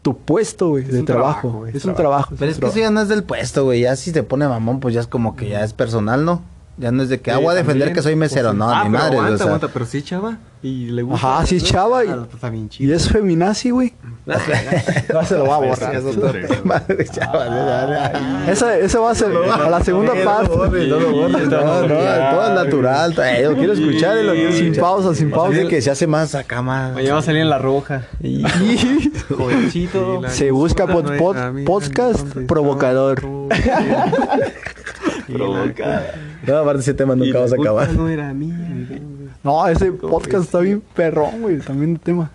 tu 0.02 0.16
puesto, 0.16 0.70
güey, 0.70 0.84
de 0.84 1.02
trabajo. 1.02 1.40
trabajo, 1.40 1.58
güey, 1.58 1.70
es 1.70 1.76
es 1.76 1.84
un 1.84 1.94
trabajo. 1.94 2.34
Pero 2.38 2.50
un 2.50 2.50
es 2.50 2.58
que 2.58 2.66
eso 2.66 2.78
ya 2.78 2.90
no 2.90 3.00
es 3.00 3.08
del 3.08 3.24
puesto, 3.24 3.64
güey. 3.64 3.80
Ya 3.80 3.96
si 3.96 4.12
te 4.12 4.22
pone 4.22 4.48
mamón, 4.48 4.80
pues 4.80 4.94
ya 4.94 5.00
es 5.00 5.06
como 5.06 5.36
que 5.36 5.48
ya 5.48 5.64
es 5.64 5.72
personal, 5.72 6.24
¿no? 6.24 6.42
Ya 6.78 6.92
no 6.92 7.02
es 7.02 7.08
de 7.08 7.20
que, 7.20 7.32
ah, 7.32 7.38
voy 7.38 7.48
a 7.48 7.54
defender 7.54 7.92
que 7.92 8.02
soy 8.02 8.14
mesero. 8.14 8.52
No, 8.52 8.70
ah, 8.70 8.80
pero 8.84 8.90
madre, 8.98 9.16
aguanta, 9.16 9.34
o 9.34 9.36
sea. 9.38 9.46
aguanta, 9.46 9.68
pero 9.68 9.84
sí, 9.84 10.00
chava. 10.02 10.38
Y 10.62 10.86
le 10.86 11.02
gusta. 11.02 11.36
Ajá, 11.36 11.46
sí, 11.46 11.60
chava, 11.60 12.04
y- 12.04 12.08
Ah, 12.08 12.16
pues, 12.24 12.34
está 12.34 12.50
bien 12.50 12.68
Y 12.78 12.90
es 12.92 13.08
feminazi, 13.08 13.70
güey. 13.70 13.94
No 15.12 15.24
se 15.24 15.38
lo 15.38 15.46
va 15.46 15.56
a 15.56 15.58
borrar. 15.58 15.94
Eso. 15.96 16.12
Madre, 16.64 17.06
ya. 17.14 18.44
Esa, 18.48 18.76
esa 18.76 19.00
va 19.00 19.10
a 19.10 19.14
ser 19.14 19.32
a 19.36 19.70
la 19.70 19.82
segunda 19.82 20.12
parte. 20.24 20.54
No 20.88 21.00
no 21.00 21.28
no, 21.28 21.38
todo 21.38 22.48
es 22.48 22.54
natural. 22.54 23.14
Eh, 23.24 23.44
Lo 23.44 23.56
quiero 23.56 23.72
escuchar, 23.72 24.16
eh, 24.18 24.52
Sin 24.52 24.74
pausa, 24.76 25.14
sin 25.14 25.30
pausa. 25.30 25.66
Que 25.68 25.80
se 25.82 25.90
hace 25.90 26.06
más 26.06 26.34
acá, 26.34 26.60
más. 26.62 26.92
Mañana 26.94 27.14
va 27.14 27.20
a 27.20 27.22
salir 27.22 27.42
en 27.42 27.50
la 27.50 27.58
roja. 27.58 28.02
Jovencito. 29.28 30.22
Se 30.28 30.50
busca 30.50 30.86
pod- 30.86 31.16
pod- 31.18 31.64
podcast 31.64 32.26
provocador. 32.46 33.20
No, 36.48 36.58
aparte 36.58 36.80
ese 36.80 36.94
tema 36.94 37.14
nunca 37.14 37.38
vas 37.40 37.52
a 37.52 37.56
acabar. 37.56 37.92
No 37.92 38.08
era 38.08 38.32
mía. 38.32 38.54
No, 39.44 39.66
ese 39.68 39.92
podcast 39.92 40.44
está 40.44 40.60
bien 40.60 40.82
perrón, 40.94 41.42
güey. 41.42 41.58
También 41.58 41.92
el 41.92 42.00
tema. 42.00 42.30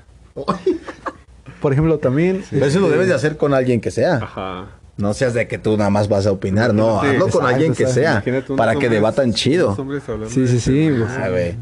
Por 1.61 1.73
ejemplo, 1.73 1.97
también. 1.97 2.43
Pero 2.49 2.65
eso 2.65 2.79
lo 2.79 2.85
este, 2.87 2.95
debes 2.95 3.07
de 3.09 3.15
hacer 3.15 3.37
con 3.37 3.53
alguien 3.53 3.81
que 3.81 3.91
sea. 3.91 4.15
Ajá. 4.17 4.67
No 4.97 5.13
seas 5.13 5.33
de 5.33 5.47
que 5.47 5.57
tú 5.57 5.75
nada 5.75 5.89
más 5.89 6.07
vas 6.07 6.27
a 6.27 6.31
opinar, 6.31 6.73
no, 6.73 6.99
Imagínate, 7.03 7.07
hazlo 7.07 7.19
con 7.19 7.27
exacto, 7.27 7.47
alguien 7.47 7.73
que 7.73 7.87
sea, 7.87 8.23
para 8.55 8.75
que 8.75 8.89
debatan 8.89 9.33
chido. 9.33 9.75
Sí, 9.75 10.41
de 10.41 10.47
sí, 10.47 10.55
este 10.57 10.59
sí. 10.59 10.91
pues, 10.97 11.09
Ah, 11.17 11.29
güey. 11.29 11.55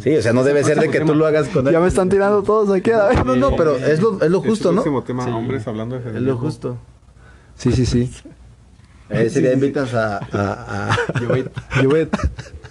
Sí, 0.00 0.14
o 0.16 0.22
sea, 0.22 0.32
no 0.32 0.44
debe 0.44 0.62
ser 0.62 0.78
de 0.78 0.90
que 0.90 1.00
tú 1.00 1.14
lo 1.14 1.26
hagas 1.26 1.48
con 1.48 1.64
ya 1.70 1.80
me 1.80 1.88
están 1.88 2.08
tirando 2.08 2.42
todos 2.42 2.70
aquí 2.76 2.90
a 2.90 3.06
vez. 3.06 3.24
No, 3.24 3.36
no, 3.36 3.56
pero 3.56 3.76
es 3.76 4.00
lo, 4.00 4.20
es 4.22 4.30
lo 4.30 4.40
justo, 4.40 4.68
Es 4.68 4.70
el 4.70 4.76
¿no? 4.76 4.82
próximo 4.82 5.02
tema, 5.02 5.36
hombres 5.36 5.66
hablando 5.66 5.98
de 5.98 6.10
Es 6.10 6.22
lo 6.22 6.36
justo. 6.36 6.76
Sí, 7.56 7.72
sí, 7.72 7.86
sí. 7.86 8.12
Ese 9.10 9.40
día 9.40 9.52
invitas 9.54 9.94
a... 9.94 10.18
a, 10.18 10.90
a- 10.90 10.96
Llovet. 11.82 12.10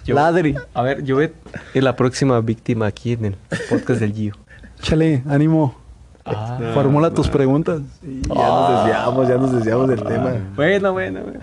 Yo- 0.04 0.14
Ladri. 0.14 0.54
A 0.74 0.82
ver, 0.82 1.04
Jovet 1.06 1.34
es 1.74 1.82
la 1.82 1.94
próxima 1.96 2.40
víctima 2.40 2.86
aquí 2.86 3.12
en 3.12 3.24
el 3.26 3.36
podcast 3.68 4.00
del 4.00 4.12
Gio. 4.14 4.34
Chale, 4.80 5.22
ánimo. 5.28 5.76
Ah. 6.24 6.58
Formula 6.74 7.10
tus 7.12 7.28
preguntas. 7.28 7.80
Ya 8.02 8.46
nos 8.48 8.84
desviamos, 8.84 9.28
ya 9.28 9.34
nos 9.36 9.52
desviamos 9.52 9.88
del 9.88 10.02
tema. 10.02 10.32
Bueno, 10.56 10.92
bueno, 10.92 11.20
bueno. 11.22 11.40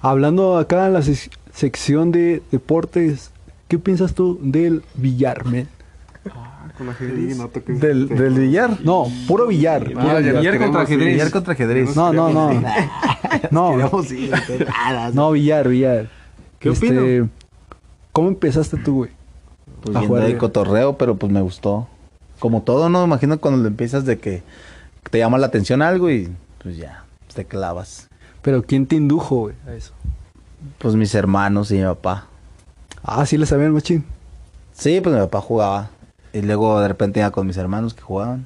Hablando 0.00 0.58
acá 0.58 0.86
en 0.86 0.92
la 0.92 1.00
sec- 1.00 1.30
sección 1.52 2.12
de 2.12 2.42
deportes, 2.50 3.30
¿qué 3.68 3.78
piensas 3.78 4.14
tú 4.14 4.38
del 4.42 4.82
billar? 4.94 5.44
Con 6.76 6.88
ajedrez, 6.90 7.36
no 7.38 7.48
toques 7.48 7.80
¿Del, 7.80 8.02
este. 8.04 8.14
del 8.22 8.34
billar? 8.34 8.78
No, 8.84 9.06
puro 9.26 9.46
billar. 9.46 9.92
Ah, 9.96 10.18
billar. 10.18 10.38
billar 10.38 10.58
contra 10.58 10.82
ajedrez. 10.82 11.08
Billar 11.14 11.30
contra 11.30 11.52
ajedrez. 11.54 11.96
No, 11.96 12.12
no, 12.12 12.30
no. 12.30 12.50
No, 13.50 13.76
no, 15.12 15.30
billar, 15.32 15.68
billar. 15.68 16.08
¿Qué 16.58 16.70
Este, 16.70 16.86
opino? 16.88 17.30
¿Cómo 18.12 18.28
empezaste 18.28 18.76
tú, 18.78 18.96
güey? 18.96 19.10
Pues 19.82 19.96
A 19.96 20.00
viendo 20.00 20.08
jugar 20.16 20.28
de 20.28 20.38
cotorreo, 20.38 20.96
pero 20.96 21.16
pues 21.16 21.32
me 21.32 21.40
gustó. 21.40 21.86
Como 22.38 22.62
todo, 22.62 22.88
¿no? 22.88 23.04
Imagino 23.04 23.38
cuando 23.38 23.62
le 23.62 23.68
empiezas 23.68 24.04
de 24.04 24.18
que 24.18 24.42
te 25.10 25.18
llama 25.18 25.38
la 25.38 25.46
atención 25.46 25.82
algo 25.82 26.10
y 26.10 26.28
pues 26.62 26.76
ya, 26.76 27.04
te 27.34 27.44
clavas. 27.44 28.08
Pero 28.42 28.62
¿quién 28.62 28.86
te 28.86 28.96
indujo, 28.96 29.36
güey, 29.36 29.54
a 29.66 29.74
eso? 29.74 29.92
Pues 30.78 30.94
mis 30.94 31.14
hermanos 31.14 31.70
y 31.70 31.76
mi 31.78 31.84
papá. 31.84 32.26
Ah, 33.02 33.24
sí 33.26 33.38
le 33.38 33.46
sabían 33.46 33.72
machín. 33.72 34.04
Sí, 34.72 35.00
pues 35.00 35.14
mi 35.14 35.20
papá 35.20 35.40
jugaba. 35.40 35.90
Y 36.36 36.42
luego 36.42 36.80
de 36.80 36.88
repente 36.88 37.20
iba 37.20 37.30
con 37.30 37.46
mis 37.46 37.56
hermanos 37.56 37.94
que 37.94 38.02
jugaban. 38.02 38.44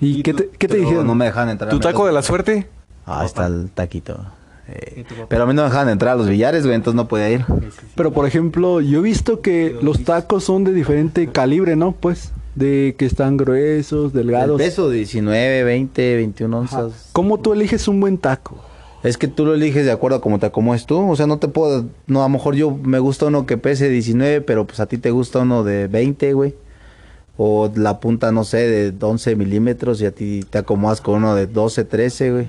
¿Y, 0.00 0.22
qué 0.22 0.32
te, 0.32 0.48
qué 0.48 0.66
te 0.66 0.78
dijeron? 0.78 1.06
No 1.06 1.14
me 1.14 1.26
dejaban 1.26 1.50
entrar. 1.50 1.70
¿Tu 1.70 1.78
taco 1.78 2.06
de 2.06 2.12
la 2.12 2.22
suerte? 2.22 2.68
Ah, 3.04 3.22
está 3.26 3.46
el 3.46 3.70
taquito. 3.70 4.18
Eh, 4.66 5.04
pero 5.28 5.42
a 5.42 5.46
mí 5.46 5.52
no 5.52 5.62
me 5.62 5.68
dejaban 5.68 5.90
entrar 5.90 6.14
a 6.14 6.16
los 6.16 6.28
billares, 6.28 6.62
güey, 6.62 6.76
entonces 6.76 6.96
no 6.96 7.06
podía 7.06 7.28
ir. 7.28 7.44
Pero 7.96 8.12
por 8.12 8.26
ejemplo, 8.26 8.80
yo 8.80 9.00
he 9.00 9.02
visto 9.02 9.42
que 9.42 9.76
los 9.82 10.04
tacos 10.04 10.44
son 10.44 10.64
de 10.64 10.72
diferente 10.72 11.26
calibre, 11.30 11.76
¿no? 11.76 11.92
Pues, 11.92 12.32
de 12.54 12.94
que 12.98 13.04
están 13.04 13.36
gruesos, 13.36 14.14
El 14.14 14.26
delgados. 14.26 14.58
peso, 14.58 14.88
19, 14.88 15.64
20, 15.64 16.16
21 16.16 16.62
Ajá. 16.62 16.78
onzas. 16.84 17.10
¿Cómo 17.12 17.40
tú 17.40 17.52
eliges 17.52 17.88
un 17.88 18.00
buen 18.00 18.16
taco? 18.16 18.58
Es 19.02 19.18
que 19.18 19.28
tú 19.28 19.44
lo 19.44 19.54
eliges 19.54 19.84
de 19.84 19.92
acuerdo 19.92 20.18
a 20.18 20.20
cómo 20.20 20.38
te 20.38 20.46
acomodes 20.46 20.86
tú. 20.86 21.10
O 21.10 21.16
sea, 21.16 21.26
no 21.26 21.38
te 21.38 21.48
puedo... 21.48 21.86
No, 22.06 22.20
a 22.20 22.24
lo 22.24 22.28
mejor 22.30 22.54
yo 22.54 22.70
me 22.70 22.98
gusta 22.98 23.26
uno 23.26 23.46
que 23.46 23.56
pese 23.56 23.88
19, 23.88 24.42
pero 24.42 24.66
pues 24.66 24.78
a 24.80 24.86
ti 24.86 24.98
te 24.98 25.10
gusta 25.10 25.40
uno 25.40 25.64
de 25.64 25.88
20, 25.88 26.32
güey. 26.34 26.54
O 27.42 27.72
la 27.74 28.00
punta, 28.00 28.32
no 28.32 28.44
sé, 28.44 28.92
de 28.92 28.94
11 29.06 29.34
milímetros 29.34 30.02
y 30.02 30.04
a 30.06 30.10
ti 30.14 30.44
te 30.50 30.58
acomodas 30.58 31.00
con 31.00 31.14
uno 31.14 31.34
de 31.34 31.46
12, 31.46 31.84
13, 31.84 32.32
güey. 32.32 32.46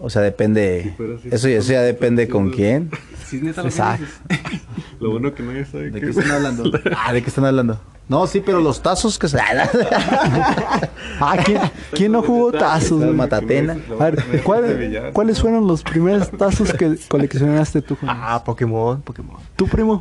O 0.00 0.10
sea, 0.10 0.22
depende... 0.22 0.96
Eso, 1.30 1.48
ya- 1.48 1.58
eso 1.58 1.72
ya 1.72 1.82
depende 1.82 2.26
con 2.28 2.50
quién. 2.50 2.90
Exacto. 3.32 4.06
Lo 5.00 5.12
bueno 5.12 5.32
que 5.34 5.44
nadie 5.44 5.64
sabe 5.66 5.90
¿De 5.90 6.00
qué 6.00 6.06
qué 6.06 6.10
es. 6.10 6.16
están 6.16 6.32
hablando? 6.32 6.64
Ah, 6.96 7.12
¿de 7.12 7.22
qué 7.22 7.28
están 7.28 7.44
hablando? 7.44 7.80
No, 8.08 8.26
sí, 8.26 8.42
pero 8.44 8.58
los 8.60 8.82
tazos 8.82 9.18
que 9.20 9.28
se... 9.28 9.38
Ah, 11.20 11.36
¿quién, 11.44 11.60
quién 11.92 12.12
no 12.12 12.22
jugó 12.22 12.52
tazos? 12.52 12.98
güey? 13.02 13.12
Matatena. 13.12 13.76
A 14.00 14.04
ver, 14.10 14.42
¿cuál- 14.42 15.10
¿cuáles 15.12 15.40
fueron 15.40 15.66
los 15.66 15.82
primeros 15.82 16.30
tazos 16.30 16.72
que 16.72 16.96
coleccionaste 17.08 17.82
tú? 17.82 17.96
Juan? 17.96 18.16
Ah, 18.20 18.42
Pokémon, 18.44 19.00
Pokémon. 19.02 19.36
¿Tu 19.56 19.66
primo? 19.68 20.00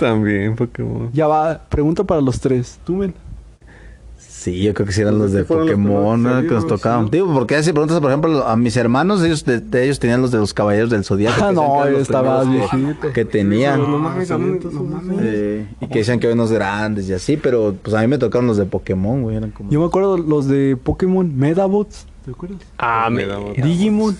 También 0.00 0.56
Pokémon. 0.56 1.10
Ya 1.12 1.26
va, 1.26 1.60
pregunta 1.68 2.04
para 2.04 2.20
los 2.20 2.40
tres. 2.40 2.78
¿Tú, 2.84 2.94
men? 2.94 3.14
Sí, 4.16 4.62
yo 4.62 4.72
creo 4.72 4.86
que 4.86 4.92
sí 4.94 5.02
eran 5.02 5.18
los 5.18 5.32
de 5.32 5.40
los 5.40 5.48
Pokémon, 5.48 6.24
que 6.48 6.54
nos 6.54 6.66
tocaban. 6.66 7.04
sí. 7.06 7.10
Digo, 7.12 7.30
porque 7.34 7.62
si 7.62 7.72
preguntas, 7.72 8.00
por 8.00 8.10
ejemplo, 8.10 8.46
a 8.46 8.56
mis 8.56 8.74
hermanos, 8.76 9.22
ellos, 9.22 9.44
de, 9.44 9.60
de 9.60 9.84
ellos 9.84 9.98
tenían 9.98 10.22
los 10.22 10.30
de 10.30 10.38
los 10.38 10.54
Caballeros 10.54 10.88
del 10.88 11.04
Zodíaco. 11.04 11.44
Ah, 11.44 11.52
no, 11.52 11.80
eran 11.82 11.92
los 11.92 12.02
estaba 12.02 12.44
viejito. 12.44 13.12
Que 13.12 13.26
tenían. 13.26 13.80
No 13.82 13.98
mames, 13.98 14.30
a 14.30 14.38
mí- 14.38 14.58
no 14.72 14.82
mames. 14.82 15.18
Eh, 15.20 15.66
y 15.82 15.86
que 15.88 15.98
decían 15.98 16.18
que 16.20 16.26
había 16.26 16.34
unos 16.36 16.52
grandes 16.52 17.06
y 17.10 17.12
así, 17.12 17.36
pero 17.36 17.74
pues 17.82 17.94
a 17.94 18.00
mí 18.00 18.06
me 18.06 18.16
tocaron 18.16 18.46
los 18.46 18.56
de 18.56 18.64
Pokémon, 18.64 19.22
güey. 19.22 19.36
Eran 19.36 19.50
como... 19.50 19.70
Yo 19.70 19.78
me 19.80 19.86
acuerdo 19.86 20.16
los 20.16 20.46
de 20.48 20.78
Pokémon 20.82 21.36
Medabots. 21.36 22.06
¿Te 22.24 22.32
acuerdas? 22.32 22.58
Ah, 22.76 23.08
Me 23.10 23.24
me... 23.24 23.54
Digimon. 23.62 24.14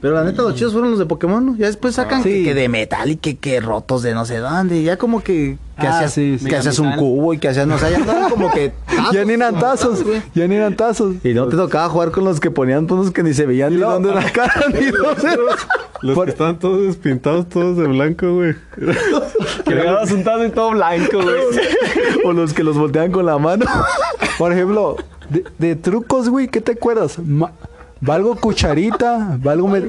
Pero 0.00 0.14
la 0.14 0.24
neta, 0.24 0.40
los 0.42 0.54
chidos 0.54 0.72
fueron 0.72 0.90
los 0.90 0.98
de 0.98 1.04
Pokémon, 1.04 1.44
¿no? 1.44 1.56
Ya 1.56 1.66
después 1.66 1.94
sacan 1.94 2.22
Sí. 2.22 2.30
que, 2.30 2.44
que 2.44 2.54
de 2.54 2.68
metal 2.70 3.10
y 3.10 3.16
que, 3.16 3.36
que 3.36 3.60
rotos 3.60 4.02
de 4.02 4.14
no 4.14 4.24
sé 4.24 4.38
dónde. 4.38 4.82
Ya 4.82 4.96
como 4.96 5.22
que, 5.22 5.58
que 5.78 5.86
Ah, 5.86 5.96
hacías, 5.98 6.14
sí, 6.14 6.38
sí. 6.38 6.46
que 6.48 6.56
hacías 6.56 6.78
un 6.78 6.92
cubo 6.96 7.34
y 7.34 7.38
que 7.38 7.48
hacías, 7.48 7.66
no 7.66 7.76
sé, 7.76 7.90
ya 7.90 7.96
andaban 7.98 8.30
como 8.30 8.50
que... 8.50 8.72
Ya 9.12 9.24
ni 9.26 9.34
eran 9.34 9.58
tazos, 9.58 10.02
güey. 10.02 10.22
ya 10.34 10.48
ni 10.48 10.54
eran 10.54 10.74
tazos. 10.74 11.16
Y 11.22 11.34
no 11.34 11.46
te 11.48 11.56
tocaba 11.56 11.88
jugar 11.90 12.10
con 12.12 12.24
los 12.24 12.40
que 12.40 12.50
ponían 12.50 12.90
unos 12.90 13.10
que 13.10 13.22
ni 13.22 13.34
se 13.34 13.44
veían 13.44 13.74
ni 13.74 13.80
no. 13.80 13.90
dónde 13.90 14.10
era 14.12 14.30
cara 14.32 14.64
ni 14.72 14.86
dónde. 14.86 15.36
Los 16.00 16.14
Por- 16.14 16.24
que 16.24 16.30
estaban 16.30 16.58
todos 16.58 16.86
despintados, 16.86 17.48
todos 17.50 17.76
de 17.76 17.86
blanco, 17.86 18.32
güey. 18.34 18.54
Que 19.66 19.74
le 19.74 19.80
agarras 19.82 20.10
un 20.12 20.24
tazo 20.24 20.46
y 20.46 20.50
todo 20.50 20.70
blanco, 20.70 21.22
güey. 21.22 21.36
o 22.24 22.32
los 22.32 22.54
que 22.54 22.62
los 22.64 22.78
volteaban 22.78 23.12
con 23.12 23.26
la 23.26 23.36
mano. 23.38 23.66
Por 24.38 24.52
ejemplo, 24.52 24.96
de, 25.30 25.44
de 25.58 25.76
trucos, 25.76 26.28
güey, 26.28 26.48
¿qué 26.48 26.60
te 26.60 26.72
acuerdas? 26.72 27.18
Ma- 27.18 27.52
¿Valgo 28.00 28.36
cucharita? 28.36 29.38
¿Valgo, 29.40 29.66
me- 29.66 29.82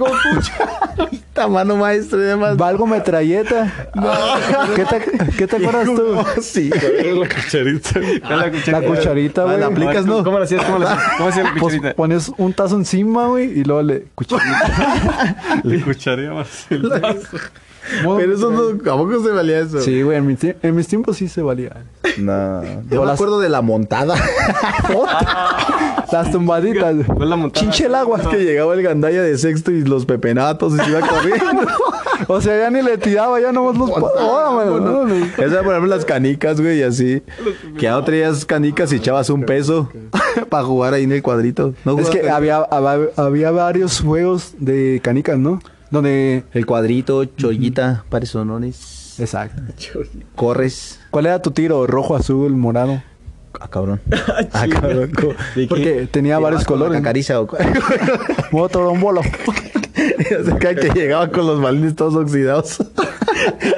Esta 1.12 1.48
mano 1.50 1.76
maestra 1.76 2.18
y 2.20 2.22
demás. 2.22 2.56
¿Valgo 2.56 2.88
metralleta? 2.88 3.90
¿Qué, 4.74 4.86
te, 4.86 5.34
¿Qué 5.38 5.48
te 5.48 5.56
acuerdas 5.58 5.86
tú? 5.94 6.24
sí. 6.42 6.70
la 6.70 7.28
cucharita. 7.28 8.00
La 8.70 8.82
cucharita, 8.82 9.42
Ah, 9.42 9.46
güey. 9.46 9.60
la 9.60 9.66
aplicas, 9.66 10.06
¿no? 10.06 10.24
¿Cómo 10.24 10.38
lo 10.38 10.46
hacías? 10.46 10.64
¿Cómo 10.64 10.80
lo 10.80 10.88
hacías? 10.88 11.12
¿Cómo 11.18 11.30
hacías 11.30 11.46
la 11.46 11.52
Pues 11.60 11.62
cucharita? 11.76 11.94
pones 11.96 12.32
un 12.38 12.54
tazo 12.54 12.76
encima, 12.78 13.28
güey, 13.28 13.60
y 13.60 13.64
luego 13.66 13.82
le... 13.82 14.06
Cucharita. 14.16 15.36
Le 15.66 15.82
cucharía 15.82 16.32
más 16.32 16.68
el 16.70 16.90
Modo- 18.04 18.18
Pero 18.18 18.34
eso 18.34 18.52
no, 18.52 18.92
¿a 18.92 18.98
poco 18.98 19.24
se 19.24 19.32
valía 19.32 19.60
eso? 19.60 19.80
Sí, 19.82 20.02
güey, 20.02 20.18
en, 20.18 20.26
mis 20.28 20.40
tie- 20.40 20.56
en 20.62 20.76
mis 20.76 20.88
tiempos 20.88 21.18
sí 21.18 21.28
se 21.28 21.42
valía. 21.42 21.72
No. 22.18 22.62
Yo 22.90 23.02
me 23.02 23.06
las- 23.08 23.16
acuerdo 23.16 23.40
de 23.40 23.50
la 23.50 23.62
montada. 23.62 24.16
Las 26.12 26.32
tumbaditas. 26.32 26.96
Fue 27.06 27.26
la 27.26 27.36
montada. 27.36 27.62
Chinche 27.62 27.88
el 27.88 27.96
agua. 27.96 28.20
Es 28.22 28.28
que 28.28 28.38
llegaba 28.44 28.74
el 28.74 28.82
gandalla 28.82 29.22
de 29.22 29.38
sexto 29.38 29.72
y 29.72 29.84
los 29.84 30.06
pepenatos 30.06 30.74
y 30.74 30.78
se 30.78 30.90
iba 30.90 31.02
corriendo. 31.02 31.68
O 32.28 32.40
sea, 32.40 32.58
ya 32.58 32.70
ni 32.72 32.82
le 32.82 32.98
tiraba, 32.98 33.42
ya 33.42 33.52
nomás 33.52 33.78
los... 33.78 33.90
órale. 33.92 35.22
Eso 35.38 35.44
era, 35.44 35.64
por 35.64 35.74
ejemplo, 35.74 35.94
las 35.94 36.06
canicas, 36.06 36.62
güey, 36.62 36.80
y 36.80 36.84
así. 36.84 37.22
Que 37.78 37.84
ya 37.84 37.92
no 37.92 38.04
traías 38.06 38.46
canicas 38.46 38.94
y 38.94 38.96
echabas 38.96 39.30
un 39.30 39.44
peso 39.44 39.90
para 40.50 40.64
jugar 40.64 40.94
ahí 40.94 41.04
en 41.04 41.12
el 41.12 41.22
cuadrito. 41.22 41.74
¿No 41.84 42.00
Es 42.00 42.10
que 42.10 42.30
había, 42.30 42.60
había, 42.60 43.10
había 43.18 43.52
varios 43.52 44.00
juegos 44.00 44.54
de 44.58 45.02
canicas, 45.04 45.38
¿no? 45.38 45.60
Donde... 45.92 46.44
El 46.54 46.66
cuadrito, 46.66 47.26
chollita, 47.26 48.06
pares 48.10 48.30
sonores. 48.30 49.16
Exacto. 49.20 49.62
Corres. 50.36 51.00
¿Cuál 51.12 51.28
era 51.28 51.42
tu 51.42 51.52
tiro? 51.52 51.86
¿Rojo, 51.88 52.16
azul, 52.16 52.54
morado? 52.56 53.02
Ah, 53.60 53.68
cabrón. 53.70 54.02
Ah, 54.54 54.66
cabrón. 54.70 55.12
Porque 55.70 56.08
tenía 56.12 56.40
varios 56.40 56.66
colores. 56.66 57.00
Cacariza 57.00 57.40
o? 57.42 57.48
Modo 58.52 58.70
torombolo. 58.70 59.22
o 59.22 60.44
sea, 60.44 60.58
que, 60.60 60.76
que 60.76 60.90
llegaba 60.90 61.30
con 61.30 61.48
los 61.48 61.62
balines 61.62 61.96
todos 61.96 62.16
oxidados. 62.16 62.78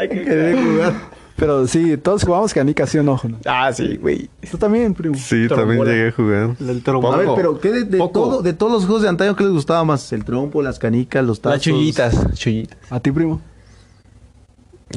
Quería 0.10 0.64
jugar. 0.64 1.16
Pero 1.38 1.67
sí, 1.67 1.95
todos 1.97 2.23
jugamos 2.23 2.51
canicas, 2.53 2.89
¿sí 2.89 2.97
o 2.97 3.03
no? 3.03 3.21
Ah, 3.45 3.71
sí, 3.71 3.95
güey. 3.97 4.27
Tú 4.49 4.57
también, 4.57 4.93
primo. 4.95 5.15
Sí, 5.15 5.47
también 5.47 5.83
llegué 5.85 6.07
a 6.07 6.11
jugar. 6.11 6.55
El 6.59 6.81
trompo. 6.81 7.13
A 7.13 7.17
ver, 7.17 7.29
pero 7.35 7.59
¿qué 7.59 7.71
de, 7.71 7.83
de 7.83 7.97
todo, 8.11 8.41
de 8.41 8.53
todos 8.53 8.71
los 8.71 8.85
juegos 8.85 9.03
de 9.03 9.09
antaño 9.09 9.35
qué 9.35 9.43
les 9.43 9.53
gustaba 9.53 9.83
más? 9.83 10.11
El 10.13 10.25
trompo, 10.25 10.61
las 10.63 10.79
canicas, 10.79 11.23
los 11.23 11.39
tazos. 11.39 11.57
Las 11.57 11.61
chullitas. 11.63 12.33
Chullitas. 12.33 12.77
¿A 12.89 12.99
ti, 12.99 13.11
primo? 13.11 13.39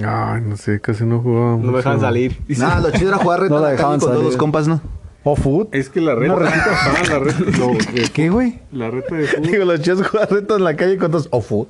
Ay, 0.02 0.40
no 0.42 0.56
sé, 0.56 0.80
casi 0.80 1.04
no 1.04 1.20
jugaba 1.20 1.50
No 1.52 1.58
me 1.58 1.70
mucho. 1.72 2.00
salir. 2.00 2.38
Nada, 2.48 2.80
lo 2.80 2.90
chido 2.92 3.08
era 3.10 3.18
jugar 3.18 3.40
reta 3.40 3.54
No 3.56 3.60
la 3.60 3.68
dejaban 3.70 3.92
con 3.98 4.00
todos 4.00 4.12
salir. 4.14 4.26
los 4.26 4.36
compas, 4.36 4.68
¿no? 4.68 4.80
¿O 5.22 5.36
food? 5.36 5.66
Es 5.72 5.90
que 5.90 6.00
la 6.00 6.14
reta, 6.14 6.32
ajá, 6.34 7.02
la 7.12 7.18
reta, 7.18 7.38
no, 7.58 7.66
de- 7.92 8.08
¿Qué, 8.10 8.30
güey? 8.30 8.60
la 8.72 8.90
reta 8.90 9.14
de 9.14 9.26
fútbol. 9.26 9.46
Digo, 9.50 9.64
los 9.66 9.80
chidos 9.82 10.06
jugar 10.08 10.30
reta 10.32 10.54
en 10.56 10.64
la 10.64 10.76
calle 10.76 10.96
con 10.96 11.10
todos. 11.10 11.28
O 11.30 11.42
food. 11.42 11.66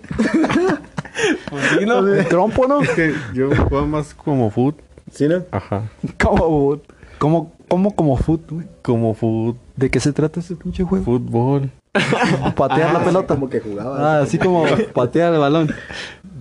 Sí, 1.78 1.84
¿no? 1.86 2.06
¿El 2.06 2.26
trompo, 2.28 2.66
no? 2.66 2.82
Es 2.82 2.90
que 2.90 3.14
yo 3.34 3.48
jugaba 3.54 3.86
más 3.86 4.14
como 4.14 4.50
foot. 4.50 4.76
¿Sí, 5.12 5.26
no? 5.28 5.42
Ajá. 5.50 5.82
¿Cómo 6.22 6.36
food? 6.38 6.80
¿Cómo, 7.18 7.52
cómo 7.68 7.94
como 7.94 8.16
food, 8.16 8.40
güey? 8.48 8.66
Como 8.82 9.14
foot, 9.14 9.56
¿De 9.76 9.90
qué 9.90 10.00
se 10.00 10.12
trata 10.12 10.40
ese 10.40 10.56
pinche 10.56 10.84
juego? 10.84 11.04
fútbol. 11.04 11.70
Patear 12.56 12.92
la 12.92 13.04
pelota. 13.04 13.34
Como 13.34 13.48
que 13.48 13.60
jugaba. 13.60 14.18
Ah, 14.18 14.22
así 14.22 14.38
como 14.38 14.64
patear 14.94 15.32
el 15.34 15.40
balón. 15.40 15.74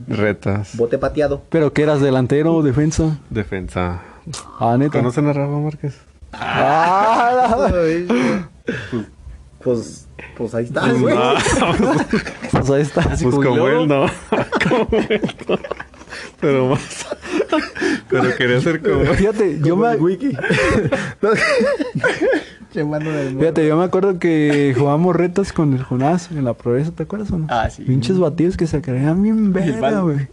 Retas. 0.08 0.76
Bote 0.78 0.98
pateado. 0.98 1.42
¿Pero 1.50 1.74
que 1.74 1.84
eras 1.84 2.02
delantero 2.02 2.56
o 2.56 2.64
defensa? 2.64 3.18
Defensa. 3.30 4.02
Ah, 4.60 4.76
neta. 4.78 5.00
¿Conocen 5.00 5.28
a 5.28 5.34
Rafa 5.34 5.58
Márquez? 5.58 5.98
Ah, 6.34 7.68
Pues, 9.64 10.08
pues 10.38 10.56
ahí 10.56 10.66
está, 10.66 10.92
güey. 10.94 11.16
pues 12.52 12.70
ahí 12.70 12.82
está. 12.82 13.02
Pues 13.22 13.36
como 13.36 13.68
él 13.68 13.88
no. 13.88 14.06
como 14.70 14.88
él 15.10 15.36
no. 15.48 15.58
Pero 16.40 16.68
más. 16.68 17.08
Pero 18.10 18.36
quería 18.38 18.62
ser 18.62 18.82
como. 18.82 19.04
Fíjate, 19.14 19.60
yo 19.62 19.76
me, 19.76 19.96
wiki. 19.96 20.32
Fíjate, 22.72 23.68
yo 23.68 23.78
me 23.78 23.84
acuerdo 23.84 24.20
que 24.20 24.76
jugábamos 24.78 25.16
retas 25.16 25.52
con 25.52 25.74
el 25.74 25.84
Jonás 25.84 26.30
en 26.32 26.46
la 26.46 26.54
progresa, 26.54 26.92
¿te 26.92 27.02
acuerdas 27.04 27.32
o 27.32 27.40
no? 27.40 27.48
Ah, 27.50 27.68
sí. 27.70 27.84
Pinches 27.84 28.20
batidos 28.20 28.58
que 28.58 28.68
se 28.68 28.80
creían 28.82 29.24
bien 29.24 29.52
verga, 29.52 30.02
güey. 30.02 30.28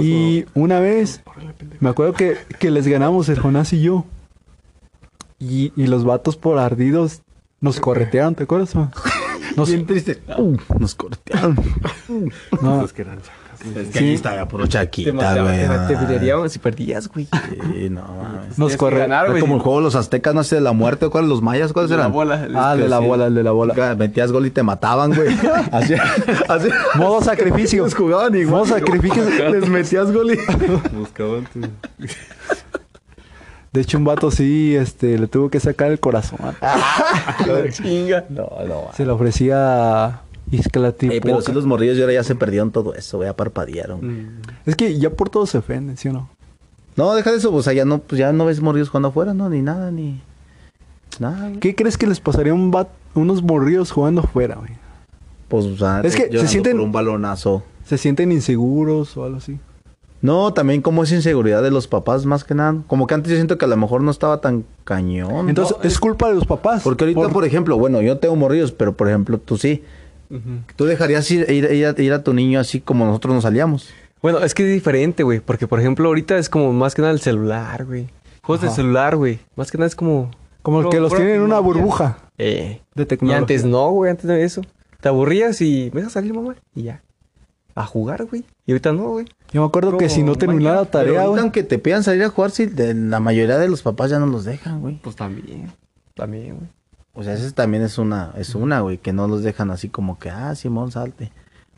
Y 0.00 0.46
una 0.54 0.80
vez, 0.80 1.22
me 1.78 1.90
acuerdo 1.90 2.12
que, 2.14 2.36
que 2.58 2.72
les 2.72 2.88
ganamos 2.88 3.28
el 3.28 3.38
Jonás 3.38 3.72
y 3.72 3.82
yo. 3.82 4.04
Y, 5.38 5.72
y 5.76 5.86
los 5.86 6.04
vatos 6.04 6.36
por 6.36 6.58
ardidos 6.58 7.22
nos 7.60 7.80
corretearon, 7.80 8.34
¿te 8.34 8.44
acuerdas? 8.44 8.74
Nos, 9.56 9.70
Bien 9.70 9.86
triste. 9.86 10.20
Uh, 10.36 10.56
nos 10.78 10.94
cortearon. 10.94 11.56
no, 12.60 12.84
Es 12.84 12.92
que 12.92 13.02
eran 13.02 13.20
chacas. 13.22 13.76
Es 13.76 13.88
que 13.88 13.98
ahí 14.00 14.12
estaba 14.14 14.46
puro 14.46 14.64
Te 14.64 14.70
chaquita, 14.70 15.14
mataban, 15.14 15.44
güey. 15.44 15.86
te, 15.88 15.94
te 15.94 16.06
filerían 16.06 16.50
si 16.50 16.58
perdías, 16.58 17.08
güey. 17.08 17.26
Sí, 17.72 17.88
no 17.88 18.02
mames. 18.22 18.48
nos 18.48 18.56
Tienes 18.56 18.72
que 18.72 18.76
corre... 18.76 18.98
ganar, 18.98 19.22
Era 19.24 19.30
güey. 19.30 19.40
como 19.40 19.54
el 19.54 19.62
juego 19.62 19.78
de 19.78 19.84
los 19.84 19.94
aztecas, 19.94 20.34
no 20.34 20.44
sé, 20.44 20.56
de 20.56 20.60
la 20.60 20.72
muerte, 20.72 21.08
¿cuáles? 21.08 21.30
¿Los 21.30 21.40
mayas? 21.40 21.72
¿Cuáles 21.72 21.90
La 21.90 21.96
eran? 21.96 22.12
bola. 22.12 22.46
Ah, 22.54 22.76
de 22.76 22.86
la 22.86 22.98
bola, 22.98 23.28
el 23.28 23.34
de 23.34 23.42
la 23.44 23.52
bola. 23.52 23.94
Metías 23.96 24.30
gol 24.30 24.44
y 24.44 24.50
te 24.50 24.62
mataban, 24.62 25.14
güey. 25.14 25.34
Así, 25.72 25.94
así. 26.48 26.68
Modo 26.96 27.22
sacrificio. 27.22 27.84
Los 27.84 27.94
jugaban 27.94 28.34
igual. 28.34 28.50
Modo 28.64 28.66
sacrificio. 28.66 29.24
Les 29.48 29.66
metías 29.70 30.12
gol 30.12 30.32
y... 30.34 30.38
Buscaban 30.94 31.46
tu... 31.46 31.60
De 33.76 33.82
hecho, 33.82 33.98
un 33.98 34.04
vato 34.04 34.30
sí, 34.30 34.74
este, 34.74 35.18
le 35.18 35.26
tuvo 35.26 35.50
que 35.50 35.60
sacar 35.60 35.90
el 35.92 36.00
corazón. 36.00 36.38
Chinga. 37.72 38.24
No, 38.30 38.48
no. 38.66 38.84
Se 38.96 39.04
le 39.04 39.12
ofrecía 39.12 40.20
Y 40.50 40.60
es 40.60 40.68
que 40.68 40.78
la 40.78 40.92
tipo... 40.92 41.12
Eh, 41.12 41.20
pero 41.20 41.40
sí 41.42 41.52
los 41.52 41.66
morrillos 41.66 41.98
ahora 42.00 42.12
ya 42.14 42.24
se 42.24 42.34
perdieron 42.34 42.70
todo 42.70 42.94
eso, 42.94 43.22
ya 43.22 43.34
parpadearon. 43.36 44.40
Es 44.64 44.76
que 44.76 44.98
ya 44.98 45.10
por 45.10 45.28
todo 45.28 45.46
se 45.46 45.58
ofenden, 45.58 45.96
¿sí 45.96 46.08
o 46.08 46.12
no? 46.12 46.28
No, 46.96 47.14
deja 47.14 47.30
de 47.32 47.36
eso, 47.36 47.52
o 47.52 47.62
sea, 47.62 47.74
ya 47.74 47.84
no, 47.84 47.98
pues 47.98 48.18
ya 48.18 48.32
no 48.32 48.46
ves 48.46 48.60
morrillos 48.62 48.88
jugando 48.88 49.08
afuera, 49.08 49.34
¿no? 49.34 49.50
Ni 49.50 49.60
nada, 49.60 49.90
ni... 49.90 50.20
Nada, 51.18 51.48
güey. 51.48 51.60
¿Qué 51.60 51.74
crees 51.74 51.98
que 51.98 52.06
les 52.06 52.20
pasaría 52.20 52.52
a 52.52 52.54
un 52.54 52.70
bat- 52.72 52.88
unos 53.14 53.42
morrillos 53.42 53.90
jugando 53.90 54.22
afuera, 54.22 54.54
güey? 54.54 54.70
Pues, 55.48 55.66
o 55.66 55.76
sea, 55.76 56.00
Es 56.02 56.16
que 56.16 56.30
se 56.38 56.46
sienten- 56.46 56.72
por 56.72 56.80
un 56.80 56.92
balonazo. 56.92 57.62
¿Se 57.84 57.98
sienten 57.98 58.32
inseguros 58.32 59.16
o 59.18 59.24
algo 59.24 59.36
así? 59.36 59.58
No, 60.22 60.52
también 60.52 60.80
como 60.82 61.02
es 61.04 61.12
inseguridad 61.12 61.62
de 61.62 61.70
los 61.70 61.86
papás, 61.88 62.24
más 62.26 62.42
que 62.44 62.54
nada. 62.54 62.76
Como 62.86 63.06
que 63.06 63.14
antes 63.14 63.30
yo 63.30 63.36
siento 63.36 63.58
que 63.58 63.64
a 63.64 63.68
lo 63.68 63.76
mejor 63.76 64.00
no 64.02 64.10
estaba 64.10 64.40
tan 64.40 64.64
cañón. 64.84 65.48
Entonces, 65.48 65.76
¿no? 65.78 65.84
es 65.86 65.98
culpa 66.00 66.28
de 66.28 66.34
los 66.34 66.46
papás. 66.46 66.82
Porque 66.82 67.04
ahorita, 67.04 67.20
por... 67.20 67.32
Por- 67.32 67.44
ejemplo, 67.44 67.78
bueno, 67.78 68.00
yo 68.02 68.18
tengo 68.18 68.34
morrillos, 68.36 68.72
pero 68.72 68.96
por 68.96 69.08
ejemplo, 69.08 69.38
tú 69.38 69.56
sí. 69.58 69.82
¿Tú 70.74 70.86
dejarías 70.86 71.30
ir, 71.30 71.46
ir- 71.48 71.70
ir 71.72 71.86
a, 71.86 72.02
ir 72.02 72.12
a 72.12 72.24
tu 72.24 72.32
niño 72.34 72.58
así 72.58 72.80
como 72.80 73.04
nosotros 73.04 73.34
nos 73.34 73.42
salíamos? 73.44 73.90
Bueno, 74.22 74.38
es 74.40 74.54
que 74.54 74.64
es 74.66 74.72
diferente, 74.72 75.22
güey. 75.22 75.38
Porque, 75.40 75.68
por 75.68 75.78
ejemplo, 75.78 76.08
ahorita 76.08 76.36
es 76.38 76.48
como 76.48 76.72
más 76.72 76.94
que 76.94 77.02
nada 77.02 77.12
el 77.14 77.20
celular, 77.20 77.84
güey. 77.84 78.08
Juegos 78.42 78.62
de 78.62 78.66
Ajá. 78.68 78.76
celular, 78.76 79.16
güey. 79.16 79.38
Más 79.54 79.70
que 79.70 79.78
nada 79.78 79.86
es 79.86 79.94
como... 79.94 80.30
Como 80.62 80.78
Puro- 80.78 80.90
que 80.90 80.98
los 80.98 81.14
tienen 81.14 81.36
en 81.36 81.42
una 81.42 81.60
burbuja 81.60 82.18
Eh. 82.38 82.80
de 82.94 83.02
Y 83.04 83.06
tecnología. 83.06 83.38
antes 83.38 83.64
no, 83.64 83.90
güey. 83.90 84.10
Antes 84.10 84.26
de 84.26 84.42
eso. 84.42 84.62
Te 85.00 85.08
aburrías 85.08 85.60
y... 85.60 85.90
¿Me 85.92 86.00
dejas 86.00 86.14
salir, 86.14 86.34
mamá? 86.34 86.56
Y 86.74 86.84
ya. 86.84 87.02
A 87.76 87.84
jugar, 87.86 88.24
güey. 88.24 88.42
Y 88.66 88.72
ahorita 88.72 88.92
no, 88.92 89.10
güey. 89.10 89.26
Yo 89.52 89.60
me 89.60 89.66
acuerdo 89.68 89.96
que 89.98 90.08
si 90.08 90.22
no 90.24 90.34
terminara 90.34 90.76
la 90.80 90.84
Pero 90.90 90.90
tarea, 91.12 91.26
güey. 91.26 91.40
aunque 91.40 91.62
te 91.62 91.78
pidan 91.78 92.02
salir 92.02 92.24
a 92.24 92.30
jugar, 92.30 92.50
si 92.50 92.66
de- 92.66 92.94
la 92.94 93.20
mayoría 93.20 93.58
de 93.58 93.68
los 93.68 93.82
papás 93.82 94.10
ya 94.10 94.18
no 94.18 94.26
los 94.26 94.44
dejan, 94.44 94.80
güey. 94.80 94.98
Pues 95.02 95.14
también. 95.14 95.70
También, 96.14 96.56
güey. 96.56 96.68
O 97.12 97.22
sea, 97.22 97.34
esa 97.34 97.50
también 97.54 97.82
es 97.82 97.98
una, 97.98 98.32
es 98.36 98.54
una, 98.54 98.80
güey, 98.80 98.98
que 98.98 99.12
no 99.12 99.28
los 99.28 99.42
dejan 99.42 99.70
así 99.70 99.88
como 99.90 100.18
que, 100.18 100.30
ah, 100.30 100.54
Simón, 100.54 100.90
salte. 100.90 101.32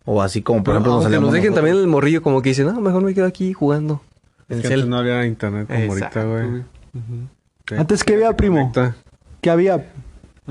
O 0.05 0.23
así 0.23 0.41
como, 0.41 0.65
por 0.65 0.75
ejemplo, 0.75 0.93
nos 0.93 0.97
Aunque 0.99 1.05
salíamos 1.07 1.27
nos 1.29 1.35
dejen 1.35 1.55
también 1.55 1.77
el 1.77 1.87
morrillo 1.87 2.23
como 2.23 2.43
que 2.43 2.49
dice, 2.51 2.65
no, 2.65 2.81
mejor 2.81 3.03
me 3.03 3.13
quedo 3.13 3.27
aquí 3.27 3.53
jugando. 3.53 4.01
Es 4.49 4.61
que 4.63 4.69
antes 4.69 4.87
no 4.87 4.97
había 4.99 5.27
internet 5.27 5.67
como 5.67 5.79
Exacto, 5.95 6.21
ahorita, 6.21 6.49
güey. 6.51 7.79
Antes, 7.79 8.03
¿qué 8.05 8.15
había, 8.15 8.35
primo? 8.37 8.57
Conecta. 8.73 8.97
¿Qué 9.41 9.51
había 9.51 9.79
¿Te 9.79 9.93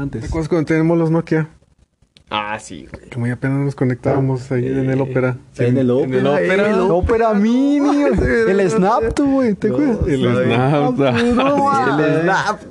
antes? 0.02 0.26
acuerdas 0.26 0.48
cuando 0.50 0.68
teníamos 0.68 0.98
los 0.98 1.10
Nokia? 1.10 1.50
Ah, 2.30 2.59
sí, 2.59 2.88
güey. 2.91 3.09
Que 3.09 3.17
muy 3.17 3.30
apenas 3.32 3.59
nos 3.59 3.73
conectábamos 3.75 4.51
ahí 4.51 4.67
en 4.67 4.89
el 4.89 4.99
ópera. 4.99 5.38
En 5.57 5.78
el 5.78 5.89
En 5.89 6.13
el 6.13 6.28
ópera, 6.28 6.32
ópera. 6.34 6.67
eh, 6.67 6.73
El 6.73 6.91
Opera 6.91 7.34
Mini, 7.34 7.80
güey. 8.09 8.51
el 8.51 8.69
Snap, 8.69 9.13
tú, 9.13 9.32
güey. 9.32 9.53
¿Te 9.53 9.69
acuerdas? 9.69 9.99
El 10.07 10.28
Ay. 10.28 10.45
Snap. 10.45 10.97
No, 10.97 11.97
El 12.05 12.21
snap. 12.23 12.61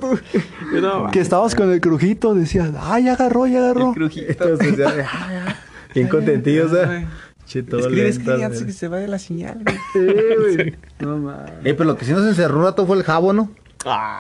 No, 0.83 1.11
Que 1.11 1.21
estabas 1.21 1.55
con 1.55 1.73
el 1.73 1.81
crujito, 1.81 2.35
decías, 2.35 2.71
ah, 2.79 3.01
ya 3.01 3.15
agarró, 3.15 3.47
ya 3.47 3.59
agarró. 3.61 3.95
Entonces, 3.97 4.77
ya, 4.77 4.91
ya, 4.97 4.97
ya. 4.97 5.57
Bien 5.95 6.09
contentillos, 6.09 6.73
¿eh? 6.75 7.07
Che, 7.47 7.63
todo 7.63 7.81
Escribe, 7.81 8.03
lento, 8.03 8.19
escribe 8.21 8.45
antes 8.45 8.61
güey. 8.61 8.67
que 8.67 8.73
se 8.79 8.89
vaya 8.89 9.07
la 9.07 9.19
señal, 9.19 9.63
güey. 9.95 10.75
No 11.01 11.17
mames. 11.17 11.51
Eh, 11.65 11.73
pero 11.75 11.85
lo 11.85 11.97
que 11.97 12.05
sí 12.05 12.13
nos 12.13 12.27
encerró 12.27 12.59
un 12.59 12.65
rato 12.65 12.87
fue 12.87 12.97
el 12.99 13.05
jabo, 13.05 13.33
¿no? 13.33 13.51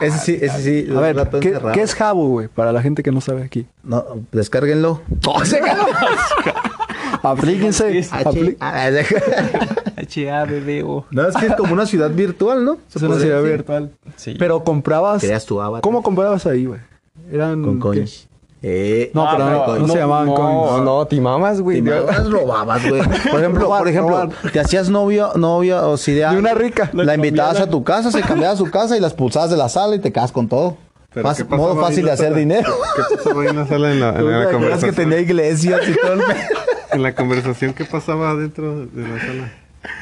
Ese 0.00 0.18
sí, 0.18 0.38
ese 0.40 0.62
sí. 0.62 0.88
A 0.96 1.00
ver, 1.00 1.28
¿qué, 1.40 1.82
es 1.82 1.94
Jabo, 1.94 2.28
güey? 2.28 2.48
Para 2.48 2.72
la 2.72 2.82
gente 2.82 3.02
que 3.02 3.10
no 3.12 3.20
sabe 3.20 3.42
aquí. 3.42 3.66
No, 3.82 4.04
descárguenlo. 4.32 5.02
Aplíquense. 7.22 8.02
apli- 8.10 8.56
Ah, 8.60 8.88
H-A-B-B-O. 9.96 11.06
No, 11.10 11.28
es 11.28 11.36
que 11.36 11.46
es 11.46 11.54
como 11.54 11.72
una 11.72 11.86
ciudad 11.86 12.10
virtual, 12.10 12.64
¿no? 12.64 12.78
Es 12.94 13.02
una 13.02 13.18
ciudad 13.18 13.42
virtual. 13.42 13.90
Sí. 14.16 14.36
Pero 14.38 14.62
comprabas. 14.62 15.22
Creas 15.22 15.46
tu 15.46 15.60
avatar. 15.60 15.82
¿Cómo 15.82 16.02
comprabas 16.02 16.46
ahí, 16.46 16.66
güey? 16.66 16.80
Eran. 17.32 17.62
Con 17.62 17.74
¿qué? 17.74 17.80
coins. 17.80 18.28
Eh, 18.62 19.10
No, 19.14 19.26
pero 19.30 19.50
no, 19.50 19.78
no 19.86 19.88
se 19.92 19.98
llamaban 19.98 20.26
no, 20.26 20.34
coins. 20.34 20.84
No, 20.84 21.06
te 21.06 21.20
mamas, 21.20 21.60
güey. 21.60 21.82
Te 21.82 21.88
imaginas, 21.90 22.30
robabas, 22.30 22.88
güey. 22.88 23.02
Por 23.30 23.40
ejemplo, 23.40 23.60
Robar, 23.64 23.78
por 23.80 23.88
ejemplo, 23.88 24.10
robar. 24.22 24.52
te 24.52 24.60
hacías 24.60 24.88
novio, 24.88 25.32
novia 25.36 25.86
o 25.86 25.96
si 25.96 26.12
de 26.12 26.26
De 26.28 26.36
una 26.38 26.54
rica. 26.54 26.90
La 26.94 27.14
invitabas 27.14 27.60
a 27.60 27.68
tu 27.68 27.84
casa, 27.84 28.10
se 28.10 28.22
cambiaba 28.22 28.54
a 28.54 28.56
su 28.56 28.70
casa 28.70 28.96
y 28.96 29.00
las 29.00 29.12
pulsabas 29.14 29.50
de 29.50 29.56
la 29.56 29.68
sala 29.68 29.94
y 29.96 29.98
te 30.00 30.10
quedas 30.12 30.32
con 30.32 30.48
todo. 30.48 30.76
Pero 31.12 31.28
Fácil- 31.28 31.44
¿qué 31.44 31.50
pasaba 31.50 31.74
modo 31.74 31.80
fácil 31.82 32.04
de 32.06 32.10
hacer 32.12 32.34
dinero. 32.34 32.70
¿Qué 32.96 33.16
pasaba 33.16 33.42
ahí 33.42 33.48
en 33.48 33.56
la 33.56 33.66
sala 33.66 33.90
en 33.92 34.00
la, 34.00 34.08
en 34.10 34.14
la 34.14 34.14
¿Te 34.16 34.24
acuerdas 34.24 34.46
que 34.48 34.52
conversación? 34.52 34.94
tenía 34.94 35.20
iglesias 35.20 35.80
y 35.88 35.94
todo 35.96 36.12
el 36.14 36.20
pe- 36.20 36.36
En 36.92 37.02
la 37.02 37.14
conversación, 37.14 37.72
¿qué 37.74 37.84
pasaba 37.84 38.34
dentro 38.34 38.86
de 38.86 39.02
la 39.08 39.18
sala? 39.20 39.52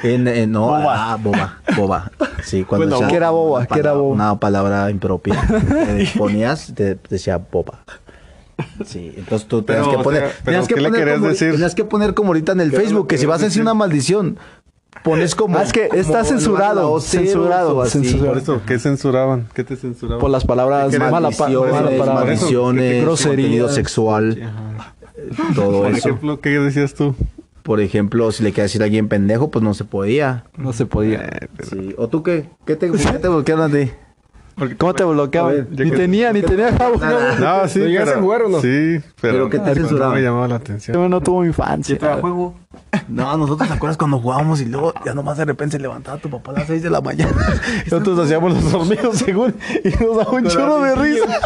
En, 0.03 0.27
en- 0.29 0.51
no, 0.51 0.63
boba. 0.69 1.13
Ah, 1.13 1.19
boba, 1.21 1.59
boba. 1.77 2.11
Sí, 2.43 2.65
cuando 2.65 2.87
Bueno, 2.89 3.09
¿qué 3.11 3.17
era 3.17 3.31
boba? 3.31 3.59
una 3.59 3.67
¿Qué 3.67 3.75
era 3.81 3.91
palabra- 3.91 4.01
boba? 4.03 4.15
Una 4.15 4.41
palabra 4.41 4.91
impropia. 4.91 5.41
Te 5.47 6.11
ponías, 6.19 6.73
te 6.75 6.99
decía 7.11 7.37
boba. 7.39 7.81
Sí, 8.85 9.13
entonces 9.17 9.49
tú 9.49 9.63
tenías 9.63 9.87
Pero, 9.87 9.97
que 9.97 10.01
o 10.01 10.05
poner. 10.05 10.21
sea, 10.23 10.33
pero 10.45 10.67
que 10.67 10.75
¿qué 10.75 10.81
le 10.81 10.89
poner 10.89 11.01
querías 11.01 11.19
como, 11.19 11.29
decir? 11.31 11.53
Tenías 11.53 11.75
que 11.75 11.85
poner 11.85 12.15
como 12.15 12.29
ahorita 12.29 12.53
en 12.53 12.61
el 12.61 12.71
¿Qué 12.71 12.77
era 12.77 12.85
Facebook 12.85 13.07
que 13.09 13.15
que 13.17 13.21
si 13.21 13.27
vas 13.27 13.41
a 13.43 13.45
decir 13.47 13.63
una 13.63 13.75
maldición, 13.75 14.39
pones 15.03 15.35
como. 15.35 15.59
Ah, 15.59 15.63
es 15.63 15.73
que 15.73 15.89
como 15.89 16.01
está 16.01 16.21
en 16.21 16.25
censurado, 16.27 16.91
O 16.93 17.01
censurado, 17.01 17.77
o 17.77 17.87
censurado. 17.87 18.29
Por 18.29 18.39
eso, 18.39 18.61
¿qué 18.67 18.79
censuraban? 18.79 19.49
¿Qué 19.55 19.65
te 19.65 19.77
censuraban? 19.77 20.21
Por 20.21 20.31
las 20.31 20.45
palabras 20.45 20.91
¿Qué 20.91 20.97
eran 20.97 21.11
mala, 21.11 21.31
pa- 21.31 21.49
Maldiciones, 21.49 22.07
maldiciones, 22.07 23.03
Groserías. 23.03 23.37
contenido 23.37 23.69
sexual, 23.69 24.53
todo 25.55 25.83
Por 25.83 25.91
eso. 25.93 26.09
ejemplo, 26.09 26.41
¿qué 26.41 26.51
decías 26.61 26.95
tú? 26.95 27.15
Por 27.63 27.81
ejemplo, 27.81 28.31
si 28.31 28.43
le 28.43 28.51
querías 28.53 28.71
decir 28.71 28.83
a 28.83 28.85
alguien 28.85 29.09
pendejo, 29.09 29.51
pues 29.51 29.63
no 29.63 29.73
se 29.73 29.85
podía. 29.85 30.45
No 30.59 30.73
se 30.75 30.85
podía. 30.85 31.29
Sí. 31.69 31.95
¿O 31.97 32.09
tú 32.09 32.23
qué? 32.23 32.51
¿Qué 32.67 32.77
te, 32.77 32.91
qué 32.93 32.99
te 33.19 33.29
bloquearon 33.29 33.71
a 33.71 33.75
ti? 33.75 33.91
¿Cómo 34.79 34.95
te 34.95 35.05
bloqueaban? 35.05 35.69
Ni 35.71 35.91
tenía, 35.91 36.33
ni 36.33 36.43
tenía 36.43 36.73
Jabo. 36.77 36.97
No, 36.97 37.69
sí, 37.69 37.81
¿Lo 37.81 37.87
llegaste 37.87 38.11
pero... 38.11 38.19
a 38.19 38.23
jugar 38.23 38.43
o 38.43 38.49
no? 38.49 38.61
Sí, 38.61 39.01
pero... 39.21 39.35
¿Pero 39.35 39.51
qué 39.51 39.59
te 39.59 39.75
censuraban? 39.75 40.15
me 40.15 40.23
llamaba 40.23 40.49
la 40.49 40.57
atención. 40.57 40.97
Yo 40.97 41.09
no 41.09 41.21
tuvo 41.21 41.45
infancia. 41.45 41.99
juego? 42.21 42.55
No, 43.09 43.37
nosotros 43.37 43.69
te 43.69 43.75
acuerdas 43.75 43.97
cuando 43.97 44.19
jugábamos 44.19 44.61
y 44.61 44.67
luego 44.67 44.95
ya 45.05 45.15
nomás 45.15 45.37
de 45.39 45.45
repente 45.45 45.77
se 45.77 45.83
levantaba 45.83 46.19
tu 46.19 46.31
papá 46.31 46.53
a 46.53 46.55
las 46.55 46.67
6 46.69 46.83
de 46.83 46.91
la 46.91 47.01
mañana. 47.01 47.35
Nosotros 47.85 48.19
hacíamos 48.19 48.55
los 48.55 48.73
dormidos 48.73 49.19
según 49.19 49.55
y 49.83 49.89
nos 50.03 50.17
daba 50.17 50.31
un 50.31 50.47
chorro 50.47 50.81
de 50.81 50.95
risa. 50.95 51.41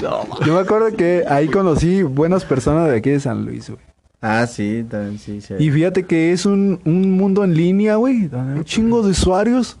Yo 0.00 0.54
me 0.54 0.60
acuerdo 0.60 0.96
que 0.96 1.24
ahí 1.28 1.48
conocí 1.48 2.02
buenas 2.02 2.44
personas 2.44 2.88
de 2.88 2.96
aquí 2.96 3.10
de 3.10 3.20
San 3.20 3.44
Luis, 3.44 3.70
güey. 3.70 3.82
Ah, 4.22 4.46
sí, 4.46 4.84
también 4.88 5.18
sí. 5.18 5.40
sí. 5.40 5.54
Y 5.58 5.70
fíjate 5.70 6.04
que 6.04 6.32
es 6.32 6.44
un, 6.44 6.80
un 6.84 7.12
mundo 7.12 7.42
en 7.42 7.54
línea, 7.54 7.96
güey, 7.96 8.28
donde 8.28 8.52
hay 8.52 8.58
un 8.58 8.64
chingo 8.64 9.02
de 9.02 9.10
usuarios. 9.10 9.78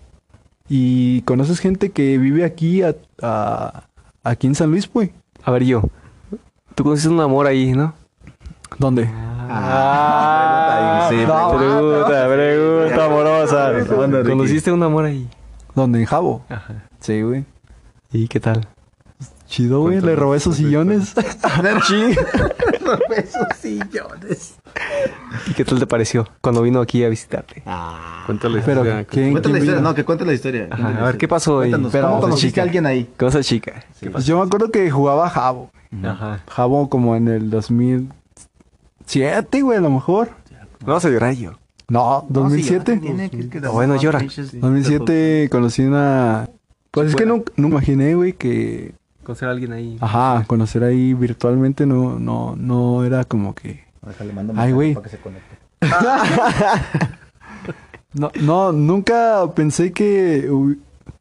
Y 0.72 1.22
conoces 1.22 1.58
gente 1.58 1.90
que 1.90 2.16
vive 2.16 2.44
aquí, 2.44 2.82
a, 2.82 2.94
a- 3.20 3.82
aquí 4.22 4.46
en 4.46 4.54
San 4.54 4.70
Luis, 4.70 4.88
güey. 4.90 5.12
A 5.42 5.50
ver, 5.50 5.64
yo. 5.64 5.82
Tú 6.76 6.84
conociste 6.84 7.08
un 7.12 7.20
amor 7.20 7.46
ahí, 7.48 7.72
¿no? 7.72 7.92
¿Dónde? 8.78 9.10
Ah, 9.12 11.08
sí, 11.10 11.16
no. 11.26 11.58
pregunta, 11.58 12.28
pregunta 12.28 13.04
amorosa. 13.04 13.72
¿Conociste 14.24 14.70
un 14.70 14.82
amor 14.84 15.06
ahí? 15.06 15.28
¿Dónde? 15.74 15.98
¿En 16.00 16.06
Jabo? 16.06 16.44
Ajá. 16.48 16.84
Sí, 17.00 17.20
güey. 17.22 17.44
¿Y 18.12 18.28
qué 18.28 18.38
tal? 18.38 18.68
Chido, 19.48 19.80
güey. 19.80 20.00
Le 20.00 20.14
robé 20.16 20.36
esos 20.36 20.54
sillones. 20.56 21.14
esos 23.16 23.46
sillones. 23.58 24.54
¿Y 25.46 25.54
qué 25.54 25.64
tal 25.64 25.78
te 25.78 25.86
pareció 25.86 26.26
cuando 26.40 26.62
vino 26.62 26.80
aquí 26.80 27.04
a 27.04 27.08
visitarte? 27.08 27.62
Ah. 27.66 28.22
Cuéntale. 28.26 28.62
Pero, 28.64 28.84
ya, 28.84 29.04
¿quién, 29.04 29.34
quién 29.34 29.52
la 29.52 29.58
historia, 29.58 29.80
no, 29.80 29.94
que 29.94 30.04
cuente 30.04 30.24
la 30.24 30.32
historia. 30.32 30.68
Ajá, 30.70 30.88
a 30.88 30.90
ver, 30.90 31.00
¿qué 31.18 31.26
historia. 31.26 31.28
pasó 31.28 31.60
ahí? 31.60 31.70
Cuéntanos, 31.70 31.92
Pero, 31.92 32.06
¿cómo 32.06 32.18
esa 32.18 32.26
conociste 32.26 32.48
chica. 32.48 32.60
a 32.60 32.64
alguien 32.64 32.86
ahí? 32.86 33.08
Con 33.16 33.28
esa 33.28 33.42
chica. 33.42 33.84
Pues 34.12 34.26
yo 34.26 34.38
me 34.38 34.44
acuerdo 34.44 34.70
que 34.70 34.90
jugaba 34.90 35.28
Jabo. 35.30 35.70
Ajá. 36.04 36.40
Jabo 36.48 36.88
como 36.88 37.16
en 37.16 37.28
el 37.28 37.50
2007, 37.50 39.62
güey, 39.62 39.78
a 39.78 39.80
lo 39.80 39.90
mejor. 39.90 40.30
No 40.86 40.94
vas 40.94 41.04
a 41.04 41.10
llorar 41.10 41.34
yo. 41.34 41.52
No, 41.88 42.24
2007. 42.28 43.00
Bueno, 43.72 43.96
llora. 43.96 44.20
2007 44.20 45.48
conocí 45.50 45.82
una... 45.82 46.48
Pues 46.92 47.08
es 47.08 47.16
que 47.16 47.26
no, 47.26 47.42
no 47.56 47.68
imaginé, 47.68 48.14
güey, 48.14 48.32
que... 48.32 48.94
Conocer 49.24 49.48
a 49.48 49.52
alguien 49.52 49.72
ahí. 49.72 49.96
Ajá, 50.00 50.44
conocer 50.46 50.82
ahí 50.84 51.14
virtualmente 51.14 51.86
no, 51.86 52.18
no, 52.18 52.54
no 52.56 53.04
era 53.04 53.24
como 53.24 53.54
que... 53.54 53.84
Déjale, 54.02 54.32
mando 54.32 54.54
Ay, 54.56 54.72
güey. 54.72 54.94
para 54.94 55.04
que 55.04 55.10
se 55.10 55.18
conecte. 55.18 55.56
No, 58.12 58.32
no, 58.40 58.72
nunca 58.72 59.44
pensé 59.54 59.92
que, 59.92 60.50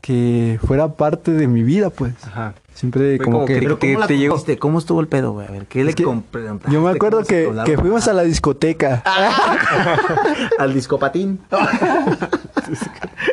que 0.02 0.60
fuera 0.66 0.88
parte 0.94 1.32
de 1.32 1.48
mi 1.48 1.62
vida, 1.62 1.92
pues. 1.92 2.14
Ajá. 2.26 2.56
Siempre 2.74 3.18
Fue 3.18 3.26
como, 3.26 3.38
como 3.40 3.46
que... 3.48 3.56
que- 3.56 3.60
Pero 3.62 3.78
te- 3.78 3.88
¿cómo 3.94 4.00
la 4.00 4.08
te 4.08 4.18
llegó? 4.18 4.44
¿Cómo 4.58 4.80
estuvo 4.80 5.00
el 5.00 5.08
pedo, 5.08 5.34
güey? 5.34 5.48
A 5.48 5.52
ver, 5.52 5.66
¿qué 5.68 5.84
le 5.84 5.94
que 5.94 6.04
compré? 6.04 6.46
Yo 6.72 6.82
me 6.82 6.90
acuerdo 6.90 7.24
que, 7.24 7.52
que 7.66 7.78
fuimos 7.78 8.08
a 8.08 8.14
la 8.14 8.24
discoteca. 8.24 9.04
al 10.58 10.74
discopatín. 10.74 11.42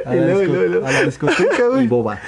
A 0.04 0.14
la, 0.14 0.16
Y 0.16 0.20
luego, 0.20 0.42
y 0.42 0.46
disco- 0.46 0.52
luego, 0.52 0.64
y 0.64 0.68
luego. 0.68 0.86
a 0.86 0.90
la 0.92 1.02
discoteca, 1.02 1.56
Y 1.64 1.68
güey. 1.72 1.88
boba. 1.88 2.18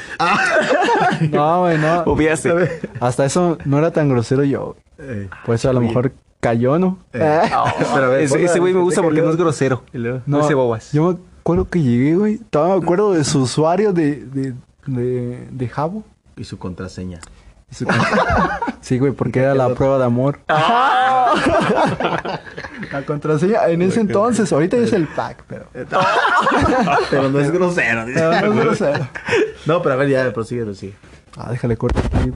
No, 1.30 1.60
güey, 1.60 1.78
no. 1.78 2.00
Obviaste. 2.02 2.80
Hasta 3.00 3.24
eso 3.26 3.58
no 3.64 3.78
era 3.78 3.90
tan 3.92 4.08
grosero 4.08 4.44
yo. 4.44 4.76
güey. 4.98 5.28
Por 5.44 5.54
eso 5.54 5.68
a 5.70 5.72
lo 5.72 5.80
mejor 5.80 6.12
cayó, 6.40 6.78
¿no? 6.78 6.98
Pero 7.12 7.26
a 7.26 8.08
ver, 8.08 8.20
Ese, 8.22 8.58
güey 8.58 8.72
me 8.74 8.80
gusta 8.80 9.02
porque 9.02 9.22
no 9.22 9.30
es 9.30 9.36
grosero. 9.36 9.82
No, 9.92 10.22
No, 10.26 10.40
hace 10.40 10.54
bobas. 10.54 10.92
Yo 10.92 11.04
me 11.12 11.18
acuerdo 11.40 11.68
que 11.68 11.82
llegué, 11.82 12.14
güey. 12.14 12.38
Todavía 12.50 12.76
me 12.76 12.82
acuerdo 12.82 13.12
de 13.12 13.24
su 13.24 13.42
usuario 13.42 13.92
de, 13.92 14.24
de, 14.24 14.54
de, 14.86 15.48
de 15.50 15.68
Jabo. 15.68 16.04
Y 16.36 16.44
su 16.44 16.58
contraseña. 16.58 17.18
Y 17.70 17.74
su- 17.74 17.86
Sí, 18.80 18.98
güey, 18.98 19.12
porque 19.12 19.40
era 19.40 19.54
la 19.54 19.74
prueba 19.74 19.98
de 19.98 20.04
amor. 20.04 20.40
Ah. 20.48 21.34
La 22.92 23.04
contraseña 23.04 23.66
en 23.68 23.82
ese 23.82 24.00
entonces, 24.00 24.50
ahorita 24.52 24.76
es 24.78 24.92
el 24.94 25.06
pack, 25.08 25.44
pero. 25.46 25.66
Pero 27.10 27.28
no 27.28 27.40
es 27.40 27.50
grosero. 27.50 28.06
dice. 28.06 28.20
pero 28.20 28.54
no 28.54 28.60
es 28.60 28.64
grosero. 28.66 29.08
No, 29.66 29.82
pero 29.82 29.94
a 29.94 29.98
ver, 29.98 30.08
ya, 30.08 30.32
prosigue, 30.32 30.64
prosigue. 30.64 30.94
Ah, 31.36 31.50
déjale 31.50 31.76
cortar 31.76 32.04
aquí 32.06 32.32